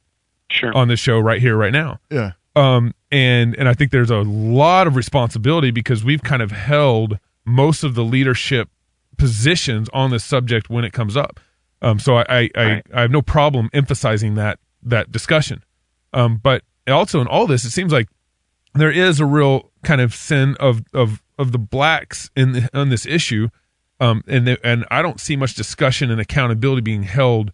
Sure. 0.53 0.75
on 0.75 0.87
this 0.87 0.99
show 0.99 1.19
right 1.19 1.41
here, 1.41 1.57
right 1.57 1.73
now. 1.73 1.99
Yeah. 2.09 2.33
Um, 2.55 2.93
and 3.11 3.55
and 3.55 3.67
I 3.67 3.73
think 3.73 3.91
there's 3.91 4.11
a 4.11 4.21
lot 4.21 4.85
of 4.85 4.95
responsibility 4.95 5.71
because 5.71 6.03
we've 6.03 6.21
kind 6.21 6.41
of 6.41 6.51
held 6.51 7.17
most 7.45 7.83
of 7.83 7.95
the 7.95 8.03
leadership 8.03 8.69
positions 9.17 9.89
on 9.93 10.11
this 10.11 10.23
subject 10.23 10.69
when 10.69 10.83
it 10.85 10.93
comes 10.93 11.17
up. 11.17 11.39
Um, 11.81 11.99
so 11.99 12.17
I 12.17 12.25
I, 12.29 12.49
I, 12.55 12.83
I 12.93 13.01
have 13.01 13.11
no 13.11 13.21
problem 13.21 13.69
emphasizing 13.73 14.35
that 14.35 14.59
that 14.83 15.11
discussion. 15.11 15.63
Um, 16.13 16.39
but 16.41 16.63
also 16.87 17.19
in 17.21 17.27
all 17.27 17.47
this, 17.47 17.65
it 17.65 17.71
seems 17.71 17.91
like 17.91 18.07
there 18.75 18.91
is 18.91 19.19
a 19.19 19.25
real 19.25 19.71
kind 19.83 20.01
of 20.01 20.13
sin 20.13 20.55
of 20.59 20.83
of 20.93 21.23
of 21.39 21.51
the 21.51 21.59
blacks 21.59 22.29
in 22.35 22.51
the, 22.51 22.69
on 22.77 22.89
this 22.89 23.05
issue. 23.05 23.49
Um, 23.99 24.23
and 24.27 24.47
the, 24.47 24.59
and 24.63 24.85
I 24.91 25.01
don't 25.01 25.19
see 25.19 25.35
much 25.35 25.55
discussion 25.55 26.11
and 26.11 26.19
accountability 26.19 26.81
being 26.81 27.03
held 27.03 27.51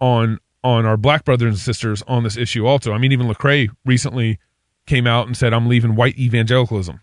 on 0.00 0.38
on 0.62 0.86
our 0.86 0.96
black 0.96 1.24
brothers 1.24 1.48
and 1.48 1.58
sisters 1.58 2.02
on 2.08 2.24
this 2.24 2.36
issue. 2.36 2.66
Also, 2.66 2.92
I 2.92 2.98
mean, 2.98 3.12
even 3.12 3.26
Lecrae 3.26 3.68
recently 3.84 4.38
came 4.86 5.06
out 5.06 5.26
and 5.26 5.36
said, 5.36 5.52
"I'm 5.52 5.68
leaving 5.68 5.94
white 5.94 6.18
evangelicalism." 6.18 7.00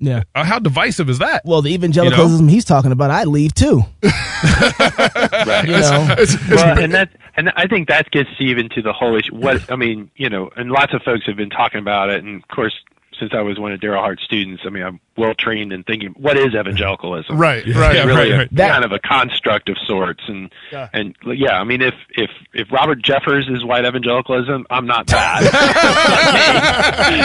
Yeah. 0.00 0.22
Uh, 0.34 0.44
how 0.44 0.60
divisive 0.60 1.10
is 1.10 1.18
that? 1.18 1.42
Well, 1.44 1.60
the 1.60 1.74
evangelicalism 1.74 2.46
he's 2.46 2.64
talking 2.64 2.92
about, 2.92 3.10
I'd 3.10 3.26
leave 3.26 3.52
too. 3.52 3.82
right. 4.02 5.64
You 5.66 5.72
know. 5.72 6.16
well, 6.50 6.78
and 6.78 6.94
that 6.94 7.10
and 7.36 7.50
I 7.56 7.66
think 7.66 7.88
that 7.88 8.10
gets 8.10 8.30
even 8.38 8.68
to 8.70 8.82
the 8.82 8.92
whole 8.92 9.16
issue. 9.16 9.34
What 9.34 9.70
I 9.70 9.76
mean, 9.76 10.10
you 10.14 10.28
know, 10.28 10.50
and 10.56 10.70
lots 10.70 10.94
of 10.94 11.02
folks 11.02 11.26
have 11.26 11.36
been 11.36 11.50
talking 11.50 11.80
about 11.80 12.10
it, 12.10 12.22
and 12.22 12.42
of 12.42 12.48
course, 12.48 12.74
since 13.20 13.32
I 13.34 13.40
was 13.42 13.58
one 13.58 13.72
of 13.72 13.80
Darryl 13.80 13.98
Hart's 14.00 14.22
students, 14.24 14.62
I 14.66 14.70
mean, 14.70 14.82
I'm 14.82 15.00
well 15.16 15.34
trained 15.34 15.72
in 15.72 15.82
thinking 15.84 16.10
what 16.16 16.36
is 16.36 16.54
evangelicalism. 16.54 17.36
Right, 17.36 17.66
right, 17.66 18.04
really 18.04 18.30
right, 18.30 18.38
right. 18.38 18.50
A, 18.50 18.54
That- 18.54 18.70
kind 18.72 18.84
of 18.84 18.92
a 18.92 18.98
construct 19.00 19.68
of 19.68 19.76
sorts, 19.86 20.22
and 20.28 20.52
Yeah. 20.72 20.88
and 20.92 21.14
yeah, 21.26 21.58
I 21.60 21.64
mean, 21.64 21.82
if 21.82 21.94
if 22.10 22.30
if 22.54 22.70
Robert 22.72 23.02
Jeffress 23.02 23.50
is 23.54 23.64
white 23.64 23.84
evangelicalism, 23.84 24.66
I'm 24.70 24.86
not 24.86 25.06
that. 25.08 25.42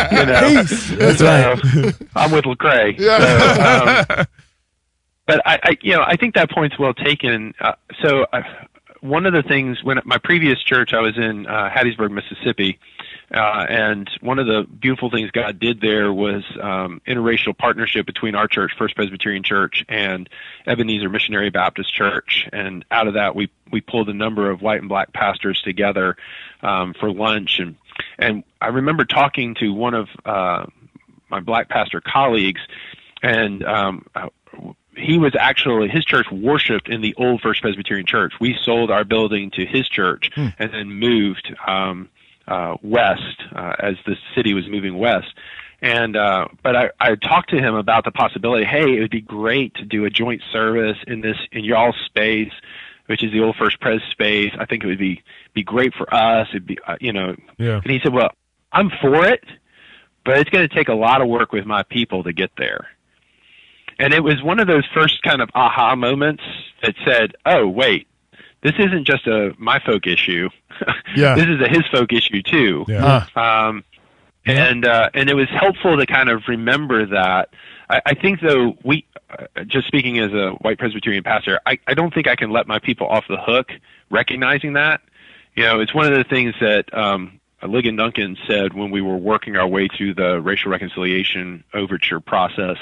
you 0.11 0.25
know, 0.25 0.61
Peace. 0.63 0.89
That's 0.91 1.19
So, 1.19 1.25
right. 1.25 1.93
I'm 2.15 2.31
with 2.31 2.45
Lecrae. 2.45 2.97
Yeah. 2.99 4.03
So, 4.05 4.13
um, 4.21 4.25
but 5.25 5.41
I, 5.45 5.59
I, 5.63 5.77
you 5.81 5.93
know, 5.95 6.03
I 6.05 6.15
think 6.17 6.35
that 6.35 6.49
point's 6.51 6.77
well 6.77 6.93
taken. 6.93 7.53
Uh, 7.59 7.73
so, 8.01 8.25
uh, 8.33 8.41
one 9.01 9.25
of 9.25 9.33
the 9.33 9.43
things 9.43 9.83
when 9.83 9.97
at 9.97 10.05
my 10.05 10.17
previous 10.17 10.61
church, 10.63 10.93
I 10.93 10.99
was 11.01 11.17
in 11.17 11.45
uh, 11.47 11.69
Hattiesburg, 11.69 12.11
Mississippi, 12.11 12.79
uh, 13.31 13.65
and 13.69 14.09
one 14.21 14.39
of 14.39 14.47
the 14.47 14.63
beautiful 14.63 15.09
things 15.09 15.31
God 15.31 15.59
did 15.59 15.81
there 15.81 16.11
was 16.13 16.43
um, 16.61 17.01
interracial 17.07 17.57
partnership 17.57 18.05
between 18.05 18.35
our 18.35 18.47
church, 18.47 18.73
First 18.77 18.95
Presbyterian 18.95 19.43
Church, 19.43 19.85
and 19.89 20.29
Ebenezer 20.65 21.09
Missionary 21.09 21.49
Baptist 21.49 21.93
Church. 21.93 22.47
And 22.51 22.85
out 22.91 23.07
of 23.07 23.15
that, 23.15 23.35
we 23.35 23.49
we 23.71 23.81
pulled 23.81 24.09
a 24.09 24.13
number 24.13 24.51
of 24.51 24.61
white 24.61 24.79
and 24.79 24.89
black 24.89 25.13
pastors 25.13 25.61
together 25.61 26.15
um, 26.61 26.93
for 26.99 27.11
lunch, 27.11 27.59
and 27.59 27.75
and 28.17 28.43
I 28.61 28.67
remember 28.67 29.05
talking 29.05 29.55
to 29.55 29.73
one 29.73 29.93
of 29.93 30.09
uh, 30.25 30.65
my 31.29 31.39
black 31.39 31.69
pastor 31.69 32.01
colleagues, 32.01 32.61
and 33.21 33.63
um, 33.63 34.05
he 34.95 35.17
was 35.17 35.33
actually 35.39 35.89
his 35.89 36.05
church 36.05 36.27
worshipped 36.31 36.87
in 36.89 37.01
the 37.01 37.15
old 37.17 37.41
First 37.41 37.61
Presbyterian 37.61 38.05
Church. 38.05 38.33
We 38.39 38.57
sold 38.63 38.91
our 38.91 39.03
building 39.03 39.51
to 39.51 39.65
his 39.65 39.87
church 39.87 40.29
and 40.35 40.71
then 40.71 40.91
moved 40.91 41.53
um, 41.65 42.09
uh, 42.47 42.75
west 42.81 43.41
uh, 43.55 43.75
as 43.79 43.95
the 44.05 44.15
city 44.35 44.53
was 44.53 44.67
moving 44.67 44.97
west. 44.97 45.33
And 45.81 46.15
uh, 46.15 46.47
but 46.61 46.75
I, 46.75 46.89
I 46.99 47.15
talked 47.15 47.49
to 47.49 47.57
him 47.57 47.75
about 47.75 48.05
the 48.05 48.11
possibility. 48.11 48.63
Hey, 48.63 48.95
it 48.95 49.01
would 49.01 49.11
be 49.11 49.21
great 49.21 49.75
to 49.75 49.85
do 49.85 50.05
a 50.05 50.09
joint 50.09 50.41
service 50.51 50.97
in 51.07 51.19
this 51.19 51.35
in 51.51 51.65
y'all's 51.65 51.97
space, 52.05 52.53
which 53.07 53.21
is 53.21 53.33
the 53.33 53.41
old 53.41 53.57
First 53.57 53.81
Pres 53.81 54.01
space. 54.09 54.53
I 54.57 54.65
think 54.65 54.83
it 54.83 54.87
would 54.87 54.97
be 54.99 55.21
be 55.53 55.63
great 55.63 55.93
for 55.93 56.11
us. 56.13 56.47
It'd 56.51 56.65
be 56.65 56.77
uh, 56.87 56.95
you 57.01 57.11
know. 57.11 57.35
Yeah. 57.57 57.81
And 57.83 57.91
he 57.91 57.99
said, 58.01 58.13
well, 58.13 58.31
I'm 58.71 58.91
for 59.01 59.25
it, 59.25 59.43
but 60.23 60.37
it's 60.37 60.49
going 60.49 60.67
to 60.67 60.73
take 60.73 60.87
a 60.87 60.93
lot 60.93 61.21
of 61.21 61.27
work 61.27 61.51
with 61.51 61.65
my 61.65 61.83
people 61.83 62.23
to 62.23 62.31
get 62.31 62.51
there. 62.57 62.87
And 63.99 64.13
it 64.13 64.23
was 64.23 64.41
one 64.41 64.59
of 64.59 64.67
those 64.67 64.87
first 64.93 65.21
kind 65.21 65.41
of 65.41 65.49
aha 65.53 65.95
moments 65.95 66.43
that 66.81 66.95
said, 67.05 67.35
"Oh, 67.45 67.67
wait, 67.67 68.07
this 68.63 68.73
isn't 68.79 69.05
just 69.05 69.27
a 69.27 69.53
my 69.57 69.79
folk 69.79 70.07
issue. 70.07 70.49
Yeah. 71.15 71.35
this 71.35 71.45
is 71.45 71.61
a 71.61 71.69
his 71.69 71.83
folk 71.91 72.11
issue 72.11 72.41
too." 72.41 72.85
Yeah. 72.87 73.27
Um, 73.35 73.83
and 74.45 74.85
uh, 74.85 75.09
and 75.13 75.29
it 75.29 75.35
was 75.35 75.47
helpful 75.49 75.97
to 75.97 76.05
kind 76.05 76.29
of 76.29 76.43
remember 76.47 77.05
that. 77.07 77.49
I, 77.89 78.01
I 78.07 78.13
think 78.15 78.41
though 78.41 78.75
we, 78.83 79.05
uh, 79.29 79.63
just 79.65 79.87
speaking 79.87 80.19
as 80.19 80.33
a 80.33 80.51
white 80.61 80.79
Presbyterian 80.79 81.23
pastor, 81.23 81.59
I, 81.65 81.79
I 81.87 81.93
don't 81.93 82.13
think 82.13 82.27
I 82.27 82.35
can 82.35 82.51
let 82.51 82.67
my 82.67 82.79
people 82.79 83.07
off 83.07 83.25
the 83.29 83.37
hook 83.37 83.71
recognizing 84.09 84.73
that. 84.73 85.01
You 85.55 85.63
know, 85.63 85.79
it's 85.79 85.93
one 85.93 86.11
of 86.11 86.17
the 86.17 86.23
things 86.23 86.55
that 86.59 86.91
um, 86.93 87.39
Ligon 87.61 87.97
Duncan 87.97 88.37
said 88.47 88.73
when 88.73 88.91
we 88.91 89.01
were 89.01 89.17
working 89.17 89.55
our 89.55 89.67
way 89.67 89.87
through 89.87 90.15
the 90.15 90.41
racial 90.41 90.71
reconciliation 90.71 91.63
overture 91.73 92.19
process 92.19 92.77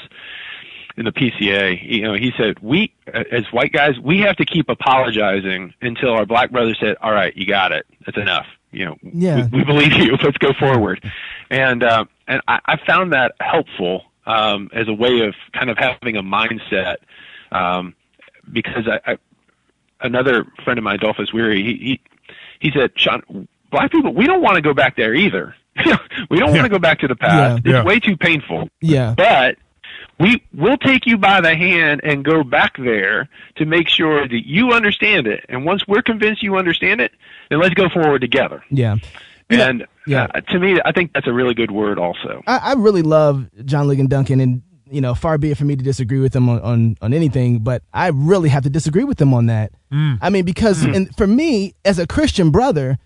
in 0.96 1.04
the 1.04 1.12
PCA. 1.12 1.78
You 1.82 2.02
know, 2.02 2.14
he 2.14 2.32
said 2.36 2.58
we, 2.60 2.92
as 3.06 3.44
white 3.52 3.72
guys, 3.72 3.98
we 3.98 4.20
have 4.20 4.36
to 4.36 4.44
keep 4.44 4.68
apologizing 4.68 5.74
until 5.80 6.10
our 6.14 6.26
black 6.26 6.50
brothers 6.50 6.78
said, 6.80 6.96
"All 7.02 7.12
right, 7.12 7.36
you 7.36 7.46
got 7.46 7.72
it. 7.72 7.86
That's 8.06 8.18
enough." 8.18 8.46
You 8.70 8.86
know, 8.86 8.96
Yeah. 9.02 9.48
we, 9.52 9.58
we 9.58 9.64
believe 9.64 9.92
you. 9.92 10.16
Let's 10.22 10.38
go 10.38 10.52
forward. 10.58 11.02
And 11.50 11.82
uh, 11.82 12.04
and 12.26 12.40
I, 12.48 12.58
I 12.64 12.76
found 12.86 13.12
that 13.12 13.32
helpful 13.40 14.04
um, 14.26 14.70
as 14.72 14.88
a 14.88 14.94
way 14.94 15.20
of 15.26 15.34
kind 15.52 15.68
of 15.70 15.76
having 15.78 16.16
a 16.16 16.22
mindset 16.22 16.96
um, 17.50 17.94
because 18.50 18.88
I, 18.88 19.12
I 19.12 19.18
another 20.00 20.46
friend 20.64 20.78
of 20.78 20.84
mine, 20.84 20.96
Adolphus 20.96 21.32
Weary, 21.32 21.62
he 21.62 22.00
he, 22.60 22.70
he 22.70 22.78
said, 22.78 22.92
Sean, 22.96 23.48
black 23.70 23.90
people, 23.90 24.14
we 24.14 24.26
don't 24.26 24.42
want 24.42 24.56
to 24.56 24.62
go 24.62 24.72
back 24.74 24.96
there 24.96 25.14
either. 25.14 25.54
we 26.30 26.38
don't 26.38 26.50
want 26.50 26.62
to 26.64 26.68
go 26.68 26.78
back 26.78 27.00
to 27.00 27.08
the 27.08 27.16
past. 27.16 27.32
Yeah. 27.32 27.56
It's 27.56 27.66
Yeah. 27.66 27.84
way 27.84 27.98
too 28.00 28.16
painful. 28.16 28.68
Yeah. 28.80 29.14
But 29.16 29.56
we 30.20 30.42
will 30.54 30.76
take 30.76 31.06
you 31.06 31.16
by 31.18 31.40
the 31.40 31.54
hand 31.54 32.00
and 32.04 32.24
go 32.24 32.44
back 32.44 32.76
there 32.76 33.28
to 33.56 33.64
make 33.66 33.88
sure 33.88 34.26
that 34.28 34.46
you 34.46 34.72
understand 34.72 35.26
it. 35.26 35.44
And 35.48 35.64
once 35.64 35.86
we're 35.88 36.02
convinced 36.02 36.42
you 36.42 36.56
understand 36.56 37.00
it, 37.00 37.12
then 37.50 37.60
let's 37.60 37.74
go 37.74 37.88
forward 37.88 38.20
together. 38.20 38.62
Yeah. 38.70 38.96
And 39.50 39.86
Yeah. 40.06 40.28
uh, 40.34 40.40
to 40.40 40.58
me, 40.58 40.78
I 40.84 40.92
think 40.92 41.12
that's 41.12 41.26
a 41.26 41.32
really 41.32 41.54
good 41.54 41.70
word 41.70 41.98
also. 41.98 42.42
I, 42.46 42.58
I 42.58 42.72
really 42.74 43.02
love 43.02 43.48
John 43.64 43.86
Ligon 43.88 44.08
Duncan, 44.08 44.40
and 44.40 44.62
you 44.90 45.00
know, 45.00 45.14
far 45.14 45.38
be 45.38 45.50
it 45.50 45.56
for 45.56 45.64
me 45.64 45.74
to 45.74 45.82
disagree 45.82 46.18
with 46.20 46.36
him 46.36 46.48
on, 46.50 46.60
on, 46.60 46.96
on 47.00 47.14
anything, 47.14 47.60
but 47.60 47.82
I 47.94 48.08
really 48.08 48.50
have 48.50 48.62
to 48.64 48.70
disagree 48.70 49.04
with 49.04 49.18
him 49.20 49.32
on 49.32 49.46
that. 49.46 49.72
I 49.90 50.28
mean, 50.30 50.44
because 50.44 50.82
Hmm. 50.84 50.94
and 50.94 51.16
for 51.16 51.26
me, 51.26 51.74
as 51.84 51.98
a 51.98 52.06
Christian 52.06 52.50
brother, 52.50 52.98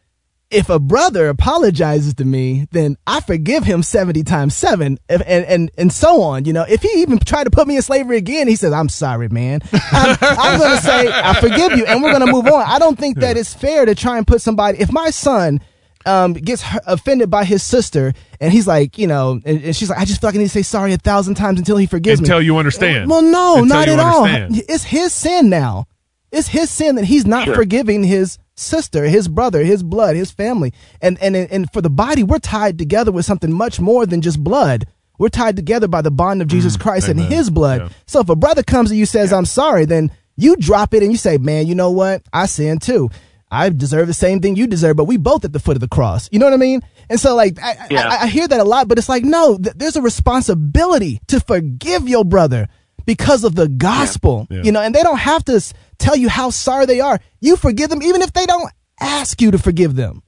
if 0.51 0.69
a 0.69 0.79
brother 0.79 1.29
apologizes 1.29 2.15
to 2.15 2.25
me, 2.25 2.69
then 2.71 2.97
I 3.07 3.21
forgive 3.21 3.65
him 3.65 3.83
70 3.83 4.23
times 4.23 4.55
seven 4.55 4.99
and, 5.09 5.23
and, 5.23 5.45
and, 5.45 5.71
and 5.77 5.93
so 5.93 6.23
on. 6.23 6.45
You 6.45 6.53
know, 6.53 6.65
if 6.69 6.83
he 6.83 6.89
even 7.03 7.19
tried 7.19 7.45
to 7.45 7.51
put 7.51 7.67
me 7.67 7.77
in 7.77 7.83
slavery 7.83 8.17
again, 8.17 8.47
he 8.47 8.55
says, 8.55 8.73
I'm 8.73 8.89
sorry, 8.89 9.29
man. 9.29 9.61
I'm, 9.73 10.17
I'm 10.21 10.59
going 10.59 10.77
to 10.77 10.83
say, 10.83 11.09
I 11.13 11.35
forgive 11.41 11.73
you 11.77 11.85
and 11.87 12.03
we're 12.03 12.13
going 12.13 12.25
to 12.25 12.33
move 12.33 12.47
on. 12.47 12.65
I 12.67 12.79
don't 12.79 12.99
think 12.99 13.19
that 13.19 13.37
it's 13.37 13.55
fair 13.55 13.85
to 13.87 13.95
try 13.95 14.19
and 14.19 14.27
put 14.27 14.41
somebody, 14.41 14.79
if 14.79 14.93
my 14.93 15.11
son, 15.11 15.61
um, 16.05 16.35
gets 16.35 16.65
offended 16.87 17.29
by 17.29 17.45
his 17.45 17.65
sister 17.65 18.13
and 18.41 18.53
he's 18.53 18.69
like, 18.69 18.97
you 18.97 19.09
know, 19.09 19.41
and, 19.45 19.65
and 19.65 19.75
she's 19.75 19.91
like, 19.91 19.99
I 19.99 20.05
just 20.05 20.21
feel 20.21 20.29
like 20.29 20.37
I 20.37 20.39
need 20.39 20.45
to 20.45 20.51
say 20.51 20.63
sorry 20.63 20.93
a 20.93 20.99
thousand 20.99 21.35
times 21.35 21.59
until 21.59 21.77
he 21.77 21.87
forgives 21.87 22.21
me. 22.21 22.27
Until 22.27 22.41
you 22.41 22.57
understand. 22.59 23.11
Well, 23.11 23.23
no, 23.23 23.63
Until 23.63 23.77
not 23.77 23.89
at 23.89 23.99
all. 23.99 24.25
It's 24.29 24.85
his 24.85 25.13
sin 25.13 25.51
now. 25.51 25.87
It's 26.31 26.47
his 26.47 26.71
sin 26.71 26.95
that 26.95 27.05
he's 27.05 27.27
not 27.27 27.47
Sure. 27.47 27.57
forgiving 27.57 28.05
his 28.05 28.39
sister, 28.57 29.05
his 29.05 29.29
brother, 29.29 29.63
his 29.63 29.83
blood, 29.83 30.17
his 30.17 30.31
family. 30.31 30.73
And 31.01 31.19
and 31.23 31.37
and 31.37 31.73
for 31.73 31.81
the 31.81 31.91
body, 31.91 32.23
we're 32.23 32.39
tied 32.39 32.79
together 32.79 33.13
with 33.13 33.25
something 33.27 33.53
much 33.53 33.79
more 33.81 34.07
than 34.07 34.21
just 34.23 34.43
blood. 34.43 34.87
We're 35.19 35.29
tied 35.31 35.57
together 35.57 35.89
by 35.89 36.03
the 36.03 36.11
bond 36.11 36.43
of 36.43 36.49
Jesus 36.49 36.77
Christ 36.77 37.09
and 37.09 37.19
Mm, 37.21 37.29
his 37.29 37.49
blood. 37.49 37.93
So 38.07 38.21
if 38.21 38.29
a 38.29 38.37
brother 38.37 38.63
comes 38.63 38.91
to 38.91 38.97
you 38.97 39.07
says, 39.07 39.33
I'm 39.33 39.47
sorry, 39.47 39.85
then 39.87 40.11
you 40.37 40.57
drop 40.57 40.93
it 40.93 41.03
and 41.03 41.11
you 41.11 41.17
say, 41.19 41.39
Man, 41.39 41.67
you 41.67 41.75
know 41.75 41.91
what? 41.91 42.23
I 42.33 42.47
sin 42.47 42.79
too. 42.79 43.09
I 43.51 43.69
deserve 43.71 44.09
the 44.09 44.15
same 44.15 44.41
thing 44.41 44.57
you 44.57 44.67
deserve, 44.67 44.97
but 44.97 45.05
we 45.05 45.17
both 45.17 45.45
at 45.45 45.53
the 45.53 45.61
foot 45.61 45.77
of 45.77 45.81
the 45.81 45.89
cross. 45.89 46.29
You 46.33 46.39
know 46.41 46.47
what 46.47 46.53
I 46.53 46.59
mean? 46.59 46.83
And 47.09 47.21
so, 47.21 47.37
like, 47.37 47.59
I, 47.63 47.87
Yeah. 47.91 48.09
I, 48.09 48.25
I 48.25 48.27
hear 48.27 48.49
that 48.49 48.59
a 48.59 48.65
lot, 48.65 48.89
but 48.89 48.99
it's 48.99 49.09
like, 49.09 49.23
no, 49.23 49.57
th- 49.57 49.77
there's 49.77 49.95
a 49.97 50.03
responsibility 50.03 51.21
to 51.29 51.41
forgive 51.41 52.09
your 52.09 52.25
brother 52.25 52.69
because 53.07 53.45
of 53.45 53.55
the 53.55 53.69
gospel, 53.69 54.47
Yeah. 54.51 54.63
you 54.65 54.73
know, 54.73 54.81
and 54.83 54.95
they 54.95 55.03
don't 55.03 55.19
have 55.19 55.45
to 55.47 55.61
tell 55.99 56.17
you 56.17 56.29
how 56.29 56.51
sorry 56.51 56.85
they 56.87 57.01
are. 57.01 57.19
You 57.41 57.57
forgive 57.57 57.89
them 57.91 58.03
even 58.03 58.21
if 58.23 58.33
they 58.33 58.45
don't 58.47 58.71
ask 59.01 59.41
you 59.41 59.51
to 59.53 59.59
forgive 59.59 59.95
them. 59.97 60.23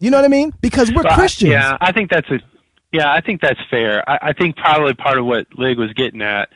You 0.00 0.10
know 0.10 0.16
what 0.18 0.24
I 0.24 0.28
mean? 0.28 0.52
Because 0.60 0.90
we're 0.90 1.02
Well, 1.02 1.12
I- 1.12 1.16
Christians. 1.16 1.52
Yeah, 1.52 1.76
I 1.80 1.92
think 1.92 2.10
that's 2.10 2.28
a 2.30 2.40
yeah, 2.92 3.10
I 3.12 3.20
think 3.22 3.40
that's 3.40 3.60
fair. 3.70 4.02
I, 4.08 4.18
I 4.28 4.32
think 4.34 4.56
probably 4.56 4.92
part 4.94 5.16
of 5.18 5.24
what 5.24 5.46
Lig 5.56 5.78
was 5.78 5.92
getting 5.94 6.20
at. 6.20 6.48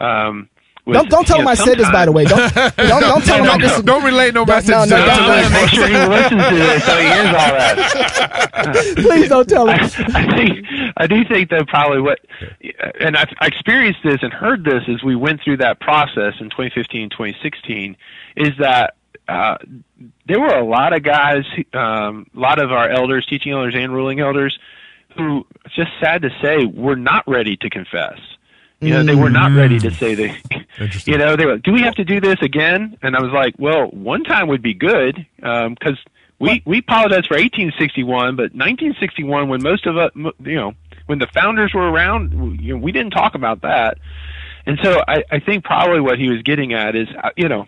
Um, 0.00 0.48
was, 0.88 0.96
Don't 0.96 1.10
don't 1.10 1.26
tell 1.26 1.38
him 1.38 1.44
know, 1.44 1.50
I 1.50 1.54
said 1.54 1.78
this, 1.78 1.90
by 1.90 2.04
the 2.06 2.12
way. 2.12 2.24
Don't 2.24 2.52
don't, 2.54 2.76
don't 3.00 3.24
tell 3.24 3.38
him 3.44 3.50
I 3.50 3.56
No, 3.56 3.68
dis- 3.68 3.82
Don't 3.82 4.02
relate 4.04 4.34
no 4.34 4.44
message. 4.44 4.70
no, 4.70 4.84
no, 4.84 4.86
to- 4.86 4.96
no, 4.96 5.12
I 5.12 5.20
no, 5.20 5.28
want 5.28 5.46
to 5.46 5.52
make 5.52 5.68
sure 5.70 5.86
he 5.86 5.94
listens 5.94 6.42
to 6.48 6.54
this 6.56 6.84
so 6.84 6.96
he 6.96 7.06
hears 7.06 7.26
all 7.26 7.52
that. 7.54 8.94
Please 8.96 9.28
don't 9.28 9.48
tell 9.48 9.68
him. 9.68 9.78
I 9.80 10.36
think 10.36 10.66
I 10.96 11.06
do 11.06 11.24
think 11.24 11.50
that 11.50 11.66
probably 11.68 12.00
what, 12.00 12.18
and 13.00 13.16
I've 13.16 13.28
I 13.40 13.46
experienced 13.46 14.00
this 14.02 14.18
and 14.22 14.32
heard 14.32 14.64
this 14.64 14.82
as 14.88 15.02
we 15.04 15.14
went 15.14 15.40
through 15.42 15.58
that 15.58 15.80
process 15.80 16.34
in 16.40 16.50
2015, 16.50 17.10
2016, 17.10 17.96
is 18.36 18.52
that 18.58 18.94
uh, 19.28 19.58
there 20.26 20.40
were 20.40 20.54
a 20.56 20.64
lot 20.64 20.92
of 20.96 21.02
guys, 21.02 21.44
um, 21.74 22.26
a 22.34 22.40
lot 22.40 22.58
of 22.60 22.72
our 22.72 22.88
elders, 22.88 23.26
teaching 23.26 23.52
elders 23.52 23.74
and 23.76 23.92
ruling 23.92 24.20
elders, 24.20 24.58
who 25.16 25.46
just 25.76 25.90
sad 26.00 26.22
to 26.22 26.30
say 26.42 26.64
were 26.64 26.96
not 26.96 27.24
ready 27.28 27.56
to 27.58 27.68
confess. 27.68 28.18
You 28.80 28.90
know, 28.90 29.02
they 29.02 29.16
were 29.16 29.30
not 29.30 29.52
ready 29.52 29.78
to 29.80 29.90
say 29.90 30.14
they. 30.14 30.36
You 31.06 31.18
know, 31.18 31.34
they 31.34 31.44
were. 31.44 31.58
Do 31.58 31.72
we 31.72 31.80
have 31.80 31.96
to 31.96 32.04
do 32.04 32.20
this 32.20 32.36
again? 32.40 32.96
And 33.02 33.16
I 33.16 33.20
was 33.20 33.32
like, 33.32 33.54
well, 33.58 33.88
one 33.88 34.22
time 34.22 34.46
would 34.46 34.62
be 34.62 34.74
good 34.74 35.26
because 35.36 35.98
we 36.38 36.62
we 36.64 36.78
apologize 36.78 37.26
for 37.26 37.34
1861, 37.34 38.36
but 38.36 38.54
1961, 38.54 39.48
when 39.48 39.60
most 39.60 39.86
of 39.86 39.96
us, 39.96 40.12
you 40.14 40.54
know, 40.54 40.74
when 41.06 41.18
the 41.18 41.26
founders 41.34 41.74
were 41.74 41.90
around, 41.90 42.60
you 42.60 42.74
know, 42.74 42.80
we 42.80 42.92
didn't 42.92 43.10
talk 43.10 43.34
about 43.34 43.62
that. 43.62 43.98
And 44.66 44.78
so 44.82 45.02
I, 45.08 45.24
I 45.32 45.40
think 45.40 45.64
probably 45.64 46.00
what 46.00 46.18
he 46.18 46.28
was 46.28 46.42
getting 46.42 46.74
at 46.74 46.94
is, 46.94 47.08
uh, 47.22 47.30
you 47.36 47.48
know, 47.48 47.66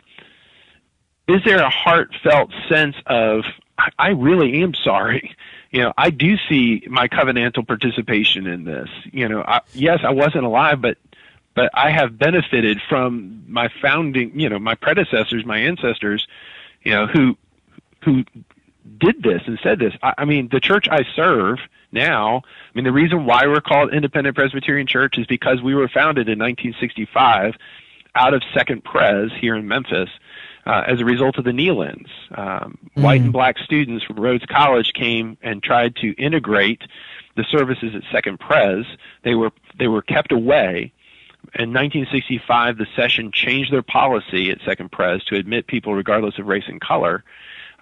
is 1.26 1.40
there 1.44 1.58
a 1.58 1.70
heartfelt 1.70 2.52
sense 2.68 2.94
of 3.06 3.42
I 3.98 4.10
really 4.10 4.62
am 4.62 4.74
sorry. 4.74 5.34
You 5.70 5.82
know, 5.82 5.92
I 5.96 6.10
do 6.10 6.36
see 6.48 6.82
my 6.88 7.06
covenantal 7.08 7.66
participation 7.66 8.46
in 8.46 8.64
this. 8.64 8.88
You 9.12 9.28
know, 9.28 9.42
I, 9.46 9.60
yes, 9.72 10.00
I 10.02 10.10
wasn't 10.10 10.44
alive, 10.44 10.80
but 10.80 10.98
but 11.54 11.70
I 11.74 11.90
have 11.90 12.18
benefited 12.18 12.80
from 12.88 13.44
my 13.48 13.68
founding. 13.80 14.38
You 14.38 14.48
know, 14.48 14.58
my 14.58 14.74
predecessors, 14.74 15.44
my 15.44 15.58
ancestors. 15.58 16.26
You 16.82 16.92
know, 16.92 17.06
who 17.06 17.36
who 18.04 18.24
did 18.98 19.22
this 19.22 19.42
and 19.46 19.58
said 19.62 19.78
this. 19.78 19.94
I, 20.02 20.14
I 20.18 20.24
mean, 20.24 20.48
the 20.50 20.60
church 20.60 20.88
I 20.90 21.04
serve 21.14 21.58
now. 21.92 22.42
I 22.44 22.70
mean, 22.74 22.84
the 22.84 22.92
reason 22.92 23.24
why 23.24 23.46
we're 23.46 23.60
called 23.60 23.92
Independent 23.92 24.36
Presbyterian 24.36 24.86
Church 24.86 25.18
is 25.18 25.26
because 25.26 25.62
we 25.62 25.74
were 25.74 25.88
founded 25.88 26.28
in 26.28 26.38
1965 26.38 27.54
out 28.14 28.34
of 28.34 28.42
Second 28.54 28.84
Pres 28.84 29.30
here 29.40 29.54
in 29.54 29.68
Memphis 29.68 30.08
uh, 30.66 30.84
as 30.86 31.00
a 31.00 31.04
result 31.04 31.38
of 31.38 31.44
the 31.44 31.52
kneel-ins. 31.52 32.08
Um, 32.34 32.78
White 32.94 33.20
and 33.22 33.32
black 33.32 33.58
students 33.58 34.04
from 34.04 34.20
Rhodes 34.20 34.44
College 34.46 34.92
came 34.92 35.38
and 35.42 35.62
tried 35.62 35.96
to 35.96 36.12
integrate 36.12 36.82
the 37.36 37.44
services 37.50 37.94
at 37.94 38.02
Second 38.12 38.40
Pres. 38.40 38.84
They 39.22 39.34
were 39.34 39.52
they 39.78 39.88
were 39.88 40.02
kept 40.02 40.32
away. 40.32 40.92
In 41.54 41.72
1965, 41.72 42.76
the 42.76 42.86
session 42.94 43.32
changed 43.32 43.72
their 43.72 43.82
policy 43.82 44.50
at 44.50 44.58
Second 44.64 44.92
Pres 44.92 45.24
to 45.24 45.36
admit 45.36 45.66
people 45.66 45.94
regardless 45.94 46.38
of 46.38 46.46
race 46.46 46.64
and 46.68 46.80
color. 46.80 47.24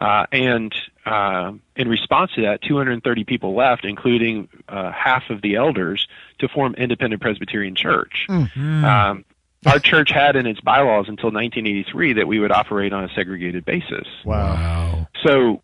Uh, 0.01 0.26
and 0.31 0.72
uh, 1.05 1.53
in 1.74 1.89
response 1.89 2.31
to 2.37 2.43
that, 2.43 2.62
230 2.62 3.24
people 3.24 3.55
left, 3.57 3.85
including 3.85 4.49
uh, 4.68 4.93
half 4.93 5.24
of 5.29 5.43
the 5.43 5.57
elders, 5.57 6.07
to 6.39 6.49
form 6.49 6.74
Independent 6.76 7.20
Presbyterian 7.20 7.74
Church. 7.74 8.26
Um, 8.85 9.24
our 9.66 9.78
church 9.78 10.11
had 10.11 10.36
in 10.36 10.46
its 10.46 10.61
bylaws 10.61 11.06
until 11.09 11.30
1983 11.32 12.14
that 12.14 12.28
we 12.28 12.38
would 12.38 12.52
operate 12.52 12.92
on 12.92 13.04
a 13.04 13.09
segregated 13.14 13.64
basis. 13.64 14.06
Wow. 14.24 15.09
So, 15.24 15.62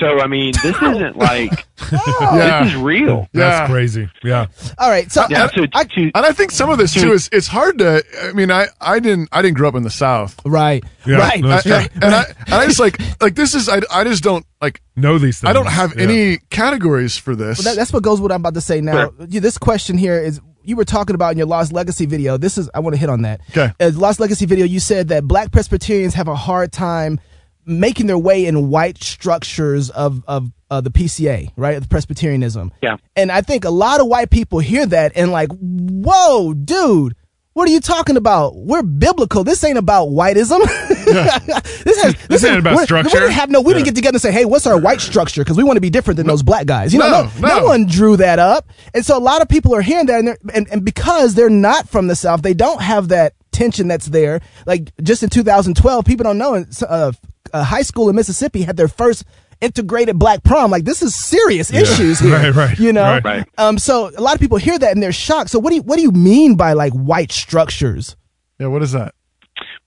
so 0.00 0.20
I 0.20 0.26
mean, 0.26 0.52
this 0.62 0.76
isn't 0.76 1.16
like 1.16 1.66
Yeah. 1.92 2.62
this 2.64 2.72
is 2.74 2.78
real. 2.80 3.26
That's 3.32 3.70
crazy. 3.70 4.08
Yeah. 4.22 4.46
All 4.78 4.88
right, 4.90 5.10
so 5.10 5.24
Yeah, 5.28 5.48
so 5.48 5.64
I, 5.74 5.84
and 5.96 6.12
I 6.14 6.32
think 6.32 6.50
some 6.52 6.70
of 6.70 6.78
this 6.78 6.92
too 6.94 7.12
is 7.12 7.28
it's 7.32 7.46
hard 7.46 7.78
to. 7.78 8.02
I 8.22 8.32
mean, 8.32 8.50
I 8.50 8.66
I 8.80 8.98
didn't 9.00 9.28
I 9.32 9.42
didn't 9.42 9.56
grow 9.56 9.68
up 9.68 9.74
in 9.74 9.82
the 9.82 9.90
South, 9.90 10.38
right? 10.44 10.84
Yeah, 11.06 11.16
right. 11.18 11.40
no, 11.40 11.50
I- 11.50 11.60
true. 11.62 11.72
and 12.02 12.14
I 12.14 12.24
and 12.46 12.54
I 12.54 12.66
just 12.66 12.80
like 12.80 12.98
like 13.20 13.34
this 13.34 13.54
is 13.54 13.68
I 13.68 13.80
I 13.90 14.04
just 14.04 14.22
don't 14.22 14.46
like 14.60 14.80
Know 14.96 15.18
these 15.18 15.40
things. 15.40 15.48
I 15.50 15.52
don't 15.52 15.66
have 15.68 15.94
Yeah. 15.96 16.02
any 16.02 16.38
categories 16.50 17.16
for 17.16 17.34
this. 17.36 17.58
Well, 17.58 17.72
that, 17.74 17.78
that's 17.78 17.92
what 17.92 18.02
goes 18.02 18.20
with 18.20 18.30
what 18.30 18.32
I'm 18.34 18.40
about 18.40 18.54
to 18.54 18.60
say 18.60 18.80
now. 18.80 19.12
You- 19.28 19.40
This 19.40 19.58
question 19.58 19.96
here 19.98 20.18
is 20.20 20.40
you 20.68 20.76
were 20.76 20.84
talking 20.84 21.14
about 21.14 21.32
in 21.32 21.38
your 21.38 21.46
Lost 21.46 21.72
Legacy 21.72 22.04
video. 22.04 22.36
This 22.36 22.58
is 22.58 22.68
I 22.74 22.80
want 22.80 22.94
to 22.94 23.00
hit 23.00 23.08
on 23.08 23.22
that. 23.22 23.40
Okay. 23.50 23.72
Uh, 23.80 23.90
Lost 23.94 24.20
Legacy 24.20 24.44
video, 24.44 24.66
you 24.66 24.80
said 24.80 25.08
that 25.08 25.24
Black 25.24 25.50
Presbyterians 25.50 26.12
have 26.14 26.28
a 26.28 26.36
hard 26.36 26.72
time 26.72 27.18
making 27.64 28.06
their 28.06 28.18
way 28.18 28.44
in 28.44 28.68
white 28.68 29.02
structures 29.02 29.88
of 29.88 30.22
of 30.28 30.52
uh, 30.70 30.82
the 30.82 30.90
PCA, 30.90 31.50
right? 31.56 31.78
Of 31.78 31.88
Presbyterianism. 31.88 32.72
Yeah. 32.82 32.98
And 33.16 33.32
I 33.32 33.40
think 33.40 33.64
a 33.64 33.70
lot 33.70 34.00
of 34.00 34.08
white 34.08 34.28
people 34.28 34.58
hear 34.58 34.84
that 34.84 35.12
and 35.16 35.32
like, 35.32 35.48
whoa, 35.52 36.52
dude. 36.52 37.14
What 37.54 37.68
are 37.68 37.72
you 37.72 37.80
talking 37.80 38.16
about? 38.16 38.54
We're 38.54 38.84
biblical. 38.84 39.42
This 39.42 39.64
ain't 39.64 39.78
about 39.78 40.10
whiteism. 40.10 40.60
this 41.84 42.02
has 42.02 42.14
This 42.28 42.44
ain't 42.44 42.58
about 42.58 42.74
we're- 42.74 42.84
structure. 42.84 43.08
We 43.14 43.20
didn't 43.20 43.32
have 43.32 43.50
no. 43.50 43.60
We 43.60 43.72
Yeah. 43.72 43.78
didn't 43.78 43.84
get 43.86 43.94
together 43.96 44.16
and 44.16 44.22
say, 44.22 44.32
"Hey, 44.32 44.44
what's 44.44 44.66
our 44.66 44.78
white 44.78 45.00
structure?" 45.00 45.42
Because 45.42 45.56
we 45.56 45.64
want 45.64 45.76
to 45.76 45.80
be 45.80 45.90
different 45.90 46.16
than 46.16 46.26
those 46.26 46.42
black 46.42 46.66
guys. 46.66 46.92
You 46.92 46.98
know, 47.00 47.08
No, 47.10 47.22
no, 47.40 47.48
no 47.48 47.58
no. 47.60 47.64
one 47.66 47.86
drew 47.86 48.16
that 48.16 48.38
up, 48.38 48.68
and 48.94 49.04
so 49.04 49.16
a 49.16 49.20
lot 49.20 49.42
of 49.42 49.48
people 49.48 49.74
are 49.74 49.82
hearing 49.82 50.06
that, 50.06 50.20
and, 50.20 50.36
and 50.54 50.68
and 50.70 50.84
because 50.84 51.34
they're 51.34 51.50
not 51.50 51.88
from 51.88 52.06
the 52.06 52.16
South, 52.16 52.42
they 52.42 52.54
don't 52.54 52.80
have 52.82 53.08
that 53.08 53.34
tension 53.52 53.88
that's 53.88 54.06
there. 54.06 54.40
Like 54.66 54.90
just 55.02 55.22
in 55.22 55.30
2012, 55.30 56.04
people 56.04 56.24
don't 56.24 56.38
know. 56.38 56.64
Uh, 56.88 57.12
a 57.52 57.64
high 57.64 57.82
school 57.82 58.08
in 58.10 58.16
Mississippi 58.16 58.62
had 58.62 58.76
their 58.76 58.88
first 58.88 59.24
integrated 59.60 60.18
black 60.18 60.44
prom. 60.44 60.70
Like 60.70 60.84
this 60.84 61.02
is 61.02 61.14
serious 61.14 61.72
issues 61.72 62.20
here. 62.20 62.34
Right, 62.36 62.54
right, 62.54 62.78
You 62.78 62.92
know. 62.92 63.02
right. 63.02 63.24
Right. 63.24 63.44
Um. 63.58 63.78
So 63.78 64.10
a 64.16 64.20
lot 64.20 64.34
of 64.34 64.40
people 64.40 64.58
hear 64.58 64.78
that 64.78 64.92
and 64.92 65.02
they're 65.02 65.12
shocked. 65.12 65.50
So 65.50 65.58
what 65.58 65.70
do 65.70 65.76
you 65.76 65.82
what 65.82 65.96
do 65.96 66.02
you 66.02 66.12
mean 66.12 66.54
by 66.56 66.74
like 66.74 66.92
white 66.92 67.32
structures? 67.32 68.16
yeah, 68.60 68.66
what 68.66 68.82
is 68.82 68.92
that? 68.92 69.14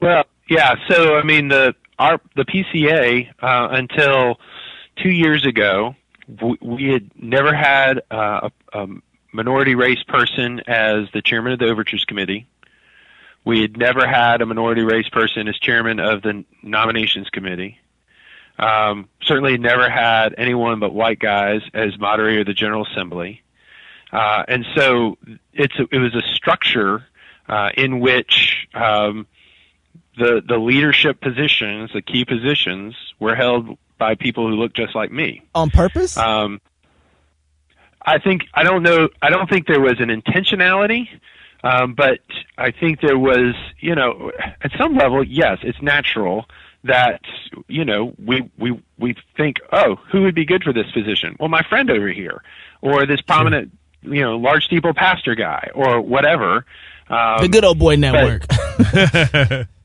Well, 0.01 0.23
yeah. 0.51 0.75
So 0.89 1.15
I 1.15 1.23
mean, 1.23 1.47
the 1.47 1.73
our 1.97 2.19
the 2.35 2.43
PCA 2.43 3.29
uh, 3.41 3.67
until 3.71 4.37
two 5.01 5.09
years 5.09 5.45
ago, 5.45 5.95
w- 6.33 6.57
we 6.61 6.89
had 6.89 7.09
never 7.15 7.55
had 7.55 8.01
uh, 8.11 8.49
a, 8.73 8.79
a 8.83 8.87
minority 9.31 9.75
race 9.75 10.03
person 10.03 10.59
as 10.67 11.05
the 11.13 11.21
chairman 11.21 11.53
of 11.53 11.59
the 11.59 11.67
overtures 11.67 12.03
committee. 12.03 12.47
We 13.45 13.61
had 13.61 13.77
never 13.77 14.05
had 14.05 14.41
a 14.41 14.45
minority 14.45 14.81
race 14.81 15.07
person 15.07 15.47
as 15.47 15.57
chairman 15.57 16.01
of 16.01 16.21
the 16.21 16.43
nominations 16.61 17.29
committee. 17.29 17.79
Um, 18.59 19.07
certainly 19.23 19.57
never 19.57 19.89
had 19.89 20.35
anyone 20.37 20.81
but 20.81 20.93
white 20.93 21.17
guys 21.17 21.61
as 21.73 21.97
moderator 21.97 22.41
of 22.41 22.47
the 22.47 22.53
General 22.53 22.85
Assembly. 22.85 23.41
Uh, 24.11 24.43
and 24.49 24.65
so 24.75 25.17
it's 25.53 25.79
a, 25.79 25.87
it 25.91 25.97
was 25.97 26.13
a 26.13 26.21
structure 26.35 27.05
uh, 27.47 27.69
in 27.75 28.01
which 28.01 28.67
um, 28.73 29.25
the 30.17 30.41
the 30.45 30.57
leadership 30.57 31.21
positions, 31.21 31.91
the 31.93 32.01
key 32.01 32.25
positions, 32.25 32.95
were 33.19 33.35
held 33.35 33.77
by 33.97 34.15
people 34.15 34.47
who 34.47 34.55
looked 34.55 34.75
just 34.75 34.95
like 34.95 35.11
me. 35.11 35.43
On 35.53 35.69
purpose? 35.69 36.17
Um, 36.17 36.59
I 38.03 38.19
think 38.19 38.43
I 38.53 38.63
don't 38.63 38.83
know. 38.83 39.09
I 39.21 39.29
don't 39.29 39.49
think 39.49 39.67
there 39.67 39.79
was 39.79 39.99
an 39.99 40.09
intentionality, 40.09 41.07
um, 41.63 41.93
but 41.93 42.19
I 42.57 42.71
think 42.71 43.01
there 43.01 43.17
was. 43.17 43.55
You 43.79 43.95
know, 43.95 44.31
at 44.61 44.71
some 44.77 44.95
level, 44.95 45.23
yes, 45.23 45.59
it's 45.63 45.81
natural 45.81 46.45
that 46.83 47.21
you 47.67 47.85
know 47.85 48.13
we 48.23 48.49
we 48.57 48.81
we 48.97 49.15
think, 49.37 49.57
oh, 49.71 49.95
who 50.11 50.23
would 50.23 50.35
be 50.35 50.45
good 50.45 50.63
for 50.63 50.73
this 50.73 50.89
position? 50.91 51.35
Well, 51.39 51.49
my 51.49 51.63
friend 51.63 51.89
over 51.89 52.09
here, 52.09 52.43
or 52.81 53.05
this 53.05 53.21
prominent, 53.21 53.71
you 54.01 54.21
know, 54.21 54.37
large 54.37 54.65
steeple 54.65 54.93
pastor 54.93 55.35
guy, 55.35 55.69
or 55.73 56.01
whatever. 56.01 56.65
Um, 57.11 57.41
the 57.41 57.49
good 57.49 57.65
old 57.65 57.77
boy 57.79 57.95
network. 57.97 58.43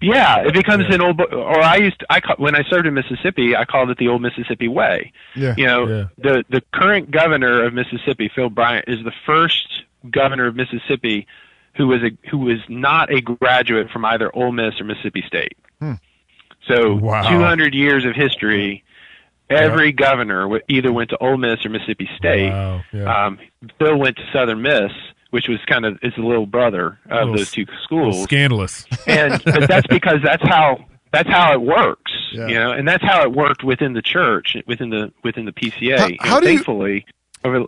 yeah, 0.01 0.41
it 0.47 0.55
becomes 0.55 0.85
an 0.95 1.01
old. 1.01 1.17
bo- 1.17 1.25
Or 1.25 1.61
I 1.61 1.77
used 1.77 1.99
to, 2.01 2.07
I 2.11 2.21
ca- 2.21 2.37
when 2.39 2.55
I 2.55 2.63
served 2.69 2.87
in 2.87 2.95
Mississippi, 2.95 3.57
I 3.57 3.65
called 3.65 3.91
it 3.91 3.99
the 3.99 4.09
old 4.09 4.23
Mississippi 4.23 4.69
way. 4.69 5.13
Yeah. 5.35 5.55
You 5.57 5.67
know, 5.67 5.87
Yeah. 5.87 6.05
the 6.19 6.45
the 6.51 6.63
current 6.75 7.11
governor 7.11 7.65
of 7.65 7.75
Mississippi, 7.75 8.31
Phil 8.35 8.51
Bryant, 8.51 8.85
is 8.89 9.03
the 9.05 9.13
first 9.25 9.67
governor 10.11 10.47
of 10.47 10.55
Mississippi 10.57 11.27
who 11.77 11.89
was 11.89 12.03
a 12.03 12.11
who 12.31 12.39
was 12.39 12.59
not 12.69 13.13
a 13.13 13.21
graduate 13.21 13.91
from 13.91 14.05
either 14.05 14.35
Ole 14.35 14.53
Miss 14.53 14.81
or 14.81 14.85
Mississippi 14.85 15.23
State. 15.27 15.57
Hmm. 15.81 15.95
So 16.69 16.95
Wow. 16.95 17.29
200 17.29 17.75
years 17.75 18.05
of 18.05 18.15
history. 18.15 18.83
Every 19.49 19.93
governor 19.93 20.61
either 20.69 20.93
went 20.93 21.11
to 21.11 21.19
Ole 21.19 21.37
Miss 21.37 21.65
or 21.65 21.69
Mississippi 21.69 22.09
State. 22.17 22.51
Wow, 22.51 22.83
yeah. 22.93 23.27
Um, 23.27 23.39
Bill 23.79 23.97
went 23.97 24.17
to 24.17 24.23
Southern 24.33 24.61
Miss, 24.61 24.91
which 25.31 25.49
was 25.49 25.59
kind 25.67 25.85
of 25.85 25.99
is 26.03 26.13
the 26.17 26.23
little 26.23 26.47
brother 26.47 26.99
of 27.11 27.29
Little 27.31 27.37
those 27.37 27.51
two 27.51 27.67
schools 27.85 28.23
scandalous. 28.23 28.85
and 29.07 29.43
but 29.45 29.69
that's 29.69 29.87
because 29.89 30.21
that's 30.23 30.43
how 30.49 30.85
that's 31.13 31.29
how 31.29 31.53
it 31.53 31.63
works 31.63 32.13
Yeah. 32.33 32.47
you 32.49 32.55
know 32.55 32.73
and 32.73 32.87
that's 32.87 33.05
how 33.05 33.23
it 33.23 33.33
worked 33.33 33.63
within 33.65 33.93
the 33.93 34.03
church 34.03 34.57
within 34.67 34.91
the 34.91 35.13
within 35.25 35.45
the 35.45 35.53
PCA 35.53 35.99
How- 35.99 36.09
how 36.29 36.35
know, 36.37 36.41
do 36.41 36.47
you- 36.51 36.57
thankfully 36.59 37.07
over 37.45 37.65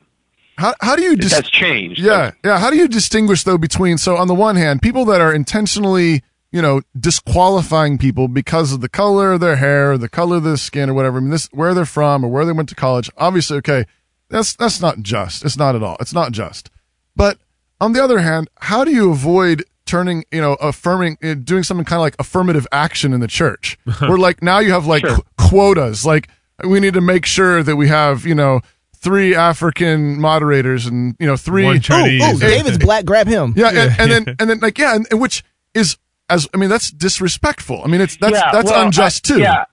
How 0.57 0.75
how 0.81 0.97
do 0.97 1.03
you 1.03 1.17
dis- 1.17 1.33
that's 1.33 1.51
changed 1.51 2.01
Yeah, 2.01 2.33
yeah. 2.45 2.59
How 2.59 2.71
do 2.71 2.77
you 2.77 2.89
distinguish 2.89 3.45
though 3.45 3.59
between 3.59 3.99
so 3.99 4.17
on 4.17 4.27
the 4.29 4.35
one 4.35 4.57
hand, 4.57 4.83
people 4.83 5.05
that 5.07 5.21
are 5.21 5.33
intentionally, 5.33 6.23
you 6.51 6.61
know, 6.63 6.81
disqualifying 6.99 7.99
people 7.99 8.27
because 8.29 8.73
of 8.73 8.81
the 8.81 8.89
color 8.89 9.33
of 9.33 9.41
their 9.41 9.57
hair, 9.57 9.93
or 9.93 9.99
the 9.99 10.09
color 10.09 10.37
of 10.39 10.45
their 10.45 10.57
skin, 10.57 10.89
or 10.91 10.95
whatever. 10.95 11.19
I 11.19 11.21
mean, 11.21 11.31
this 11.31 11.49
where 11.53 11.75
they're 11.75 11.85
from 11.85 12.25
or 12.25 12.29
where 12.29 12.45
they 12.45 12.53
went 12.53 12.69
to 12.71 12.75
college. 12.75 13.11
Obviously, 13.17 13.59
okay, 13.59 13.85
that's 14.31 14.55
that's 14.57 14.81
not 14.81 15.01
just. 15.03 15.45
It's 15.45 15.57
not 15.57 15.77
at 15.77 15.83
all. 15.83 15.97
It's 16.01 16.15
not 16.15 16.33
just. 16.33 16.71
But 17.15 17.39
on 17.81 17.93
the 17.93 18.03
other 18.03 18.19
hand, 18.21 18.49
how 18.61 18.85
do 18.85 18.91
you 18.93 19.11
avoid 19.11 19.65
turning, 19.87 20.25
you 20.33 20.41
know, 20.41 20.55
affirming, 20.55 21.17
uh, 21.23 21.35
doing 21.35 21.63
something 21.63 21.85
kind 21.85 21.99
of 21.99 22.03
like 22.03 22.17
affirmative 22.19 22.67
action 22.73 23.13
in 23.13 23.21
the 23.21 23.29
church, 23.29 23.79
where 24.01 24.19
like 24.19 24.43
now 24.43 24.59
you 24.59 24.73
have 24.73 24.87
like 24.87 25.07
Sure. 25.07 25.17
qu- 25.17 25.49
quotas, 25.49 26.05
like 26.05 26.29
we 26.65 26.81
need 26.81 26.95
to 26.95 27.01
make 27.01 27.25
sure 27.27 27.63
that 27.63 27.77
we 27.77 27.89
have, 27.89 28.25
you 28.27 28.35
know. 28.35 28.61
Three 29.01 29.33
African 29.33 30.21
moderators 30.21 30.85
and 30.87 31.15
you 31.21 31.27
know 31.29 31.37
three 31.37 31.63
One 31.63 31.81
Chinese. 31.81 32.21
Oh, 32.21 32.37
David's 32.37 32.79
black. 32.79 33.05
Grab 33.05 33.29
him. 33.29 33.55
yeah, 33.57 33.69
and, 33.69 34.01
and 34.01 34.11
then 34.11 34.37
and 34.41 34.51
then 34.51 34.59
like 34.59 34.77
yeah, 34.77 34.97
and, 34.97 35.07
and 35.13 35.21
which 35.21 35.45
is 35.73 35.97
as 36.29 36.49
I 36.53 36.57
mean 36.57 36.69
that's 36.69 36.91
disrespectful. 36.91 37.81
I 37.85 37.87
mean 37.87 38.01
it's 38.01 38.17
that's 38.17 38.33
Yeah, 38.35 38.51
that's 38.51 38.73
well, 38.73 38.85
unjust 38.85 39.31
I- 39.31 39.35
too. 39.35 39.41
yeah 39.41 39.65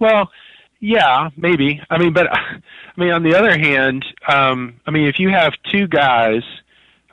well 0.00 0.28
yeah 0.84 1.30
maybe 1.36 1.80
i 1.90 1.96
mean 1.96 2.12
but 2.12 2.26
i 2.36 2.60
mean 2.96 3.12
on 3.12 3.22
the 3.22 3.34
other 3.34 3.56
hand 3.56 4.04
um 4.28 4.74
i 4.86 4.90
mean 4.90 5.06
if 5.06 5.18
you 5.20 5.28
have 5.30 5.52
two 5.70 5.86
guys 5.86 6.42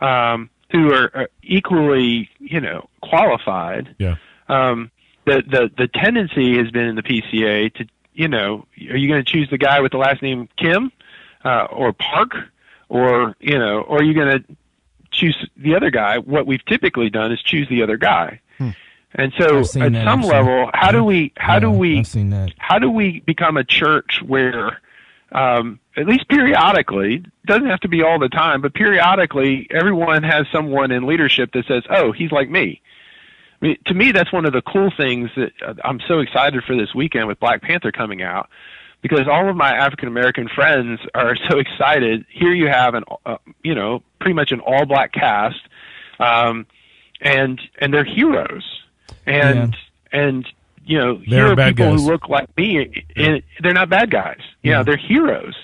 um 0.01 0.49
who 0.71 0.91
are, 0.93 1.11
are 1.15 1.29
equally 1.43 2.29
you 2.39 2.59
know 2.59 2.89
qualified 3.01 3.95
Yeah. 3.99 4.15
um, 4.47 4.91
the 5.25 5.43
the 5.47 5.71
the 5.77 5.87
tendency 5.87 6.57
has 6.57 6.71
been 6.71 6.85
in 6.87 6.95
the 6.95 7.03
PCA 7.03 7.73
to 7.75 7.85
you 8.13 8.27
know 8.27 8.65
are 8.89 8.97
you 8.97 9.07
going 9.07 9.23
to 9.23 9.31
choose 9.31 9.49
the 9.49 9.57
guy 9.57 9.79
with 9.81 9.91
the 9.91 9.97
last 9.99 10.21
name 10.21 10.49
Kim 10.57 10.91
uh, 11.45 11.65
or 11.71 11.93
Park 11.93 12.31
or 12.89 13.35
you 13.39 13.57
know 13.57 13.81
or 13.81 13.99
are 13.99 14.03
you 14.03 14.13
going 14.15 14.39
to 14.39 14.55
choose 15.11 15.37
the 15.57 15.75
other 15.75 15.89
guy? 15.91 16.17
What 16.19 16.45
we've 16.47 16.65
typically 16.65 17.09
done 17.09 17.31
is 17.31 17.41
choose 17.41 17.67
the 17.69 17.81
other 17.83 17.97
guy. 17.97 18.41
And 19.15 19.33
so 19.39 19.59
at 19.59 19.65
some 19.67 19.95
actually. 19.95 20.29
level, 20.29 20.69
how 20.73 20.91
do 20.91 21.03
we 21.03 21.33
how 21.35 21.59
do 21.59 21.71
we 21.71 22.03
seen 22.03 22.53
how 22.57 22.77
do 22.77 22.91
we 22.91 23.21
become 23.21 23.57
a 23.57 23.63
church 23.63 24.21
where 24.25 24.79
um, 25.31 25.79
at 25.97 26.05
least 26.05 26.27
periodically 26.27 27.23
doesn't 27.45 27.67
have 27.67 27.79
to 27.81 27.87
be 27.87 28.03
all 28.03 28.19
the 28.19 28.29
time 28.29 28.61
but 28.61 28.73
periodically 28.73 29.67
everyone 29.71 30.23
has 30.23 30.45
someone 30.51 30.91
in 30.91 31.05
leadership 31.07 31.51
that 31.53 31.65
says 31.65 31.83
oh 31.89 32.11
he's 32.11 32.31
like 32.31 32.49
me. 32.49 32.81
I 33.61 33.65
mean, 33.65 33.77
to 33.85 33.93
me 33.95 34.11
that's 34.11 34.31
one 34.31 34.45
of 34.45 34.53
the 34.53 34.61
cool 34.61 34.91
things 34.95 35.31
that 35.35 35.51
uh, 35.65 35.73
i'm 35.83 35.99
so 36.07 36.19
excited 36.19 36.63
for 36.63 36.75
this 36.75 36.93
weekend 36.93 37.27
with 37.27 37.39
black 37.39 37.61
panther 37.63 37.91
coming 37.91 38.21
out 38.21 38.47
because 39.01 39.27
all 39.27 39.49
of 39.49 39.55
my 39.55 39.71
african 39.71 40.07
american 40.07 40.47
friends 40.47 40.99
are 41.15 41.35
so 41.49 41.57
excited. 41.57 42.25
Here 42.29 42.53
you 42.53 42.67
have 42.67 42.93
an 42.93 43.05
uh, 43.25 43.37
you 43.63 43.73
know 43.73 44.03
pretty 44.19 44.35
much 44.35 44.51
an 44.51 44.59
all 44.59 44.85
black 44.85 45.13
cast 45.13 45.59
um, 46.19 46.67
and 47.21 47.59
and 47.79 47.91
they're 47.91 48.05
heroes 48.05 48.79
and 49.29 49.77
and 50.11 50.47
you 50.85 50.97
know 50.97 51.17
They 51.17 51.25
here 51.25 51.47
are 51.47 51.55
people 51.55 51.91
guys. 51.91 52.01
who 52.01 52.07
look 52.11 52.29
like 52.29 52.55
me 52.57 53.05
and 53.15 53.43
they're 53.61 53.73
not 53.73 53.89
bad 53.89 54.09
guys 54.11 54.39
yeah, 54.63 54.83
they're 54.83 54.97
heroes 54.97 55.55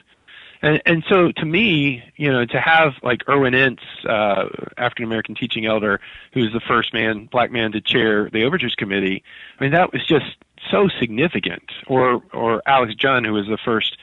and 0.61 0.81
and 0.85 1.03
so 1.09 1.31
to 1.31 1.45
me 1.45 2.03
you 2.15 2.31
know 2.31 2.45
to 2.45 2.59
have 2.59 2.93
like 3.03 3.21
Irwyn 3.27 3.53
Ince 3.53 3.81
uh 4.07 4.45
African 4.77 5.05
American 5.05 5.35
teaching 5.35 5.65
elder 5.65 5.99
who's 6.33 6.53
the 6.53 6.61
first 6.61 6.93
man 6.93 7.25
black 7.31 7.51
man 7.51 7.71
to 7.73 7.81
chair 7.81 8.29
the 8.31 8.43
overtures 8.43 8.75
committee 8.75 9.23
I 9.59 9.63
mean 9.63 9.71
that 9.73 9.91
was 9.91 10.05
just 10.05 10.25
so 10.71 10.87
significant 10.99 11.63
or 11.87 12.21
or 12.33 12.61
Alex 12.67 12.93
Jun 12.95 13.23
who 13.23 13.33
was 13.33 13.47
the 13.47 13.57
first 13.63 13.97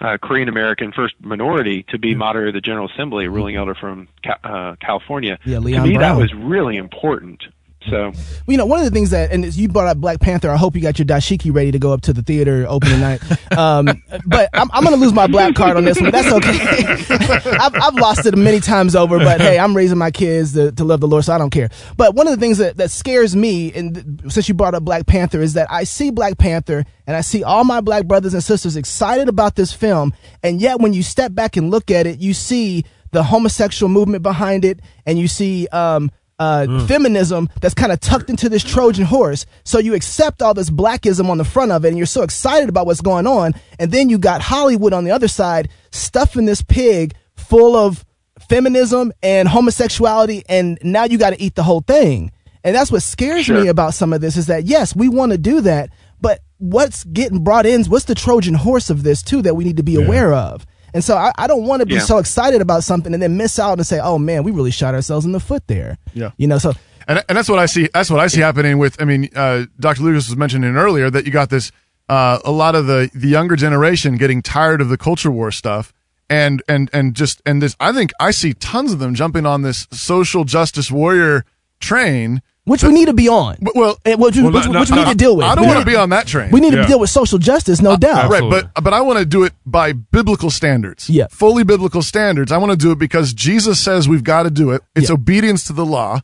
uh, 0.00 0.16
Korean 0.16 0.48
American 0.48 0.92
first 0.92 1.16
minority 1.20 1.82
to 1.88 1.98
be 1.98 2.14
moderator 2.14 2.48
of 2.48 2.54
the 2.54 2.60
General 2.60 2.88
Assembly, 2.88 3.26
ruling 3.26 3.56
elder 3.56 3.74
from 3.74 4.06
Ca- 4.24 4.38
uh, 4.44 4.76
California. 4.80 5.40
Yeah, 5.44 5.56
to 5.56 5.60
me, 5.62 5.72
Brown. 5.74 5.94
that 5.98 6.16
was 6.16 6.32
really 6.34 6.76
important. 6.76 7.42
So, 7.88 8.10
Well, 8.10 8.14
you 8.48 8.56
know, 8.56 8.66
one 8.66 8.80
of 8.80 8.84
the 8.84 8.90
things 8.90 9.10
that, 9.10 9.30
and 9.32 9.44
you 9.54 9.68
brought 9.68 9.86
up 9.86 9.98
Black 9.98 10.20
Panther. 10.20 10.50
I 10.50 10.56
hope 10.56 10.74
you 10.74 10.82
got 10.82 10.98
your 10.98 11.06
dashiki 11.06 11.54
ready 11.54 11.70
to 11.72 11.78
go 11.78 11.92
up 11.92 12.00
to 12.02 12.12
the 12.12 12.22
theater 12.22 12.66
opening 12.68 13.00
night. 13.00 13.20
Um, 13.56 14.02
but 14.26 14.50
I'm, 14.52 14.68
I'm 14.72 14.82
going 14.82 14.94
to 14.94 15.00
lose 15.00 15.12
my 15.12 15.26
black 15.26 15.54
card 15.54 15.76
on 15.76 15.84
this 15.84 16.00
one. 16.00 16.10
That's 16.10 16.32
okay. 16.32 17.48
I've, 17.58 17.74
I've 17.74 17.94
lost 17.94 18.26
it 18.26 18.36
many 18.36 18.60
times 18.60 18.96
over. 18.96 19.18
But 19.18 19.40
hey, 19.40 19.58
I'm 19.58 19.76
raising 19.76 19.96
my 19.98 20.10
kids 20.10 20.54
to, 20.54 20.72
to 20.72 20.84
love 20.84 21.00
the 21.00 21.08
Lord, 21.08 21.24
so 21.24 21.32
I 21.32 21.38
don't 21.38 21.50
care. 21.50 21.70
But 21.96 22.14
one 22.14 22.26
of 22.26 22.32
the 22.34 22.40
things 22.40 22.58
that, 22.58 22.76
that 22.78 22.90
scares 22.90 23.36
me, 23.36 23.72
and 23.72 23.94
th- 23.94 24.32
since 24.32 24.48
you 24.48 24.54
brought 24.54 24.74
up 24.74 24.82
Black 24.82 25.06
Panther, 25.06 25.40
is 25.40 25.54
that 25.54 25.68
I 25.70 25.84
see 25.84 26.10
Black 26.10 26.36
Panther 26.36 26.84
and 27.06 27.16
I 27.16 27.20
see 27.22 27.42
all 27.42 27.64
my 27.64 27.80
black 27.80 28.06
brothers 28.06 28.34
and 28.34 28.42
sisters 28.42 28.76
excited 28.76 29.28
about 29.28 29.54
this 29.54 29.72
film, 29.72 30.12
and 30.42 30.60
yet 30.60 30.80
when 30.80 30.92
you 30.92 31.02
step 31.02 31.32
back 31.34 31.56
and 31.56 31.70
look 31.70 31.90
at 31.90 32.06
it, 32.06 32.18
you 32.18 32.34
see 32.34 32.84
the 33.12 33.22
homosexual 33.22 33.88
movement 33.88 34.22
behind 34.22 34.64
it, 34.64 34.80
and 35.06 35.18
you 35.18 35.26
see 35.28 35.66
um, 35.68 36.10
uh, 36.38 36.86
feminism 36.86 37.48
that's 37.60 37.74
kind 37.74 37.92
of 37.92 38.00
tucked 38.00 38.30
into 38.30 38.48
this 38.48 38.62
Trojan 38.62 39.04
horse. 39.04 39.46
So 39.64 39.78
you 39.78 39.94
accept 39.94 40.42
all 40.42 40.54
this 40.54 40.70
blackism 40.70 41.28
on 41.28 41.38
the 41.38 41.44
front 41.44 41.72
of 41.72 41.84
it, 41.84 41.88
and 41.88 41.96
you're 41.96 42.06
so 42.06 42.22
excited 42.22 42.68
about 42.68 42.86
what's 42.86 43.00
going 43.00 43.26
on. 43.26 43.54
And 43.78 43.90
then 43.90 44.08
you 44.08 44.18
got 44.18 44.40
Hollywood 44.40 44.92
on 44.92 45.04
the 45.04 45.10
other 45.10 45.28
side 45.28 45.68
stuffing 45.90 46.44
this 46.44 46.62
pig 46.62 47.14
full 47.36 47.76
of 47.76 48.04
feminism 48.48 49.12
and 49.22 49.48
homosexuality, 49.48 50.44
and 50.48 50.78
now 50.82 51.04
you 51.04 51.18
got 51.18 51.30
to 51.30 51.42
eat 51.42 51.54
the 51.54 51.62
whole 51.62 51.80
thing. 51.80 52.32
And 52.64 52.74
that's 52.74 52.90
what 52.90 53.02
scares 53.02 53.48
me 53.48 53.68
about 53.68 53.94
some 53.94 54.12
of 54.12 54.20
this 54.20 54.36
is 54.36 54.46
that 54.46 54.64
yes, 54.64 54.94
we 54.94 55.08
want 55.08 55.32
to 55.32 55.38
do 55.38 55.60
that, 55.62 55.90
but 56.20 56.40
what's 56.58 57.04
getting 57.04 57.44
brought 57.44 57.66
in? 57.66 57.84
What's 57.84 58.06
the 58.06 58.14
Trojan 58.14 58.54
horse 58.54 58.90
of 58.90 59.02
this 59.04 59.22
too 59.22 59.42
that 59.42 59.54
we 59.54 59.64
need 59.64 59.76
to 59.76 59.82
be 59.82 59.94
aware 60.06 60.34
of? 60.34 60.66
And 60.94 61.04
so 61.04 61.16
I, 61.16 61.32
I 61.36 61.46
don't 61.46 61.64
want 61.66 61.80
to 61.80 61.86
be 61.86 61.94
Yeah. 61.94 62.00
so 62.00 62.18
excited 62.18 62.60
about 62.60 62.82
something 62.84 63.12
and 63.14 63.22
then 63.22 63.36
miss 63.36 63.58
out 63.58 63.78
and 63.78 63.86
say, 63.86 64.00
oh 64.00 64.18
man, 64.18 64.42
we 64.44 64.50
really 64.52 64.70
shot 64.70 64.94
ourselves 64.94 65.26
in 65.26 65.32
the 65.32 65.40
foot 65.40 65.66
there. 65.66 65.98
Yeah. 66.14 66.30
You 66.38 66.46
know, 66.46 66.58
so 66.58 66.72
and 67.06 67.22
and 67.28 67.36
that's 67.38 67.48
what 67.48 67.58
I 67.58 67.66
see. 67.66 67.88
That's 67.94 68.10
what 68.10 68.20
I 68.20 68.26
see 68.26 68.40
happening 68.40 68.78
with. 68.78 69.00
I 69.00 69.04
mean, 69.04 69.28
uh, 69.34 69.66
Dr. 69.80 70.02
Lucas 70.02 70.28
was 70.28 70.36
mentioning 70.36 70.76
earlier 70.76 71.10
that 71.10 71.24
you 71.26 71.32
got 71.32 71.50
this. 71.50 71.72
Uh, 72.08 72.38
a 72.44 72.50
lot 72.50 72.74
of 72.74 72.86
the 72.86 73.10
the 73.14 73.28
younger 73.28 73.54
generation 73.56 74.16
getting 74.16 74.40
tired 74.42 74.80
of 74.80 74.88
the 74.88 74.96
culture 74.98 75.30
war 75.30 75.50
stuff, 75.50 75.92
and 76.30 76.62
and 76.68 76.88
and 76.92 77.14
just 77.14 77.40
and 77.46 77.62
this. 77.62 77.76
I 77.80 77.92
think 77.92 78.12
I 78.20 78.30
see 78.30 78.54
tons 78.54 78.92
of 78.92 78.98
them 78.98 79.14
jumping 79.14 79.44
on 79.46 79.62
this 79.62 79.86
social 79.90 80.44
justice 80.44 80.90
warrior 80.90 81.44
train, 81.80 82.42
which 82.68 82.82
we 82.84 82.92
need 82.92 83.06
to 83.06 83.12
be 83.12 83.28
on. 83.28 83.56
Well, 83.74 83.96
And 84.04 84.20
which, 84.20 84.36
well, 84.36 84.52
which, 84.52 84.66
not- 84.68 84.80
which 84.80 84.90
we 84.90 84.96
not- 84.96 85.06
need 85.06 85.12
to 85.12 85.16
deal 85.18 85.36
with. 85.36 85.46
I 85.46 85.54
don't 85.54 85.66
want 85.66 85.80
to 85.80 85.84
be 85.86 85.96
on 85.96 86.10
that 86.10 86.26
train. 86.26 86.50
We 86.50 86.60
need 86.60 86.74
Yeah. 86.74 86.82
to 86.82 86.86
deal 86.86 87.00
with 87.00 87.10
social 87.10 87.38
justice, 87.38 87.80
no 87.82 87.96
doubt. 87.96 88.30
Right, 88.30 88.42
but 88.48 88.70
but 88.82 88.92
I 88.94 89.00
want 89.00 89.18
to 89.18 89.24
do 89.24 89.42
it 89.44 89.52
by 89.66 89.92
biblical 89.92 90.50
standards. 90.50 91.08
Yeah. 91.10 91.26
fully 91.30 91.64
biblical 91.64 92.02
standards. 92.02 92.52
I 92.52 92.58
want 92.58 92.70
to 92.72 92.78
do 92.78 92.92
it 92.92 92.98
because 92.98 93.32
Jesus 93.32 93.80
says 93.80 94.08
we've 94.08 94.22
got 94.24 94.44
to 94.44 94.50
do 94.50 94.70
it. 94.70 94.82
It's 94.94 95.08
Yeah. 95.08 95.14
obedience 95.14 95.64
to 95.64 95.72
the 95.72 95.84
law, 95.86 96.20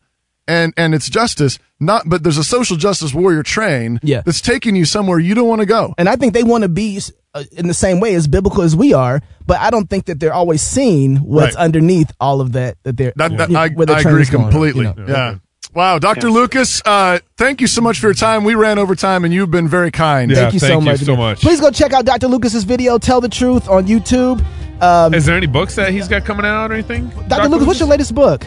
and 0.46 0.72
and 0.76 0.94
it's 0.94 1.08
justice. 1.08 1.58
Not, 1.80 2.08
but 2.08 2.22
there's 2.22 2.38
a 2.38 2.44
social 2.44 2.76
justice 2.76 3.12
warrior 3.12 3.42
train 3.42 3.98
Yeah. 4.02 4.22
that's 4.24 4.40
taking 4.40 4.76
you 4.76 4.84
somewhere 4.84 5.18
you 5.18 5.34
don't 5.34 5.48
want 5.48 5.60
to 5.60 5.66
go. 5.66 5.92
And 5.98 6.08
I 6.08 6.16
think 6.16 6.32
they 6.34 6.44
want 6.44 6.62
to 6.62 6.68
be 6.68 7.00
uh, 7.34 7.42
in 7.52 7.66
the 7.66 7.74
same 7.74 7.98
way 7.98 8.14
as 8.14 8.28
biblical 8.28 8.62
as 8.62 8.76
we 8.76 8.92
are, 8.94 9.20
but 9.44 9.58
I 9.58 9.70
don't 9.70 9.90
think 9.90 10.04
that 10.06 10.20
they're 10.20 10.32
always 10.32 10.62
seeing 10.62 11.16
what's 11.16 11.56
Right. 11.56 11.64
underneath 11.64 12.12
all 12.20 12.40
of 12.40 12.52
that. 12.52 12.76
That 12.84 12.96
they're 12.96 13.12
That, 13.16 13.36
that- 13.36 13.48
you 13.48 13.54
know, 13.54 13.60
I, 13.60 13.68
where 13.70 13.86
the 13.86 13.96
I 13.96 14.02
train 14.02 14.12
agree 14.14 14.22
is 14.22 14.30
going, 14.30 14.44
completely. 14.44 14.84
you 14.86 14.94
know. 14.96 15.04
Yeah. 15.12 15.34
Wow, 15.72 15.98
Dr. 15.98 16.30
Lucas, 16.30 16.82
uh, 16.84 17.18
thank 17.36 17.60
you 17.60 17.66
so 17.66 17.80
much 17.80 17.98
for 17.98 18.06
your 18.08 18.14
time. 18.14 18.44
We 18.44 18.54
ran 18.54 18.78
over 18.78 18.94
time, 18.94 19.24
and 19.24 19.32
you've 19.32 19.50
been 19.50 19.68
very 19.68 19.90
kind. 19.90 20.32
thank 20.32 20.52
you 20.52 20.60
so 20.60 20.80
much. 20.80 21.00
so 21.00 21.16
much. 21.16 21.40
Please 21.40 21.60
go 21.60 21.70
check 21.70 21.92
out 21.92 22.04
Dr. 22.04 22.28
Lucas's 22.28 22.64
video, 22.64 22.98
"Tell 22.98 23.20
the 23.20 23.28
Truth" 23.28 23.68
on 23.68 23.86
YouTube. 23.86 24.44
Um, 24.82 25.14
Is 25.14 25.24
there 25.24 25.36
any 25.36 25.46
books 25.46 25.76
that 25.76 25.90
he's 25.92 26.08
got 26.08 26.24
coming 26.24 26.44
out 26.44 26.70
or 26.70 26.74
anything? 26.74 27.10
Dr. 27.28 27.48
Lucas, 27.48 27.66
what's 27.66 27.80
your 27.80 27.88
latest 27.88 28.14
book? 28.14 28.44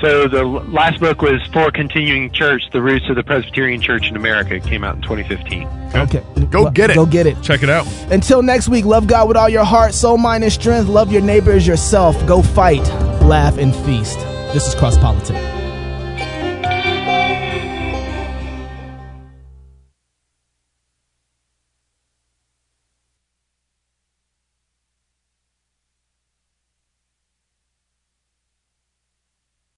So 0.00 0.26
the 0.26 0.42
last 0.44 0.98
book 0.98 1.22
was 1.22 1.40
For 1.52 1.70
Continuing 1.70 2.32
Church: 2.32 2.62
The 2.72 2.82
Roots 2.82 3.08
of 3.08 3.14
the 3.14 3.22
Presbyterian 3.22 3.80
Church 3.80 4.08
in 4.08 4.16
America. 4.16 4.56
It 4.56 4.64
came 4.64 4.82
out 4.82 4.96
in 4.96 5.02
2015. 5.02 5.68
Okay, 5.94 6.22
go 6.50 6.68
get 6.70 6.90
it. 6.90 6.94
Go 6.96 7.06
get 7.06 7.26
it. 7.26 7.40
Check 7.40 7.62
it 7.62 7.70
out. 7.70 7.86
Until 8.10 8.42
next 8.42 8.68
week, 8.68 8.84
love 8.84 9.06
God 9.06 9.28
with 9.28 9.36
all 9.36 9.48
your 9.48 9.64
heart, 9.64 9.94
soul, 9.94 10.18
mind, 10.18 10.42
and 10.42 10.52
strength. 10.52 10.88
Love 10.88 11.12
your 11.12 11.22
neighbor 11.22 11.52
as 11.52 11.66
yourself. 11.66 12.16
Go 12.26 12.42
fight, 12.42 12.82
laugh, 13.22 13.58
and 13.58 13.74
feast. 13.86 14.18
This 14.52 14.66
is 14.66 14.74
Cross 14.74 14.98
Politics. 14.98 15.61